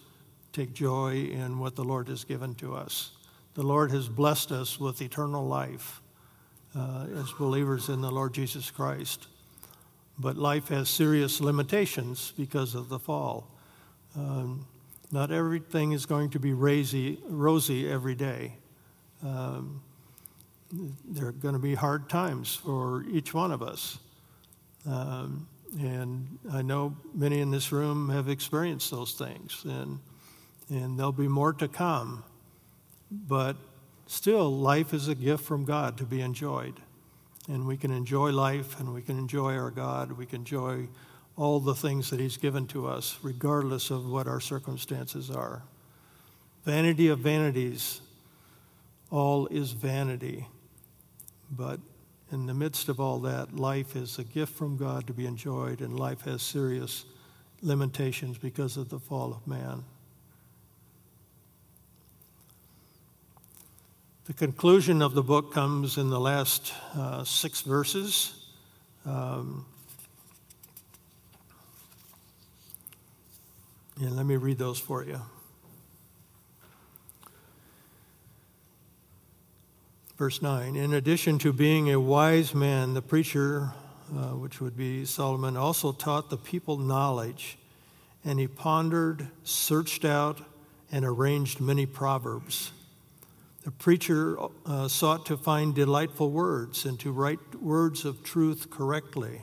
take 0.53 0.73
joy 0.73 1.29
in 1.31 1.59
what 1.59 1.77
the 1.77 1.85
Lord 1.85 2.09
has 2.09 2.25
given 2.25 2.55
to 2.57 2.75
us. 2.75 3.13
The 3.55 3.63
Lord 3.63 3.91
has 3.93 4.09
blessed 4.09 4.51
us 4.51 4.81
with 4.81 5.01
eternal 5.03 5.47
life 5.47 6.00
uh, 6.77 7.07
as 7.17 7.33
believers 7.33 7.89
in 7.89 8.01
the 8.01 8.11
Lord 8.11 8.35
Jesus 8.35 8.71
Christ. 8.71 9.27
But 10.19 10.37
life 10.37 10.69
has 10.69 10.89
serious 10.89 11.41
limitations 11.41 12.33
because 12.37 12.75
of 12.75 12.89
the 12.89 12.99
fall. 12.99 13.49
Um, 14.17 14.67
not 15.13 15.33
everything 15.33 15.93
is 15.93 16.07
going 16.07 16.31
to 16.31 16.39
be 16.39 16.53
rosy, 16.53 17.19
rosy 17.29 17.91
every 17.91 18.15
day. 18.15 18.53
Um, 19.25 19.83
there 21.09 21.27
are 21.29 21.33
going 21.33 21.55
to 21.55 21.61
be 21.61 21.75
hard 21.75 22.09
times 22.09 22.55
for 22.55 23.05
each 23.11 23.35
one 23.35 23.51
of 23.51 23.63
us. 23.63 23.99
Um, 24.87 25.49
and 25.79 26.39
I 26.53 26.63
know 26.63 26.97
many 27.15 27.41
in 27.41 27.51
this 27.51 27.73
room 27.73 28.09
have 28.11 28.29
experienced 28.29 28.91
those 28.91 29.13
things, 29.13 29.63
and, 29.65 29.99
and 30.69 30.99
there'll 30.99 31.13
be 31.13 31.29
more 31.29 31.53
to 31.55 31.69
come. 31.69 32.25
But 33.11 33.57
still, 34.11 34.51
life 34.53 34.93
is 34.93 35.09
a 35.09 35.15
gift 35.15 35.45
from 35.45 35.65
God 35.65 35.97
to 35.99 36.05
be 36.05 36.21
enjoyed. 36.21 36.81
And 37.49 37.67
we 37.67 37.77
can 37.77 37.91
enjoy 37.91 38.31
life, 38.31 38.79
and 38.79 38.93
we 38.93 39.03
can 39.03 39.19
enjoy 39.19 39.57
our 39.57 39.71
God, 39.71 40.13
we 40.13 40.27
can 40.27 40.41
enjoy 40.41 40.89
all 41.37 41.61
the 41.61 41.75
things 41.75 42.11
that 42.11 42.21
He's 42.21 42.37
given 42.37 42.67
to 42.69 42.87
us, 42.87 43.19
regardless 43.23 43.91
of 43.91 44.07
what 44.07 44.27
our 44.27 44.41
circumstances 44.41 45.31
are. 45.31 45.63
Vanity 46.65 47.09
of 47.09 47.21
vanities, 47.21 48.01
all 49.11 49.47
is 49.47 49.73
vanity. 49.73 50.47
But 51.51 51.81
in 52.31 52.47
the 52.47 52.55
midst 52.55 52.89
of 52.89 53.01
all 53.01 53.19
that, 53.21 53.57
life 53.57 53.97
is 53.97 54.19
a 54.19 54.25
gift 54.25 54.55
from 54.55 54.77
God 54.77 55.07
to 55.07 55.13
be 55.13 55.27
enjoyed, 55.27 55.81
and 55.81 55.99
life 55.99 56.23
has 56.23 56.43
serious 56.43 57.05
limitations 57.63 58.39
because 58.39 58.77
of 58.77 58.89
the 58.89 58.99
fall 58.99 59.33
of 59.33 59.47
man. 59.47 59.85
The 64.31 64.47
conclusion 64.47 65.03
of 65.03 65.15
the 65.15 65.25
book 65.25 65.53
comes 65.53 65.99
in 65.99 66.09
the 66.09 66.21
last 66.21 66.73
uh, 66.95 67.25
six 67.25 67.63
verses. 67.63 68.33
Um, 69.05 69.67
and 74.01 74.15
let 74.15 74.25
me 74.27 74.37
read 74.37 74.57
those 74.57 74.79
for 74.79 75.03
you. 75.03 75.21
Verse 80.17 80.41
9 80.41 80.77
In 80.77 80.95
addition 80.95 81.41
to 81.41 81.53
being 81.53 81.91
a 81.91 81.99
wise 81.99 82.55
man, 82.55 82.95
the 82.95 83.03
preacher, 83.03 83.73
uh, 84.17 84.37
which 84.37 84.61
would 84.61 84.77
be 84.77 85.05
Solomon, 85.07 85.57
also 85.57 85.91
taught 85.91 86.31
the 86.31 86.37
people 86.37 86.77
knowledge, 86.77 87.59
and 88.25 88.39
he 88.39 88.47
pondered, 88.47 89.27
searched 89.43 90.05
out, 90.05 90.41
and 90.93 91.05
arranged 91.05 91.61
many 91.61 91.85
proverbs. 91.85 92.71
The 93.63 93.71
preacher 93.71 94.39
uh, 94.65 94.89
sought 94.89 95.27
to 95.27 95.37
find 95.37 95.75
delightful 95.75 96.31
words 96.31 96.87
and 96.87 96.99
to 97.01 97.13
write 97.13 97.61
words 97.61 98.07
of 98.07 98.23
truth 98.23 98.71
correctly. 98.71 99.43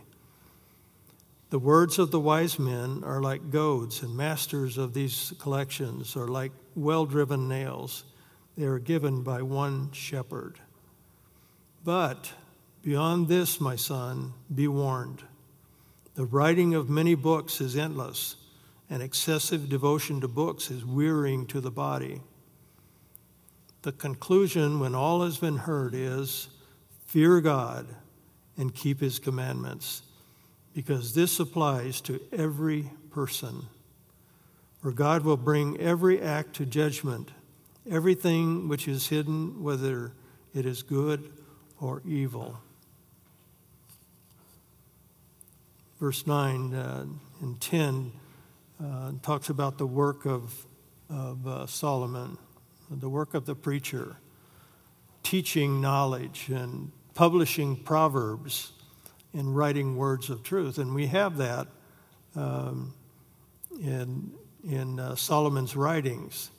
The 1.50 1.60
words 1.60 2.00
of 2.00 2.12
the 2.12 2.20
wise 2.20 2.58
men 2.58 3.04
are 3.06 3.22
like 3.22 3.52
goads, 3.52 4.02
and 4.02 4.18
masters 4.18 4.78
of 4.78 4.94
these 4.94 5.34
collections 5.40 6.16
are 6.18 6.28
like 6.28 6.52
well 6.76 7.06
driven 7.06 7.48
nails. 7.48 8.04
They 8.58 8.66
are 8.66 8.80
given 8.80 9.22
by 9.22 9.44
one 9.44 9.92
shepherd. 9.92 10.60
But 11.86 12.34
beyond 12.82 13.28
this, 13.28 13.62
my 13.62 13.76
son, 13.76 14.34
be 14.54 14.68
warned. 14.68 15.24
The 16.16 16.26
writing 16.26 16.74
of 16.74 16.90
many 16.90 17.14
books 17.14 17.62
is 17.62 17.78
endless, 17.78 18.36
and 18.90 19.04
excessive 19.04 19.70
devotion 19.70 20.20
to 20.22 20.28
books 20.28 20.72
is 20.72 20.84
wearying 20.84 21.46
to 21.48 21.62
the 21.62 21.72
body. 21.72 22.22
The 23.88 23.94
conclusion, 23.94 24.82
when 24.82 24.94
all 24.94 25.24
has 25.24 25.38
been 25.38 25.60
heard, 25.60 25.94
is 25.94 26.50
fear 27.06 27.40
God 27.40 27.88
and 28.58 28.76
keep 28.76 29.00
his 29.00 29.18
commandments, 29.18 30.02
because 30.74 31.14
this 31.14 31.40
applies 31.40 32.02
to 32.02 32.20
every 32.34 32.92
person. 33.12 33.66
For 34.82 34.92
God 34.92 35.24
will 35.24 35.38
bring 35.38 35.80
every 35.80 36.22
act 36.22 36.54
to 36.56 36.66
judgment, 36.66 37.32
everything 37.90 38.68
which 38.68 38.90
is 38.90 39.08
hidden, 39.08 39.64
whether 39.64 40.12
it 40.54 40.66
is 40.66 40.84
good 40.84 41.32
or 41.80 42.02
evil. 42.06 42.60
Verse 45.98 46.28
9 46.28 46.74
uh, 46.74 47.06
and 47.40 47.62
10 47.62 48.12
uh, 48.84 49.12
talks 49.22 49.48
about 49.48 49.78
the 49.78 49.88
work 49.88 50.26
of, 50.26 50.66
of 51.10 51.48
uh, 51.48 51.66
Solomon, 51.68 52.38
the 52.90 53.10
work 53.10 53.34
of 53.34 53.46
the 53.46 53.56
preacher, 53.56 54.18
teaching 55.24 55.82
knowledge 55.82 56.50
and 56.50 56.92
publishing 57.14 57.76
proverbs 57.76 58.72
and 59.34 59.56
writing 59.56 59.98
words 59.98 60.30
of 60.30 60.44
truth. 60.44 60.78
And 60.78 60.94
we 60.94 61.08
have 61.08 61.38
that 61.38 61.68
um, 62.36 62.94
in, 63.82 64.32
in 64.68 65.00
uh, 65.00 65.16
Solomon's 65.16 65.76
writings. 65.76 66.52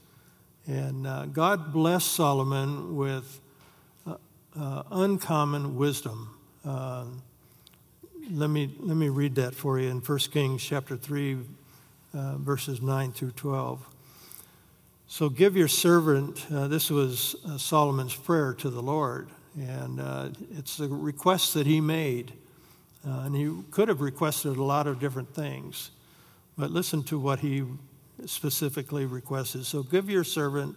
And 0.67 1.07
uh, 1.07 1.27
God 1.27 1.73
blessed 1.73 2.13
Solomon 2.13 2.97
with 2.97 3.41
uh, 4.59 4.83
uncommon 4.91 5.77
wisdom. 5.77 6.37
Uh, 6.65 7.05
let, 8.31 8.51
me, 8.51 8.75
let 8.81 8.97
me 8.97 9.09
read 9.09 9.37
that 9.37 9.55
for 9.55 9.79
you 9.79 9.89
in 9.89 10.01
1 10.01 10.19
Kings 10.33 10.63
chapter 10.63 10.97
3, 10.97 11.39
uh, 12.15 12.37
verses 12.39 12.83
9 12.83 13.13
through 13.13 13.31
12. 13.33 13.87
So 15.11 15.31
give 15.31 15.57
your 15.57 15.69
servant, 15.69 16.45
uh, 16.53 16.69
this 16.69 16.91
was 16.91 17.35
uh, 17.47 17.57
Solomon's 17.57 18.15
prayer 18.15 18.53
to 18.53 18.69
the 18.69 18.83
Lord, 18.83 19.31
and 19.59 19.99
uh, 19.99 20.29
it's 20.55 20.77
the 20.77 20.87
request 20.87 21.55
that 21.55 21.67
he 21.67 21.81
made. 21.81 22.35
and 23.03 23.35
he 23.35 23.51
could 23.71 23.89
have 23.89 24.03
requested 24.03 24.59
a 24.59 24.63
lot 24.63 24.87
of 24.87 25.01
different 25.01 25.35
things, 25.35 25.93
but 26.59 26.71
listen 26.71 27.03
to 27.05 27.19
what 27.19 27.39
he 27.39 27.65
specifically 28.27 29.07
requested. 29.07 29.65
So 29.65 29.83
give 29.83 30.11
your 30.11 30.25
servant 30.25 30.77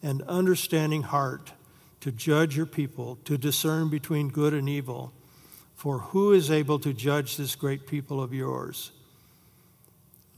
an 0.00 0.22
understanding 0.28 1.02
heart 1.02 1.52
to 2.02 2.12
judge 2.12 2.56
your 2.56 2.66
people, 2.66 3.18
to 3.24 3.36
discern 3.36 3.90
between 3.90 4.28
good 4.28 4.54
and 4.54 4.68
evil. 4.68 5.12
For 5.74 5.98
who 5.98 6.30
is 6.30 6.52
able 6.52 6.78
to 6.78 6.92
judge 6.92 7.36
this 7.36 7.56
great 7.56 7.88
people 7.88 8.22
of 8.22 8.32
yours? 8.32 8.92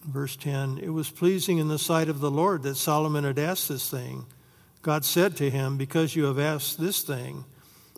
Verse 0.05 0.37
10 0.37 0.79
It 0.79 0.91
was 0.91 1.11
pleasing 1.11 1.59
in 1.59 1.69
the 1.69 1.79
sight 1.79 2.09
of 2.09 2.21
the 2.21 2.31
Lord 2.31 2.63
that 2.63 2.77
Solomon 2.77 3.25
had 3.25 3.39
asked 3.39 3.69
this 3.69 3.91
thing. 3.91 4.27
God 4.83 5.05
said 5.05 5.37
to 5.39 5.51
him, 5.51 5.77
Because 5.77 6.15
you 6.15 6.25
have 6.25 6.39
asked 6.39 6.79
this 6.79 7.03
thing, 7.03 7.45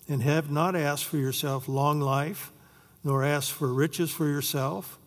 and 0.08 0.22
have 0.22 0.50
not 0.50 0.76
asked 0.76 1.04
for 1.04 1.16
yourself 1.16 1.68
long 1.68 2.00
life, 2.00 2.52
nor 3.02 3.24
asked 3.24 3.52
for 3.52 3.72
riches 3.72 4.10
for 4.10 4.26
yourself, 4.26 4.98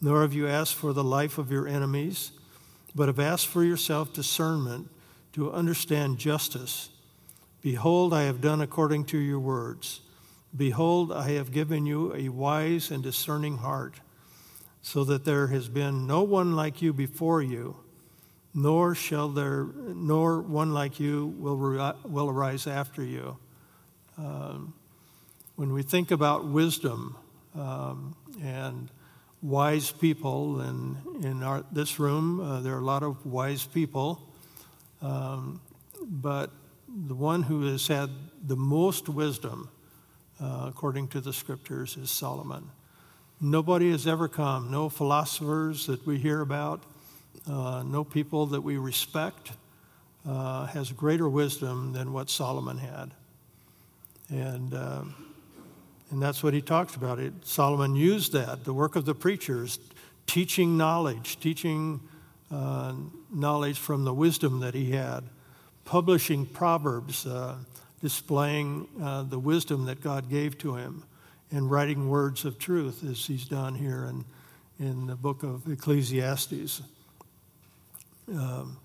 nor 0.00 0.22
have 0.22 0.32
you 0.32 0.48
asked 0.48 0.74
for 0.74 0.92
the 0.92 1.04
life 1.04 1.38
of 1.38 1.52
your 1.52 1.68
enemies, 1.68 2.32
but 2.94 3.08
have 3.08 3.20
asked 3.20 3.46
for 3.46 3.62
yourself 3.62 4.12
discernment 4.12 4.88
to 5.32 5.52
understand 5.52 6.18
justice 6.18 6.90
Behold, 7.62 8.14
I 8.14 8.22
have 8.22 8.40
done 8.40 8.62
according 8.62 9.04
to 9.06 9.18
your 9.18 9.38
words. 9.38 10.00
Behold, 10.56 11.12
I 11.12 11.32
have 11.32 11.52
given 11.52 11.84
you 11.84 12.14
a 12.14 12.30
wise 12.30 12.90
and 12.90 13.02
discerning 13.02 13.58
heart, 13.58 14.00
so 14.82 15.04
that 15.04 15.24
there 15.24 15.48
has 15.48 15.68
been 15.68 16.06
no 16.06 16.22
one 16.22 16.56
like 16.56 16.80
you 16.80 16.92
before 16.92 17.42
you, 17.42 17.76
nor 18.54 18.94
shall 18.94 19.28
there, 19.28 19.64
nor 19.64 20.40
one 20.40 20.72
like 20.72 20.98
you 20.98 21.26
will, 21.38 21.94
will 22.04 22.28
arise 22.28 22.66
after 22.66 23.02
you. 23.02 23.36
Um, 24.16 24.74
when 25.56 25.72
we 25.72 25.82
think 25.82 26.10
about 26.10 26.46
wisdom 26.46 27.16
um, 27.54 28.16
and 28.42 28.88
wise 29.42 29.90
people, 29.90 30.60
and 30.60 31.24
in 31.24 31.42
our, 31.42 31.64
this 31.70 31.98
room, 31.98 32.40
uh, 32.40 32.60
there 32.60 32.74
are 32.74 32.80
a 32.80 32.84
lot 32.84 33.02
of 33.02 33.24
wise 33.26 33.66
people, 33.66 34.20
um, 35.02 35.60
but 36.00 36.50
the 37.06 37.14
one 37.14 37.42
who 37.42 37.66
has 37.66 37.86
had 37.86 38.10
the 38.42 38.56
most 38.56 39.08
wisdom, 39.08 39.68
uh, 40.40 40.66
according 40.68 41.08
to 41.08 41.20
the 41.20 41.32
scriptures, 41.32 41.96
is 41.96 42.10
Solomon. 42.10 42.70
Nobody 43.40 43.90
has 43.90 44.06
ever 44.06 44.28
come, 44.28 44.70
no 44.70 44.88
philosophers 44.88 45.86
that 45.86 46.06
we 46.06 46.18
hear 46.18 46.40
about, 46.40 46.82
uh, 47.50 47.82
no 47.86 48.04
people 48.04 48.46
that 48.46 48.60
we 48.60 48.76
respect, 48.76 49.52
uh, 50.28 50.66
has 50.66 50.92
greater 50.92 51.28
wisdom 51.28 51.92
than 51.92 52.12
what 52.12 52.28
Solomon 52.28 52.78
had. 52.78 53.12
And, 54.28 54.74
uh, 54.74 55.02
and 56.10 56.20
that's 56.20 56.42
what 56.42 56.52
he 56.52 56.60
talks 56.60 56.96
about. 56.96 57.18
It, 57.18 57.32
Solomon 57.42 57.96
used 57.96 58.32
that, 58.32 58.64
the 58.64 58.74
work 58.74 58.94
of 58.94 59.06
the 59.06 59.14
preachers, 59.14 59.78
teaching 60.26 60.76
knowledge, 60.76 61.40
teaching 61.40 62.00
uh, 62.50 62.94
knowledge 63.32 63.78
from 63.78 64.04
the 64.04 64.12
wisdom 64.12 64.60
that 64.60 64.74
he 64.74 64.90
had 64.90 65.24
publishing 65.90 66.46
Proverbs, 66.46 67.26
uh, 67.26 67.56
displaying 68.00 68.86
uh, 69.02 69.24
the 69.24 69.40
wisdom 69.40 69.86
that 69.86 70.00
God 70.00 70.30
gave 70.30 70.56
to 70.58 70.76
him, 70.76 71.02
and 71.50 71.70
writing 71.70 72.08
words 72.08 72.44
of 72.44 72.58
truth, 72.58 73.04
as 73.04 73.26
he's 73.26 73.44
done 73.44 73.74
here 73.74 74.04
in, 74.04 74.24
in 74.78 75.06
the 75.06 75.16
book 75.16 75.42
of 75.42 75.70
Ecclesiastes. 75.70 76.82
Um, 78.28 78.78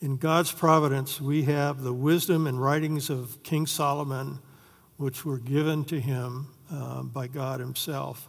in 0.00 0.16
God's 0.16 0.50
providence, 0.50 1.20
we 1.20 1.42
have 1.44 1.82
the 1.82 1.92
wisdom 1.92 2.46
and 2.46 2.60
writings 2.60 3.10
of 3.10 3.42
King 3.42 3.66
Solomon, 3.66 4.38
which 4.96 5.24
were 5.24 5.38
given 5.38 5.84
to 5.84 6.00
him 6.00 6.48
uh, 6.72 7.02
by 7.02 7.26
God 7.26 7.60
Himself. 7.60 8.28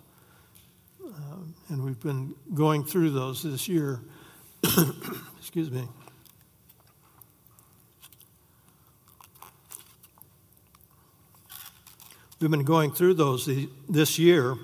Uh, 1.03 1.38
and 1.70 1.84
we've 1.84 1.99
been 1.99 2.36
going 2.53 2.84
through 2.84 3.11
those 3.11 3.43
this 3.43 3.68
year. 3.68 4.01
Excuse 5.39 5.72
me. 5.72 5.88
We've 12.44 12.52
been 12.52 12.66
going 12.66 12.91
through 12.91 13.14
those 13.14 13.50
this 13.88 14.20
year 14.20 14.58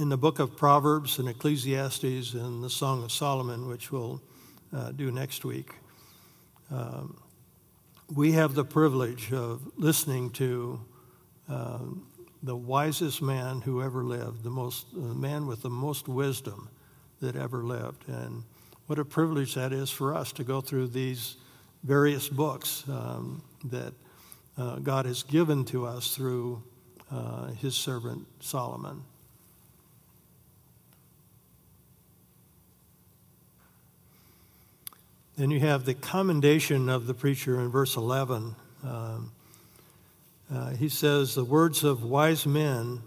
in 0.00 0.08
the 0.08 0.16
book 0.16 0.40
of 0.40 0.56
Proverbs 0.56 1.20
and 1.20 1.28
Ecclesiastes 1.28 2.34
and 2.34 2.60
the 2.60 2.68
Song 2.68 3.04
of 3.04 3.12
Solomon, 3.12 3.68
which 3.68 3.92
we'll 3.92 4.20
uh, 4.76 4.90
do 4.90 5.12
next 5.12 5.44
week. 5.44 5.74
Um, 6.72 7.22
we 8.12 8.32
have 8.32 8.56
the 8.56 8.64
privilege 8.64 9.32
of 9.32 9.62
listening 9.76 10.30
to 10.30 10.80
uh, 11.48 11.78
the 12.42 12.56
wisest 12.56 13.22
man 13.22 13.60
who 13.60 13.80
ever 13.80 14.02
lived, 14.02 14.42
the 14.42 14.50
most 14.50 14.92
the 14.92 15.14
man 15.14 15.46
with 15.46 15.62
the 15.62 15.70
most 15.70 16.08
wisdom 16.08 16.68
that 17.20 17.36
ever 17.36 17.62
lived, 17.62 18.08
and 18.08 18.42
what 18.88 18.98
a 18.98 19.04
privilege 19.04 19.54
that 19.54 19.72
is 19.72 19.88
for 19.88 20.16
us 20.16 20.32
to 20.32 20.42
go 20.42 20.60
through 20.60 20.88
these 20.88 21.36
various 21.84 22.28
books 22.28 22.82
um, 22.88 23.40
that 23.66 23.92
uh, 24.58 24.80
God 24.80 25.06
has 25.06 25.22
given 25.22 25.64
to 25.66 25.86
us 25.86 26.16
through 26.16 26.60
uh, 27.12 27.48
his 27.52 27.74
servant 27.74 28.26
Solomon. 28.40 29.02
Then 35.36 35.50
you 35.50 35.60
have 35.60 35.84
the 35.84 35.94
commendation 35.94 36.88
of 36.88 37.06
the 37.06 37.14
preacher 37.14 37.60
in 37.60 37.70
verse 37.70 37.96
11. 37.96 38.54
Um, 38.84 39.32
uh, 40.52 40.70
he 40.70 40.88
says, 40.88 41.34
The 41.34 41.44
words 41.44 41.84
of 41.84 42.04
wise 42.04 42.46
men 42.46 43.00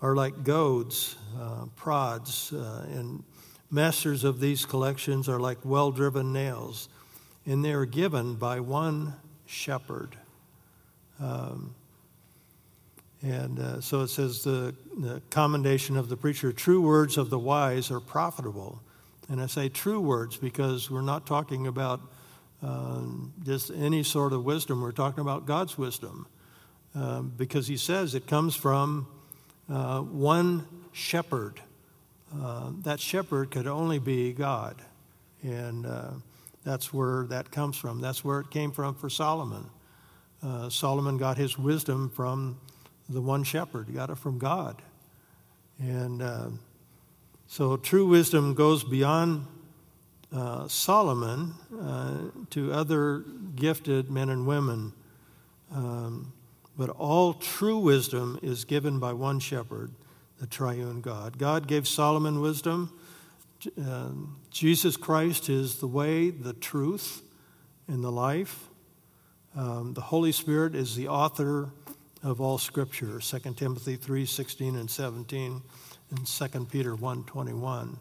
are 0.00 0.14
like 0.14 0.44
goads, 0.44 1.16
uh, 1.40 1.66
prods, 1.76 2.52
uh, 2.52 2.86
and 2.90 3.24
masters 3.70 4.22
of 4.22 4.38
these 4.38 4.64
collections 4.64 5.28
are 5.28 5.40
like 5.40 5.58
well 5.64 5.90
driven 5.90 6.32
nails, 6.32 6.88
and 7.44 7.64
they 7.64 7.72
are 7.72 7.86
given 7.86 8.34
by 8.34 8.60
one 8.60 9.14
shepherd. 9.46 10.16
Um, 11.20 11.74
and 13.24 13.58
uh, 13.58 13.80
so 13.80 14.02
it 14.02 14.08
says 14.08 14.44
the, 14.44 14.74
the, 14.98 15.22
commendation 15.30 15.96
of 15.96 16.10
the 16.10 16.16
preacher 16.16 16.52
true 16.52 16.82
words 16.82 17.16
of 17.16 17.30
the 17.30 17.38
wise 17.38 17.90
are 17.90 18.00
profitable. 18.00 18.82
And 19.30 19.40
I 19.40 19.46
say 19.46 19.70
true 19.70 19.98
words 19.98 20.36
because 20.36 20.90
we're 20.90 21.00
not 21.00 21.24
talking 21.24 21.66
about 21.66 22.02
um, 22.62 23.32
just 23.42 23.70
any 23.70 24.02
sort 24.02 24.34
of 24.34 24.44
wisdom, 24.44 24.82
we're 24.82 24.92
talking 24.92 25.22
about 25.22 25.46
God's 25.46 25.78
wisdom. 25.78 26.26
Um, 26.94 27.32
because 27.34 27.66
he 27.66 27.78
says 27.78 28.14
it 28.14 28.26
comes 28.26 28.56
from 28.56 29.06
uh, 29.70 30.00
one 30.00 30.66
shepherd. 30.92 31.62
Uh, 32.30 32.72
that 32.82 33.00
shepherd 33.00 33.50
could 33.50 33.66
only 33.66 33.98
be 33.98 34.34
God. 34.34 34.82
And 35.42 35.86
uh, 35.86 36.10
that's 36.62 36.92
where 36.92 37.24
that 37.28 37.50
comes 37.50 37.78
from. 37.78 38.02
That's 38.02 38.22
where 38.22 38.40
it 38.40 38.50
came 38.50 38.70
from 38.70 38.94
for 38.94 39.08
Solomon. 39.08 39.70
Uh, 40.42 40.68
Solomon 40.68 41.16
got 41.16 41.38
his 41.38 41.56
wisdom 41.56 42.10
from 42.10 42.58
the 43.08 43.20
one 43.20 43.44
shepherd. 43.44 43.88
He 43.88 43.94
got 43.94 44.10
it 44.10 44.18
from 44.18 44.38
God. 44.38 44.80
And 45.78 46.22
uh, 46.22 46.48
so 47.46 47.76
true 47.76 48.06
wisdom 48.06 48.54
goes 48.54 48.84
beyond 48.84 49.46
uh, 50.34 50.66
Solomon 50.68 51.54
uh, 51.80 52.14
to 52.50 52.72
other 52.72 53.24
gifted 53.54 54.10
men 54.10 54.28
and 54.28 54.46
women. 54.46 54.92
Um, 55.72 56.32
but 56.76 56.90
all 56.90 57.34
true 57.34 57.78
wisdom 57.78 58.38
is 58.42 58.64
given 58.64 58.98
by 58.98 59.12
one 59.12 59.38
shepherd, 59.38 59.92
the 60.40 60.46
triune 60.46 61.00
God. 61.00 61.38
God 61.38 61.68
gave 61.68 61.86
Solomon 61.86 62.40
wisdom. 62.40 62.92
Uh, 63.80 64.08
Jesus 64.50 64.96
Christ 64.96 65.48
is 65.48 65.76
the 65.76 65.86
way, 65.86 66.30
the 66.30 66.52
truth, 66.52 67.22
and 67.86 68.02
the 68.02 68.10
life. 68.10 68.68
Um, 69.56 69.94
the 69.94 70.00
Holy 70.00 70.32
Spirit 70.32 70.74
is 70.74 70.96
the 70.96 71.08
author 71.08 71.70
of 72.24 72.40
all 72.40 72.58
scripture 72.58 73.20
2 73.20 73.38
timothy 73.54 73.94
3 73.94 74.26
16 74.26 74.74
and 74.74 74.90
17 74.90 75.62
and 76.10 76.26
2 76.26 76.66
peter 76.70 76.96
1 76.96 77.24
21 77.24 77.98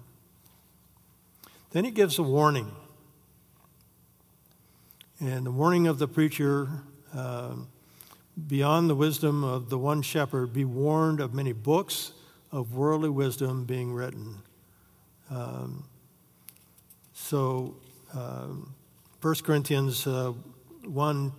then 1.73 1.85
he 1.85 1.91
gives 1.91 2.19
a 2.19 2.23
warning. 2.23 2.71
And 5.19 5.47
the 5.47 5.51
warning 5.51 5.87
of 5.87 5.97
the 5.97 6.07
preacher 6.07 6.69
uh, 7.15 7.55
beyond 8.47 8.91
the 8.91 8.95
wisdom 8.95 9.43
of 9.43 9.71
the 9.71 9.79
one 9.79 10.03
shepherd 10.03 10.53
be 10.53 10.65
warned 10.65 11.19
of 11.19 11.33
many 11.33 11.51
books 11.51 12.11
of 12.51 12.75
worldly 12.75 13.09
wisdom 13.09 13.65
being 13.65 13.91
written. 13.91 14.35
Um, 15.31 15.85
so 17.13 17.75
um, 18.13 18.75
1 19.21 19.35
corinthians 19.43 20.05
uh, 20.05 20.33
1 20.83 21.31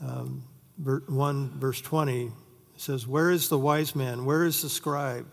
um, 0.00 0.44
1, 0.82 1.58
verse 1.58 1.80
20 1.80 2.32
says, 2.76 3.06
Where 3.06 3.30
is 3.30 3.48
the 3.48 3.58
wise 3.58 3.94
man? 3.94 4.24
Where 4.24 4.44
is 4.44 4.62
the 4.62 4.68
scribe? 4.68 5.26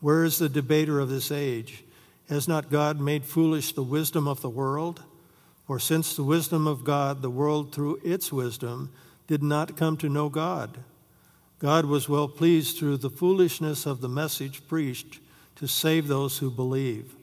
Where 0.00 0.24
is 0.24 0.38
the 0.38 0.48
debater 0.48 1.00
of 1.00 1.08
this 1.08 1.30
age? 1.30 1.84
Has 2.28 2.46
not 2.46 2.70
God 2.70 3.00
made 3.00 3.24
foolish 3.24 3.72
the 3.72 3.82
wisdom 3.82 4.28
of 4.28 4.40
the 4.40 4.50
world? 4.50 5.02
For 5.66 5.78
since 5.78 6.16
the 6.16 6.24
wisdom 6.24 6.66
of 6.66 6.84
God, 6.84 7.22
the 7.22 7.30
world 7.30 7.72
through 7.72 8.00
its 8.04 8.32
wisdom 8.32 8.90
did 9.26 9.42
not 9.42 9.76
come 9.76 9.96
to 9.98 10.08
know 10.08 10.28
God, 10.28 10.78
God 11.60 11.84
was 11.84 12.08
well 12.08 12.26
pleased 12.26 12.78
through 12.78 12.96
the 12.96 13.10
foolishness 13.10 13.84
of 13.84 14.00
the 14.00 14.08
message 14.08 14.66
preached 14.66 15.20
to 15.56 15.68
save 15.68 16.08
those 16.08 16.38
who 16.38 16.50
believe. 16.50 17.14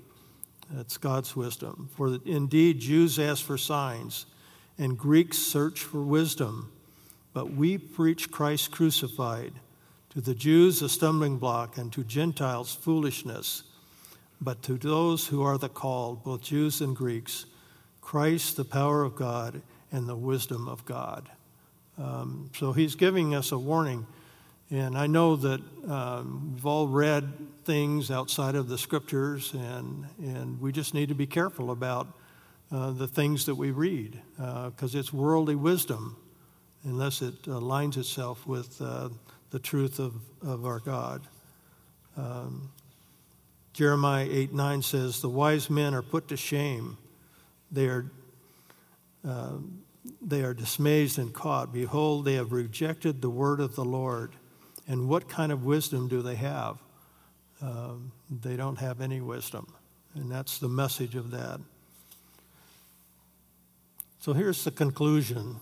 That's 0.69 0.97
God's 0.97 1.35
wisdom. 1.35 1.89
For 1.95 2.19
indeed, 2.23 2.79
Jews 2.79 3.17
ask 3.17 3.43
for 3.43 3.57
signs, 3.57 4.27
and 4.77 4.97
Greeks 4.97 5.39
search 5.39 5.79
for 5.79 6.03
wisdom. 6.03 6.71
But 7.37 7.53
we 7.53 7.77
preach 7.77 8.31
Christ 8.31 8.71
crucified, 8.71 9.53
to 10.09 10.21
the 10.21 10.33
Jews 10.33 10.81
a 10.81 10.89
stumbling 10.89 11.37
block, 11.37 11.77
and 11.77 11.93
to 11.93 12.03
Gentiles 12.03 12.73
foolishness. 12.73 13.61
But 14.41 14.63
to 14.63 14.73
those 14.73 15.27
who 15.27 15.43
are 15.43 15.59
the 15.59 15.69
called, 15.69 16.23
both 16.23 16.41
Jews 16.41 16.81
and 16.81 16.95
Greeks, 16.95 17.45
Christ, 18.01 18.57
the 18.57 18.65
power 18.65 19.03
of 19.03 19.15
God 19.15 19.61
and 19.91 20.09
the 20.09 20.15
wisdom 20.15 20.67
of 20.67 20.83
God. 20.85 21.29
Um, 21.99 22.49
so 22.55 22.73
he's 22.73 22.95
giving 22.95 23.35
us 23.35 23.51
a 23.51 23.59
warning. 23.59 24.07
And 24.71 24.97
I 24.97 25.05
know 25.05 25.35
that 25.35 25.61
um, 25.87 26.53
we've 26.55 26.65
all 26.65 26.87
read 26.87 27.31
things 27.65 28.09
outside 28.09 28.55
of 28.55 28.67
the 28.67 28.79
scriptures, 28.79 29.53
and, 29.53 30.07
and 30.17 30.59
we 30.59 30.71
just 30.71 30.95
need 30.95 31.09
to 31.09 31.15
be 31.15 31.27
careful 31.27 31.69
about 31.69 32.07
uh, 32.71 32.89
the 32.89 33.07
things 33.07 33.45
that 33.45 33.53
we 33.53 33.69
read 33.69 34.19
because 34.37 34.95
uh, 34.95 34.99
it's 34.99 35.13
worldly 35.13 35.53
wisdom 35.53 36.17
unless 36.87 37.21
it 37.21 37.43
aligns 37.43 37.97
itself 37.97 38.47
with 38.47 38.81
uh, 38.81 39.09
the 39.51 39.59
truth 39.59 39.99
of, 39.99 40.13
of 40.41 40.65
our 40.65 40.79
God. 40.79 41.21
Um, 42.15 42.69
Jeremiah 43.73 44.27
8 44.29 44.53
9 44.53 44.81
says, 44.81 45.21
The 45.21 45.29
wise 45.29 45.69
men 45.69 45.93
are 45.93 46.01
put 46.01 46.29
to 46.29 46.37
shame. 46.37 46.97
They 47.71 47.87
are, 47.87 48.05
uh, 49.27 49.57
they 50.21 50.41
are 50.43 50.53
dismayed 50.53 51.17
and 51.17 51.33
caught. 51.33 51.73
Behold, 51.73 52.25
they 52.25 52.35
have 52.35 52.53
rejected 52.53 53.21
the 53.21 53.29
word 53.29 53.59
of 53.59 53.75
the 53.75 53.85
Lord. 53.85 54.31
And 54.87 55.09
what 55.09 55.27
kind 55.27 55.51
of 55.51 55.65
wisdom 55.65 56.07
do 56.07 56.21
they 56.21 56.35
have? 56.35 56.77
Um, 57.61 58.11
they 58.31 58.55
don't 58.55 58.79
have 58.79 59.01
any 59.01 59.19
wisdom. 59.19 59.71
And 60.15 60.31
that's 60.31 60.57
the 60.57 60.69
message 60.69 61.15
of 61.15 61.31
that. 61.31 61.59
So 64.19 64.33
here's 64.33 64.63
the 64.63 64.71
conclusion 64.71 65.59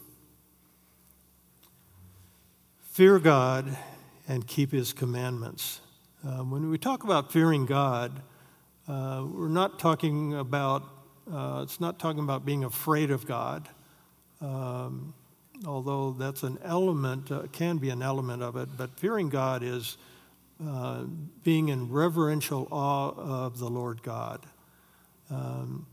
Fear 2.96 3.20
God 3.20 3.78
and 4.26 4.48
keep 4.48 4.72
his 4.72 4.94
commandments. 4.94 5.82
Uh, 6.26 6.46
when 6.46 6.70
we 6.70 6.78
talk 6.78 7.04
about 7.04 7.30
fearing 7.30 7.66
God, 7.66 8.22
uh, 8.88 9.26
we're 9.30 9.50
not 9.50 9.80
talking 9.80 10.34
about, 10.34 10.84
uh, 11.30 11.60
it's 11.62 11.82
not 11.82 12.00
talking 12.00 12.22
about 12.22 12.46
being 12.46 12.64
afraid 12.64 13.12
of 13.12 13.28
God, 13.28 13.68
um, 14.40 15.14
although 15.68 16.12
that's 16.12 16.44
an 16.44 16.58
element, 16.64 17.30
uh, 17.34 17.48
can 17.52 17.80
be 17.80 17.90
an 17.90 18.02
element 18.02 18.42
of 18.42 18.56
it, 18.56 18.70
but 18.78 18.98
fearing 18.98 19.28
God 19.28 19.62
is 19.62 19.98
uh, 20.66 21.04
being 21.44 21.68
in 21.68 21.92
reverential 21.92 22.66
awe 22.72 23.12
of 23.18 23.60
the 23.60 23.68
Lord 23.68 24.04
God. 24.04 24.46
Um, 25.30 25.86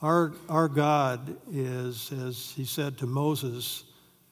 our, 0.00 0.32
our 0.48 0.68
God 0.68 1.36
is, 1.52 2.10
as 2.12 2.54
he 2.56 2.64
said 2.64 2.96
to 2.96 3.06
Moses, 3.06 3.84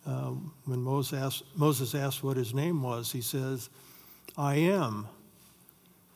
um, 0.07 0.52
when 0.64 0.80
Moses 0.82 1.18
asked, 1.18 1.42
Moses 1.55 1.94
asked 1.94 2.22
what 2.22 2.36
his 2.36 2.55
name 2.55 2.82
was, 2.82 3.12
he 3.12 3.20
says, 3.20 3.70
I 4.36 4.57
am. 4.57 5.09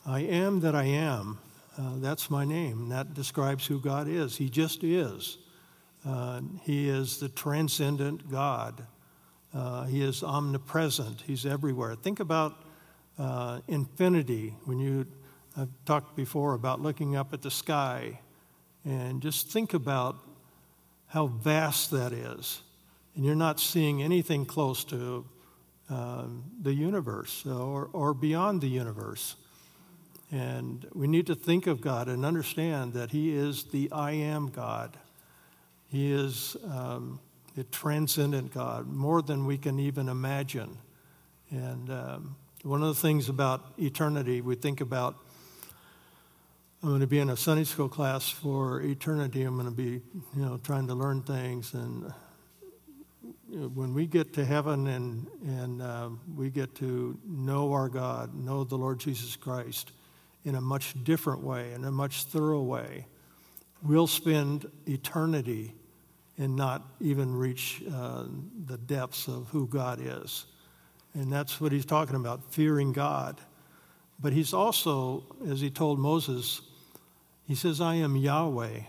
I 0.06 0.20
am 0.20 0.60
that 0.60 0.74
I 0.74 0.84
am. 0.84 1.38
Uh, 1.76 1.92
that's 1.96 2.30
my 2.30 2.44
name. 2.44 2.88
That 2.88 3.14
describes 3.14 3.66
who 3.66 3.80
God 3.80 4.08
is. 4.08 4.36
He 4.36 4.48
just 4.50 4.82
is. 4.82 5.38
Uh, 6.06 6.40
he 6.62 6.88
is 6.88 7.18
the 7.18 7.28
transcendent 7.28 8.30
God. 8.30 8.86
Uh, 9.54 9.84
he 9.84 10.02
is 10.02 10.22
omnipresent. 10.22 11.22
He's 11.26 11.46
everywhere. 11.46 11.94
Think 11.94 12.20
about 12.20 12.64
uh, 13.18 13.60
infinity 13.68 14.54
when 14.64 14.78
you 14.78 15.06
I've 15.56 15.68
talked 15.84 16.14
before 16.14 16.54
about 16.54 16.80
looking 16.80 17.16
up 17.16 17.34
at 17.34 17.42
the 17.42 17.50
sky 17.50 18.20
and 18.84 19.20
just 19.20 19.50
think 19.50 19.74
about 19.74 20.16
how 21.06 21.26
vast 21.26 21.90
that 21.90 22.12
is. 22.12 22.62
And 23.18 23.26
you're 23.26 23.34
not 23.34 23.58
seeing 23.58 24.00
anything 24.00 24.46
close 24.46 24.84
to 24.84 25.24
um, 25.90 26.44
the 26.62 26.72
universe 26.72 27.44
or, 27.44 27.90
or 27.92 28.14
beyond 28.14 28.60
the 28.60 28.68
universe. 28.68 29.34
And 30.30 30.86
we 30.94 31.08
need 31.08 31.26
to 31.26 31.34
think 31.34 31.66
of 31.66 31.80
God 31.80 32.06
and 32.06 32.24
understand 32.24 32.92
that 32.92 33.10
He 33.10 33.34
is 33.34 33.64
the 33.64 33.90
I 33.90 34.12
am 34.12 34.50
God. 34.50 34.96
He 35.88 36.12
is 36.12 36.56
um, 36.70 37.18
a 37.56 37.64
transcendent 37.64 38.54
God, 38.54 38.86
more 38.86 39.20
than 39.20 39.46
we 39.46 39.58
can 39.58 39.80
even 39.80 40.08
imagine. 40.08 40.78
And 41.50 41.90
um, 41.90 42.36
one 42.62 42.82
of 42.82 42.88
the 42.94 43.02
things 43.02 43.28
about 43.28 43.64
eternity, 43.78 44.42
we 44.42 44.54
think 44.54 44.80
about 44.80 45.16
I'm 46.84 46.90
going 46.90 47.00
to 47.00 47.08
be 47.08 47.18
in 47.18 47.30
a 47.30 47.36
Sunday 47.36 47.64
school 47.64 47.88
class 47.88 48.30
for 48.30 48.80
eternity. 48.80 49.42
I'm 49.42 49.56
going 49.56 49.66
to 49.66 49.74
be, 49.74 50.00
you 50.36 50.42
know, 50.42 50.60
trying 50.62 50.86
to 50.86 50.94
learn 50.94 51.22
things. 51.22 51.74
And 51.74 52.12
when 53.74 53.94
we 53.94 54.06
get 54.06 54.32
to 54.34 54.44
heaven 54.44 54.86
and, 54.86 55.26
and 55.46 55.82
uh, 55.82 56.10
we 56.36 56.50
get 56.50 56.74
to 56.76 57.18
know 57.26 57.72
our 57.72 57.88
God, 57.88 58.34
know 58.34 58.64
the 58.64 58.76
Lord 58.76 59.00
Jesus 59.00 59.36
Christ 59.36 59.92
in 60.44 60.54
a 60.54 60.60
much 60.60 60.94
different 61.04 61.42
way, 61.42 61.72
in 61.72 61.84
a 61.84 61.90
much 61.90 62.24
thorough 62.24 62.62
way, 62.62 63.06
we'll 63.82 64.06
spend 64.06 64.66
eternity 64.86 65.74
and 66.38 66.54
not 66.54 66.82
even 67.00 67.34
reach 67.34 67.82
uh, 67.92 68.24
the 68.66 68.78
depths 68.78 69.26
of 69.26 69.48
who 69.48 69.66
God 69.66 69.98
is. 70.00 70.46
And 71.14 71.32
that's 71.32 71.60
what 71.60 71.72
he's 71.72 71.84
talking 71.84 72.16
about, 72.16 72.52
fearing 72.52 72.92
God. 72.92 73.40
But 74.20 74.32
he's 74.32 74.54
also, 74.54 75.24
as 75.48 75.60
he 75.60 75.70
told 75.70 75.98
Moses, 75.98 76.60
he 77.46 77.54
says, 77.54 77.80
I 77.80 77.96
am 77.96 78.16
Yahweh. 78.16 78.80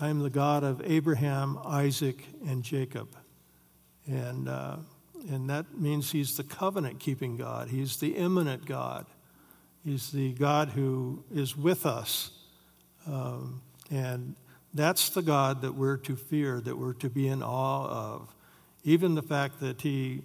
I 0.00 0.08
am 0.08 0.20
the 0.20 0.30
God 0.30 0.64
of 0.64 0.80
Abraham, 0.84 1.58
Isaac, 1.64 2.24
and 2.46 2.62
Jacob. 2.62 3.16
And, 4.10 4.48
uh, 4.48 4.76
and 5.30 5.48
that 5.50 5.78
means 5.78 6.10
he's 6.10 6.36
the 6.36 6.44
covenant 6.44 6.98
keeping 6.98 7.36
God. 7.36 7.68
He's 7.68 7.96
the 7.96 8.16
immanent 8.16 8.66
God. 8.66 9.06
He's 9.84 10.10
the 10.10 10.32
God 10.32 10.70
who 10.70 11.24
is 11.32 11.56
with 11.56 11.86
us. 11.86 12.30
Um, 13.06 13.62
and 13.90 14.34
that's 14.74 15.10
the 15.10 15.22
God 15.22 15.62
that 15.62 15.74
we're 15.74 15.96
to 15.98 16.16
fear, 16.16 16.60
that 16.60 16.76
we're 16.76 16.94
to 16.94 17.08
be 17.08 17.28
in 17.28 17.42
awe 17.42 17.86
of. 17.86 18.34
Even 18.84 19.14
the 19.14 19.22
fact 19.22 19.60
that 19.60 19.82
he, 19.82 20.22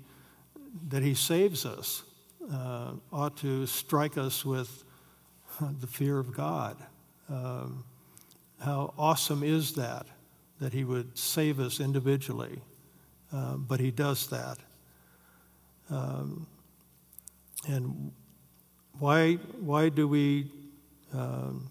that 0.89 1.03
he 1.03 1.13
saves 1.13 1.65
us 1.65 2.03
uh, 2.51 2.93
ought 3.11 3.37
to 3.37 3.65
strike 3.65 4.17
us 4.17 4.45
with 4.45 4.83
the 5.79 5.87
fear 5.87 6.19
of 6.19 6.35
God. 6.35 6.77
Um, 7.29 7.83
how 8.59 8.93
awesome 8.97 9.43
is 9.43 9.73
that, 9.73 10.05
that 10.59 10.73
He 10.73 10.83
would 10.83 11.17
save 11.17 11.59
us 11.59 11.79
individually? 11.79 12.61
Um, 13.35 13.65
but 13.67 13.81
He 13.81 13.91
does 13.91 14.27
that. 14.27 14.57
Um, 15.89 16.47
and 17.67 18.11
why, 18.97 19.33
why 19.59 19.89
do 19.89 20.07
we, 20.07 20.51
um, 21.13 21.69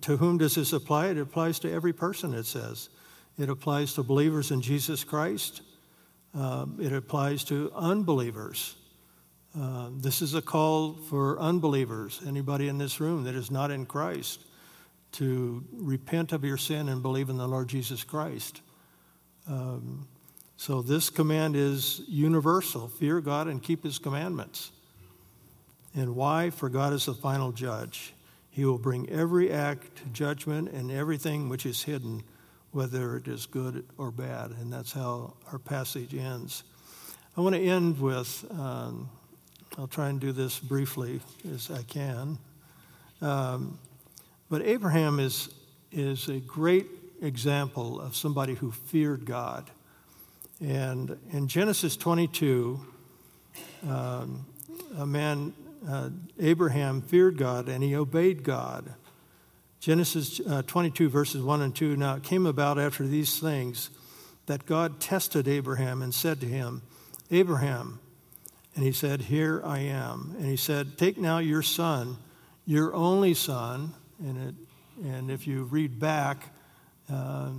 to 0.00 0.16
whom 0.16 0.38
does 0.38 0.56
this 0.56 0.72
apply? 0.72 1.08
It 1.08 1.18
applies 1.18 1.60
to 1.60 1.70
every 1.70 1.92
person, 1.92 2.34
it 2.34 2.46
says. 2.46 2.88
It 3.38 3.48
applies 3.48 3.92
to 3.94 4.02
believers 4.02 4.50
in 4.50 4.60
Jesus 4.60 5.04
Christ. 5.04 5.62
Um, 6.34 6.78
it 6.80 6.92
applies 6.92 7.44
to 7.44 7.70
unbelievers. 7.74 8.74
Uh, 9.58 9.90
this 9.92 10.20
is 10.20 10.34
a 10.34 10.42
call 10.42 10.94
for 10.94 11.38
unbelievers, 11.38 12.20
anybody 12.26 12.66
in 12.66 12.78
this 12.78 13.00
room 13.00 13.24
that 13.24 13.34
is 13.36 13.50
not 13.50 13.70
in 13.70 13.86
Christ, 13.86 14.40
to 15.12 15.64
repent 15.72 16.32
of 16.32 16.44
your 16.44 16.58
sin 16.58 16.88
and 16.88 17.00
believe 17.00 17.28
in 17.28 17.38
the 17.38 17.46
Lord 17.46 17.68
Jesus 17.68 18.02
Christ. 18.02 18.60
Um, 19.46 20.08
so, 20.60 20.82
this 20.82 21.08
command 21.08 21.54
is 21.54 22.02
universal 22.08 22.88
fear 22.88 23.20
God 23.20 23.46
and 23.46 23.62
keep 23.62 23.84
his 23.84 24.00
commandments. 24.00 24.72
And 25.94 26.16
why? 26.16 26.50
For 26.50 26.68
God 26.68 26.92
is 26.92 27.06
the 27.06 27.14
final 27.14 27.52
judge. 27.52 28.12
He 28.50 28.64
will 28.64 28.76
bring 28.76 29.08
every 29.08 29.52
act 29.52 29.98
to 29.98 30.04
judgment 30.06 30.72
and 30.72 30.90
everything 30.90 31.48
which 31.48 31.64
is 31.64 31.84
hidden, 31.84 32.24
whether 32.72 33.16
it 33.16 33.28
is 33.28 33.46
good 33.46 33.84
or 33.98 34.10
bad. 34.10 34.50
And 34.50 34.72
that's 34.72 34.92
how 34.92 35.34
our 35.52 35.60
passage 35.60 36.12
ends. 36.12 36.64
I 37.36 37.40
want 37.40 37.54
to 37.54 37.62
end 37.62 38.00
with 38.00 38.44
um, 38.50 39.08
I'll 39.78 39.86
try 39.86 40.08
and 40.08 40.18
do 40.18 40.32
this 40.32 40.58
briefly 40.58 41.20
as 41.54 41.70
I 41.70 41.84
can. 41.84 42.36
Um, 43.22 43.78
but 44.50 44.62
Abraham 44.62 45.20
is, 45.20 45.50
is 45.92 46.28
a 46.28 46.40
great 46.40 46.88
example 47.22 48.00
of 48.00 48.16
somebody 48.16 48.54
who 48.54 48.72
feared 48.72 49.24
God. 49.24 49.70
And 50.60 51.18
in 51.32 51.46
Genesis 51.46 51.96
22, 51.96 52.80
um, 53.88 54.46
a 54.96 55.06
man, 55.06 55.52
uh, 55.88 56.10
Abraham, 56.40 57.00
feared 57.00 57.38
God 57.38 57.68
and 57.68 57.82
he 57.82 57.94
obeyed 57.94 58.42
God. 58.42 58.94
Genesis 59.80 60.40
uh, 60.48 60.62
22, 60.66 61.08
verses 61.08 61.42
1 61.42 61.62
and 61.62 61.74
2. 61.74 61.96
Now 61.96 62.16
it 62.16 62.24
came 62.24 62.46
about 62.46 62.78
after 62.78 63.06
these 63.06 63.38
things 63.38 63.90
that 64.46 64.66
God 64.66 65.00
tested 65.00 65.46
Abraham 65.46 66.02
and 66.02 66.12
said 66.12 66.40
to 66.40 66.46
him, 66.46 66.82
Abraham, 67.30 68.00
and 68.74 68.84
he 68.84 68.92
said, 68.92 69.22
Here 69.22 69.62
I 69.64 69.80
am. 69.80 70.34
And 70.38 70.46
he 70.46 70.56
said, 70.56 70.98
Take 70.98 71.18
now 71.18 71.38
your 71.38 71.62
son, 71.62 72.16
your 72.66 72.94
only 72.94 73.34
son. 73.34 73.94
And, 74.18 74.48
it, 74.48 74.54
and 75.04 75.30
if 75.30 75.46
you 75.46 75.64
read 75.64 76.00
back, 76.00 76.54
uh, 77.12 77.50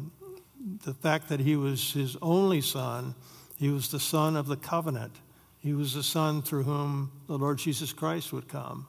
the 0.84 0.94
fact 0.94 1.30
that 1.30 1.40
he 1.40 1.56
was 1.56 1.94
his 1.94 2.18
only 2.22 2.62
son, 2.62 3.16
he 3.58 3.70
was 3.70 3.90
the 3.90 4.00
son 4.00 4.36
of 4.36 4.48
the 4.48 4.58
covenant. 4.58 5.14
He 5.60 5.74
was 5.74 5.94
the 5.94 6.04
son 6.04 6.42
through 6.42 6.64
whom 6.64 7.12
the 7.28 7.38
Lord 7.38 7.58
Jesus 7.58 7.92
Christ 7.92 8.32
would 8.32 8.48
come. 8.48 8.88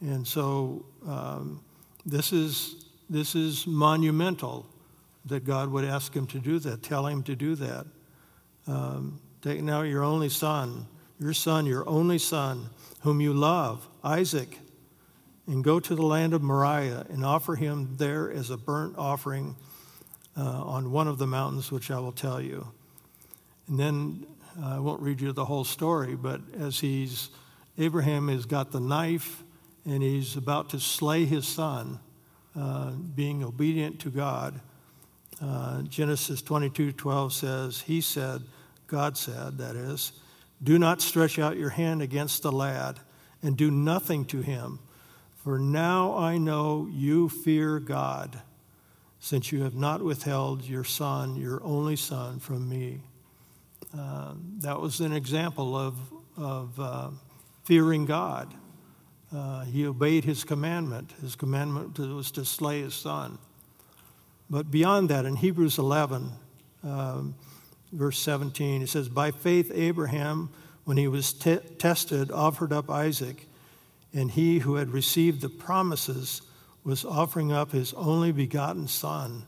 And 0.00 0.26
so 0.26 0.86
um, 1.06 1.62
this, 2.06 2.32
is, 2.32 2.86
this 3.08 3.34
is 3.34 3.66
monumental 3.66 4.66
that 5.26 5.44
God 5.44 5.70
would 5.70 5.84
ask 5.84 6.14
him 6.14 6.26
to 6.28 6.38
do 6.38 6.58
that, 6.60 6.82
tell 6.82 7.06
him 7.06 7.22
to 7.24 7.34
do 7.34 7.54
that. 7.56 7.86
Um, 8.66 9.20
take 9.42 9.62
now 9.62 9.82
your 9.82 10.02
only 10.04 10.28
son 10.28 10.86
your 11.20 11.34
son, 11.34 11.66
your 11.66 11.86
only 11.88 12.18
son, 12.18 12.70
whom 13.02 13.20
you 13.20 13.34
love, 13.34 13.86
Isaac, 14.02 14.58
and 15.46 15.62
go 15.62 15.78
to 15.78 15.94
the 15.94 16.02
land 16.02 16.32
of 16.32 16.42
Moriah 16.42 17.06
and 17.10 17.24
offer 17.24 17.56
him 17.56 17.96
there 17.98 18.30
as 18.32 18.48
a 18.50 18.56
burnt 18.56 18.96
offering 18.96 19.54
uh, 20.36 20.42
on 20.42 20.92
one 20.92 21.08
of 21.08 21.18
the 21.18 21.26
mountains 21.26 21.70
which 21.70 21.90
I 21.90 21.98
will 21.98 22.12
tell 22.12 22.40
you. 22.40 22.66
And 23.68 23.78
then 23.78 24.26
uh, 24.60 24.76
I 24.76 24.78
won't 24.78 25.00
read 25.00 25.20
you 25.20 25.32
the 25.32 25.44
whole 25.44 25.64
story, 25.64 26.14
but 26.16 26.40
as 26.58 26.80
he's, 26.80 27.30
Abraham 27.78 28.28
has 28.28 28.46
got 28.46 28.72
the 28.72 28.80
knife 28.80 29.42
and 29.84 30.02
he's 30.02 30.36
about 30.36 30.70
to 30.70 30.80
slay 30.80 31.24
his 31.24 31.46
son, 31.46 32.00
uh, 32.58 32.90
being 32.90 33.42
obedient 33.44 34.00
to 34.00 34.10
God. 34.10 34.60
Uh, 35.42 35.82
Genesis 35.82 36.42
22 36.42 36.92
12 36.92 37.32
says, 37.32 37.80
He 37.80 38.00
said, 38.00 38.42
God 38.86 39.16
said, 39.16 39.58
that 39.58 39.76
is, 39.76 40.12
do 40.62 40.78
not 40.78 41.00
stretch 41.00 41.38
out 41.38 41.56
your 41.56 41.70
hand 41.70 42.02
against 42.02 42.42
the 42.42 42.52
lad 42.52 42.98
and 43.42 43.56
do 43.56 43.70
nothing 43.70 44.24
to 44.26 44.40
him, 44.42 44.80
for 45.36 45.58
now 45.58 46.16
I 46.16 46.36
know 46.36 46.88
you 46.90 47.28
fear 47.28 47.78
God, 47.78 48.40
since 49.20 49.52
you 49.52 49.62
have 49.62 49.74
not 49.74 50.02
withheld 50.02 50.64
your 50.64 50.84
son, 50.84 51.36
your 51.36 51.62
only 51.62 51.96
son, 51.96 52.40
from 52.40 52.68
me. 52.68 53.00
Uh, 53.96 54.34
that 54.58 54.80
was 54.80 55.00
an 55.00 55.12
example 55.12 55.76
of, 55.76 55.94
of 56.36 56.80
uh, 56.80 57.10
fearing 57.64 58.06
God. 58.06 58.52
Uh, 59.34 59.64
he 59.64 59.86
obeyed 59.86 60.24
his 60.24 60.42
commandment. 60.42 61.12
His 61.20 61.36
commandment 61.36 61.98
was 61.98 62.30
to 62.32 62.44
slay 62.44 62.80
his 62.80 62.94
son. 62.94 63.38
But 64.48 64.70
beyond 64.70 65.10
that, 65.10 65.24
in 65.24 65.36
Hebrews 65.36 65.78
11, 65.78 66.32
um, 66.82 67.34
verse 67.92 68.18
17. 68.18 68.82
It 68.82 68.88
says, 68.88 69.08
By 69.08 69.30
faith, 69.30 69.70
Abraham, 69.74 70.50
when 70.84 70.96
he 70.96 71.08
was 71.08 71.32
te- 71.32 71.58
tested, 71.78 72.30
offered 72.30 72.72
up 72.72 72.90
Isaac, 72.90 73.46
and 74.12 74.30
he 74.30 74.60
who 74.60 74.76
had 74.76 74.90
received 74.90 75.40
the 75.40 75.48
promises 75.48 76.42
was 76.84 77.04
offering 77.04 77.52
up 77.52 77.72
his 77.72 77.92
only 77.94 78.32
begotten 78.32 78.88
son. 78.88 79.44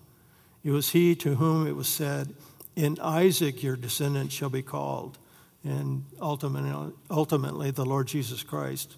It 0.64 0.70
was 0.70 0.90
he 0.90 1.14
to 1.16 1.36
whom 1.36 1.66
it 1.66 1.76
was 1.76 1.88
said, 1.88 2.34
In 2.76 2.98
Isaac 3.00 3.62
your 3.62 3.76
descendant 3.76 4.32
shall 4.32 4.50
be 4.50 4.62
called, 4.62 5.18
and 5.64 6.04
ultimately, 6.20 6.92
ultimately 7.10 7.70
the 7.70 7.84
Lord 7.84 8.06
Jesus 8.06 8.42
Christ. 8.42 8.96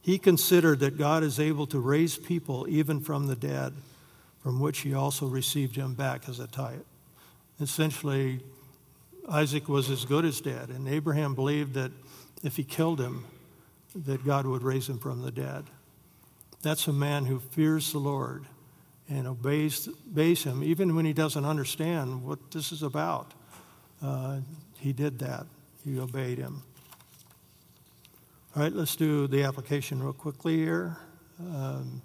He 0.00 0.18
considered 0.18 0.78
that 0.80 0.98
God 0.98 1.24
is 1.24 1.40
able 1.40 1.66
to 1.66 1.80
raise 1.80 2.16
people 2.16 2.66
even 2.68 3.00
from 3.00 3.26
the 3.26 3.36
dead 3.36 3.72
from 4.46 4.60
which 4.60 4.82
he 4.82 4.94
also 4.94 5.26
received 5.26 5.74
him 5.74 5.94
back 5.94 6.28
as 6.28 6.38
a 6.38 6.46
type. 6.46 6.86
Essentially, 7.60 8.38
Isaac 9.28 9.68
was 9.68 9.90
as 9.90 10.04
good 10.04 10.24
as 10.24 10.40
dead, 10.40 10.68
and 10.68 10.86
Abraham 10.86 11.34
believed 11.34 11.74
that 11.74 11.90
if 12.44 12.54
he 12.54 12.62
killed 12.62 13.00
him, 13.00 13.24
that 13.96 14.24
God 14.24 14.46
would 14.46 14.62
raise 14.62 14.88
him 14.88 14.98
from 14.98 15.22
the 15.22 15.32
dead. 15.32 15.64
That's 16.66 16.88
a 16.88 16.92
man 16.92 17.26
who 17.26 17.38
fears 17.38 17.92
the 17.92 18.00
Lord 18.00 18.44
and 19.08 19.28
obeys, 19.28 19.88
obeys 20.10 20.42
him, 20.42 20.64
even 20.64 20.96
when 20.96 21.04
he 21.04 21.12
doesn't 21.12 21.44
understand 21.44 22.24
what 22.24 22.50
this 22.50 22.72
is 22.72 22.82
about. 22.82 23.34
Uh, 24.02 24.40
he 24.76 24.92
did 24.92 25.20
that, 25.20 25.46
he 25.84 26.00
obeyed 26.00 26.38
him. 26.38 26.64
All 28.56 28.64
right, 28.64 28.72
let's 28.72 28.96
do 28.96 29.28
the 29.28 29.44
application 29.44 30.02
real 30.02 30.12
quickly 30.12 30.56
here. 30.56 30.96
Um, 31.38 32.02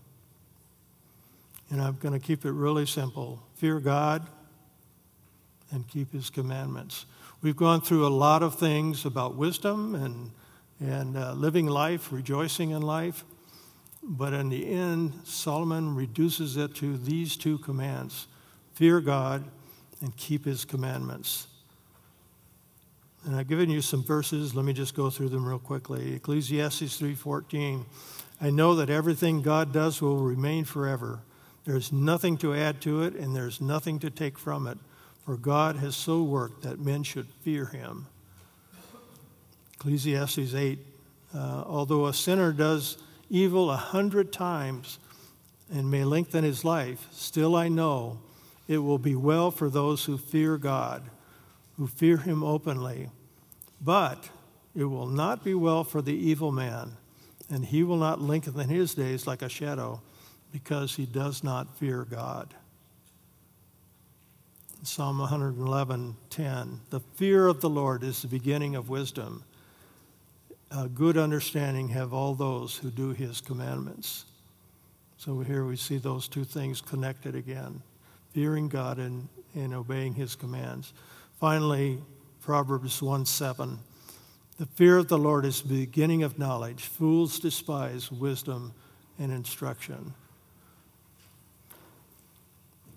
and 1.71 1.81
I'm 1.81 1.95
going 1.95 2.13
to 2.13 2.23
keep 2.23 2.45
it 2.45 2.51
really 2.51 2.85
simple 2.85 3.41
fear 3.55 3.79
God 3.79 4.27
and 5.71 5.87
keep 5.87 6.13
his 6.13 6.29
commandments. 6.29 7.07
We've 7.41 7.55
gone 7.55 7.81
through 7.81 8.05
a 8.05 8.13
lot 8.13 8.43
of 8.43 8.59
things 8.59 9.05
about 9.05 9.33
wisdom 9.35 9.95
and, 9.95 10.29
and 10.79 11.17
uh, 11.17 11.33
living 11.33 11.65
life, 11.65 12.11
rejoicing 12.11 12.69
in 12.69 12.83
life. 12.83 13.25
But 14.03 14.33
in 14.33 14.49
the 14.49 14.67
end, 14.67 15.13
Solomon 15.23 15.95
reduces 15.95 16.57
it 16.57 16.75
to 16.75 16.97
these 16.97 17.37
two 17.37 17.57
commands 17.59 18.27
fear 18.73 18.99
God 18.99 19.43
and 20.01 20.15
keep 20.17 20.45
his 20.45 20.65
commandments. 20.65 21.47
And 23.25 23.35
I've 23.35 23.47
given 23.47 23.69
you 23.69 23.81
some 23.81 24.03
verses. 24.03 24.55
Let 24.55 24.65
me 24.65 24.73
just 24.73 24.95
go 24.95 25.11
through 25.11 25.29
them 25.29 25.45
real 25.45 25.59
quickly. 25.59 26.15
Ecclesiastes 26.15 26.97
3:14. 26.97 27.85
I 28.39 28.49
know 28.49 28.75
that 28.75 28.89
everything 28.89 29.43
God 29.43 29.71
does 29.71 30.01
will 30.01 30.17
remain 30.17 30.65
forever. 30.65 31.21
There's 31.65 31.91
nothing 31.91 32.37
to 32.37 32.55
add 32.55 32.81
to 32.81 33.03
it, 33.03 33.13
and 33.13 33.35
there's 33.35 33.61
nothing 33.61 33.99
to 33.99 34.09
take 34.09 34.39
from 34.39 34.65
it. 34.65 34.79
For 35.23 35.37
God 35.37 35.75
has 35.75 35.95
so 35.95 36.23
worked 36.23 36.63
that 36.63 36.79
men 36.79 37.03
should 37.03 37.27
fear 37.41 37.67
him. 37.67 38.07
Ecclesiastes 39.75 40.55
8. 40.55 40.79
Uh, 41.33 41.63
although 41.67 42.07
a 42.07 42.13
sinner 42.13 42.51
does 42.51 42.97
evil 43.31 43.71
a 43.71 43.77
hundred 43.77 44.31
times 44.31 44.99
and 45.73 45.89
may 45.89 46.03
lengthen 46.03 46.43
his 46.43 46.65
life, 46.65 47.07
still 47.11 47.55
I 47.55 47.69
know 47.69 48.19
it 48.67 48.79
will 48.79 48.97
be 48.97 49.15
well 49.15 49.49
for 49.49 49.69
those 49.69 50.05
who 50.05 50.17
fear 50.17 50.57
God, 50.57 51.09
who 51.77 51.87
fear 51.87 52.17
him 52.17 52.43
openly. 52.43 53.09
But 53.79 54.29
it 54.75 54.83
will 54.83 55.07
not 55.07 55.43
be 55.43 55.53
well 55.53 55.83
for 55.83 56.01
the 56.01 56.13
evil 56.13 56.51
man, 56.51 56.97
and 57.49 57.65
he 57.65 57.83
will 57.83 57.97
not 57.97 58.21
lengthen 58.21 58.69
his 58.69 58.93
days 58.93 59.25
like 59.25 59.41
a 59.41 59.49
shadow 59.49 60.01
because 60.51 60.95
he 60.97 61.05
does 61.05 61.43
not 61.43 61.77
fear 61.77 62.03
God. 62.03 62.53
Psalm 64.83 65.19
111:10 65.19 66.79
The 66.89 66.99
fear 66.99 67.47
of 67.47 67.61
the 67.61 67.69
Lord 67.69 68.03
is 68.03 68.21
the 68.21 68.27
beginning 68.27 68.75
of 68.75 68.89
wisdom. 68.89 69.43
A 70.75 70.87
good 70.87 71.17
understanding 71.17 71.89
have 71.89 72.13
all 72.13 72.33
those 72.33 72.77
who 72.77 72.89
do 72.89 73.09
his 73.09 73.41
commandments. 73.41 74.25
So 75.17 75.39
here 75.41 75.65
we 75.65 75.75
see 75.75 75.97
those 75.97 76.27
two 76.27 76.43
things 76.43 76.81
connected 76.81 77.35
again 77.35 77.81
fearing 78.33 78.69
God 78.69 78.97
and, 78.97 79.27
and 79.53 79.73
obeying 79.73 80.13
his 80.13 80.35
commands. 80.35 80.93
Finally, 81.39 81.99
Proverbs 82.41 83.01
1 83.01 83.25
7. 83.25 83.79
The 84.57 84.65
fear 84.65 84.97
of 84.97 85.09
the 85.09 85.17
Lord 85.17 85.45
is 85.45 85.61
the 85.61 85.85
beginning 85.85 86.23
of 86.23 86.39
knowledge. 86.39 86.83
Fools 86.83 87.39
despise 87.39 88.11
wisdom 88.11 88.73
and 89.19 89.31
instruction 89.31 90.13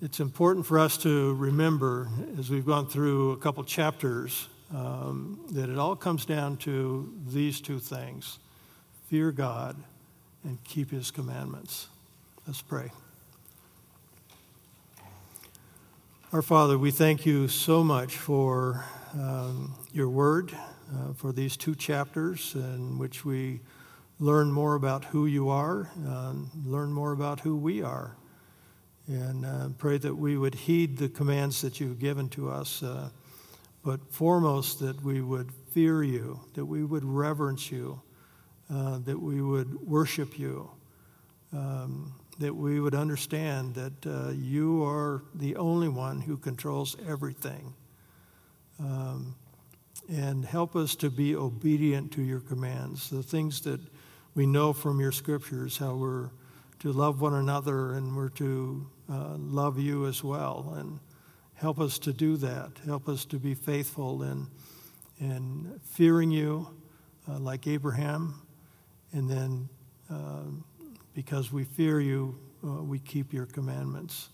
it's 0.05 0.21
important 0.21 0.67
for 0.67 0.79
us 0.79 0.99
to 0.99 1.33
remember 1.37 2.11
as 2.39 2.51
we've 2.51 2.67
gone 2.67 2.87
through 2.87 3.33
a 3.33 3.39
couple 3.39 3.65
chapters 3.65 4.49
um, 4.73 5.41
that 5.53 5.69
it 5.69 5.79
all 5.79 5.97
comes 5.97 6.25
down 6.25 6.57
to 6.59 7.13
these 7.27 7.61
two 7.61 7.79
things 7.79 8.39
fear 9.09 9.33
God 9.33 9.77
and 10.45 10.63
keep 10.65 10.91
his 10.91 11.11
commandments. 11.11 11.89
Let's 12.47 12.63
pray. 12.63 12.91
Our 16.33 16.43
Father, 16.43 16.79
we 16.79 16.91
thank 16.91 17.27
you 17.27 17.49
so 17.49 17.85
much 17.85 18.17
for 18.17 18.85
um, 19.15 19.75
your 19.93 20.09
word, 20.09 20.53
uh, 20.53 21.13
for 21.15 21.33
these 21.33 21.57
two 21.57 21.75
chapters 21.75 22.55
in 22.55 22.99
which 22.99 23.25
we 23.25 23.61
learn 24.19 24.51
more 24.51 24.75
about 24.75 25.05
who 25.07 25.27
you 25.27 25.49
are, 25.49 25.91
uh, 26.07 26.33
learn 26.65 26.93
more 26.93 27.13
about 27.13 27.41
who 27.41 27.57
we 27.57 27.83
are 27.83 28.17
and 29.07 29.45
uh, 29.45 29.69
pray 29.79 29.99
that 29.99 30.15
we 30.15 30.37
would 30.37 30.55
heed 30.55 30.97
the 30.97 31.09
commands 31.09 31.61
that 31.61 31.79
you've 31.79 31.99
given 31.99 32.29
to 32.31 32.51
us, 32.51 32.83
uh, 32.83 33.11
but 33.85 34.01
foremost 34.11 34.81
that 34.81 35.03
we 35.05 35.21
would 35.21 35.53
fear 35.71 36.03
you, 36.03 36.41
that 36.55 36.65
we 36.65 36.85
would 36.85 37.05
reverence 37.05 37.71
you, 37.71 38.01
uh, 38.73 38.99
that 38.99 39.21
we 39.21 39.43
would 39.43 39.75
worship 39.87 40.39
you, 40.39 40.71
um, 41.53 42.15
that 42.39 42.55
we 42.55 42.81
would 42.81 42.95
understand 42.95 43.75
that 43.75 44.07
uh, 44.07 44.31
you 44.31 44.83
are 44.85 45.23
the 45.35 45.55
only 45.57 45.89
one 45.89 46.21
who 46.21 46.37
controls 46.37 46.97
everything. 47.07 47.75
Um, 48.81 49.37
and 50.09 50.45
help 50.45 50.77
us 50.77 50.97
to 50.97 51.11
be 51.11 51.35
obedient 51.35 52.13
to 52.13 52.23
your 52.23 52.41
commands, 52.41 53.09
the 53.09 53.23
things 53.23 53.61
that 53.63 53.81
we 54.35 54.47
know 54.47 54.73
from 54.73 55.01
your 55.01 55.13
scriptures, 55.13 55.79
how 55.79 55.95
we're 55.95 56.31
to 56.81 56.93
love 56.93 57.21
one 57.21 57.35
another 57.35 57.95
and 57.95 58.15
we're 58.15 58.29
to 58.29 58.87
uh, 59.11 59.37
love 59.37 59.79
you 59.79 60.07
as 60.07 60.23
well. 60.23 60.75
And 60.77 60.99
help 61.55 61.81
us 61.81 61.99
to 62.01 62.13
do 62.13 62.37
that. 62.39 62.73
Help 62.85 63.09
us 63.09 63.25
to 63.27 63.39
be 63.39 63.55
faithful 63.55 64.23
in, 64.23 64.47
in 65.21 65.81
fearing 65.83 66.31
you 66.31 66.69
uh, 67.29 67.39
like 67.39 67.67
Abraham. 67.67 68.43
And 69.13 69.29
then 69.29 69.69
uh, 70.11 70.43
because 71.15 71.53
we 71.53 71.65
fear 71.65 72.01
you, 72.01 72.39
uh, 72.65 72.83
we 72.83 72.99
keep 72.99 73.33
your 73.33 73.47
commandments. 73.47 74.31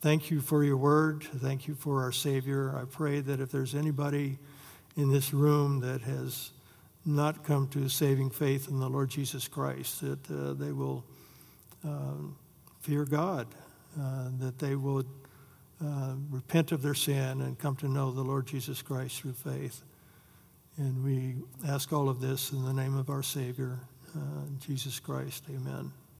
Thank 0.00 0.30
you 0.30 0.40
for 0.40 0.64
your 0.64 0.76
word. 0.76 1.24
Thank 1.24 1.66
you 1.66 1.74
for 1.74 2.02
our 2.02 2.12
Savior. 2.12 2.76
I 2.76 2.84
pray 2.84 3.20
that 3.20 3.40
if 3.40 3.50
there's 3.50 3.74
anybody 3.74 4.38
in 4.96 5.10
this 5.10 5.32
room 5.32 5.80
that 5.80 6.02
has 6.02 6.50
not 7.06 7.44
come 7.44 7.68
to 7.68 7.88
saving 7.88 8.30
faith 8.30 8.68
in 8.68 8.80
the 8.80 8.88
Lord 8.88 9.10
Jesus 9.10 9.48
Christ, 9.48 10.00
that 10.00 10.30
uh, 10.30 10.52
they 10.54 10.72
will 10.72 11.04
um, 11.84 12.36
fear 12.80 13.04
God 13.04 13.46
uh, 13.98 14.28
that 14.40 14.58
they 14.58 14.74
would 14.74 15.06
uh, 15.84 16.14
repent 16.30 16.72
of 16.72 16.82
their 16.82 16.94
sin 16.94 17.40
and 17.40 17.58
come 17.58 17.76
to 17.76 17.88
know 17.88 18.10
the 18.10 18.22
Lord 18.22 18.46
Jesus 18.46 18.82
Christ 18.82 19.20
through 19.20 19.34
faith. 19.34 19.82
And 20.76 21.04
we 21.04 21.36
ask 21.68 21.92
all 21.92 22.08
of 22.08 22.20
this 22.20 22.52
in 22.52 22.64
the 22.64 22.72
name 22.72 22.96
of 22.96 23.10
our 23.10 23.22
Savior, 23.22 23.78
uh, 24.16 24.20
Jesus 24.60 24.98
Christ. 24.98 25.44
Amen. 25.50 25.92